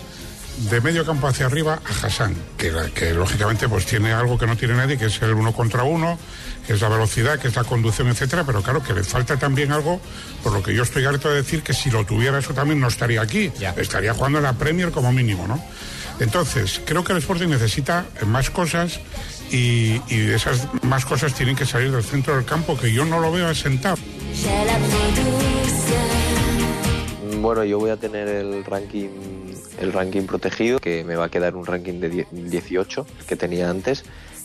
de 0.69 0.79
medio 0.79 1.05
campo 1.05 1.27
hacia 1.27 1.47
arriba 1.47 1.81
a 1.83 2.07
Hassan, 2.07 2.33
que, 2.57 2.71
que, 2.95 3.13
lógicamente 3.13 3.67
pues 3.67 3.85
tiene 3.85 4.13
algo 4.13 4.37
que 4.37 4.47
no 4.47 4.55
tiene 4.55 4.75
nadie, 4.75 4.97
que 4.97 5.07
es 5.07 5.21
el 5.21 5.33
uno 5.33 5.51
contra 5.51 5.83
uno, 5.83 6.17
que 6.65 6.73
es 6.73 6.79
la 6.81 6.87
velocidad, 6.87 7.37
que 7.37 7.49
es 7.49 7.55
la 7.57 7.65
conducción, 7.65 8.07
etcétera, 8.07 8.45
pero 8.45 8.63
claro 8.63 8.81
que 8.81 8.93
le 8.93 9.03
falta 9.03 9.35
también 9.35 9.73
algo, 9.73 9.99
por 10.41 10.53
lo 10.53 10.63
que 10.63 10.73
yo 10.73 10.83
estoy 10.83 11.03
harto 11.03 11.29
de 11.29 11.35
decir 11.35 11.63
que 11.63 11.73
si 11.73 11.91
lo 11.91 12.05
tuviera 12.05 12.39
eso 12.39 12.53
también 12.53 12.79
no 12.79 12.87
estaría 12.87 13.21
aquí, 13.21 13.51
ya. 13.59 13.71
estaría 13.71 14.13
jugando 14.13 14.37
en 14.37 14.45
la 14.45 14.53
Premier 14.53 14.91
como 14.91 15.11
mínimo, 15.11 15.47
¿no? 15.47 15.61
Entonces, 16.19 16.81
creo 16.85 17.03
que 17.03 17.13
el 17.13 17.19
Sporting 17.19 17.47
necesita 17.47 18.05
más 18.25 18.49
cosas 18.49 18.99
y, 19.51 20.01
y, 20.07 20.31
esas 20.31 20.67
más 20.83 21.05
cosas 21.05 21.33
tienen 21.33 21.55
que 21.55 21.65
salir 21.65 21.91
del 21.91 22.03
centro 22.03 22.35
del 22.35 22.45
campo, 22.45 22.77
que 22.77 22.91
yo 22.93 23.05
no 23.05 23.19
lo 23.19 23.31
veo 23.31 23.47
asentado. 23.47 23.97
Bueno, 27.41 27.63
yo 27.63 27.79
voy 27.79 27.89
a 27.89 27.97
tener 27.97 28.27
el 28.27 28.63
ranking, 28.63 29.09
el 29.79 29.91
ranking 29.91 30.23
protegido, 30.23 30.79
que 30.79 31.03
me 31.03 31.15
va 31.15 31.25
a 31.25 31.29
quedar 31.29 31.55
un 31.55 31.65
ranking 31.65 31.99
de 31.99 32.09
10 32.09 32.27
18 32.31 33.05
que 33.27 33.35
tenía 33.35 33.69
antes. 33.69 34.03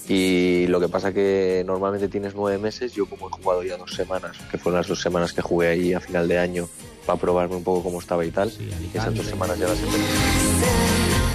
Y 0.09 0.67
lo 0.69 0.81
que 0.81 0.89
pasa 0.89 1.13
que 1.13 1.63
normalmente 1.67 2.09
tienes 2.09 2.35
nueve 2.35 2.59
meses, 2.59 2.93
yo 2.95 3.07
como 3.07 3.29
he 3.29 3.33
jugado 3.33 3.63
ya 3.65 3.77
dos 3.77 3.93
semanas, 3.93 4.37
que 4.51 4.57
fueron 4.57 4.81
las 4.81 4.89
dos 4.89 5.01
semanas 5.01 5.33
que 5.33 5.43
jugué 5.43 5.69
ahí 5.69 5.95
a 5.95 6.01
final 6.01 6.29
de 6.29 6.39
año, 6.39 6.69
para 7.05 7.19
probarme 7.19 7.57
un 7.57 7.65
poco 7.65 7.83
cómo 7.83 8.01
estaba 8.01 8.25
y 8.25 8.31
tal, 8.31 8.53
esas 8.95 9.15
dos 9.15 9.27
semanas 9.27 9.59
ya 9.59 9.69
las 9.69 9.79
he 9.79 9.83
tenido. 9.83 11.26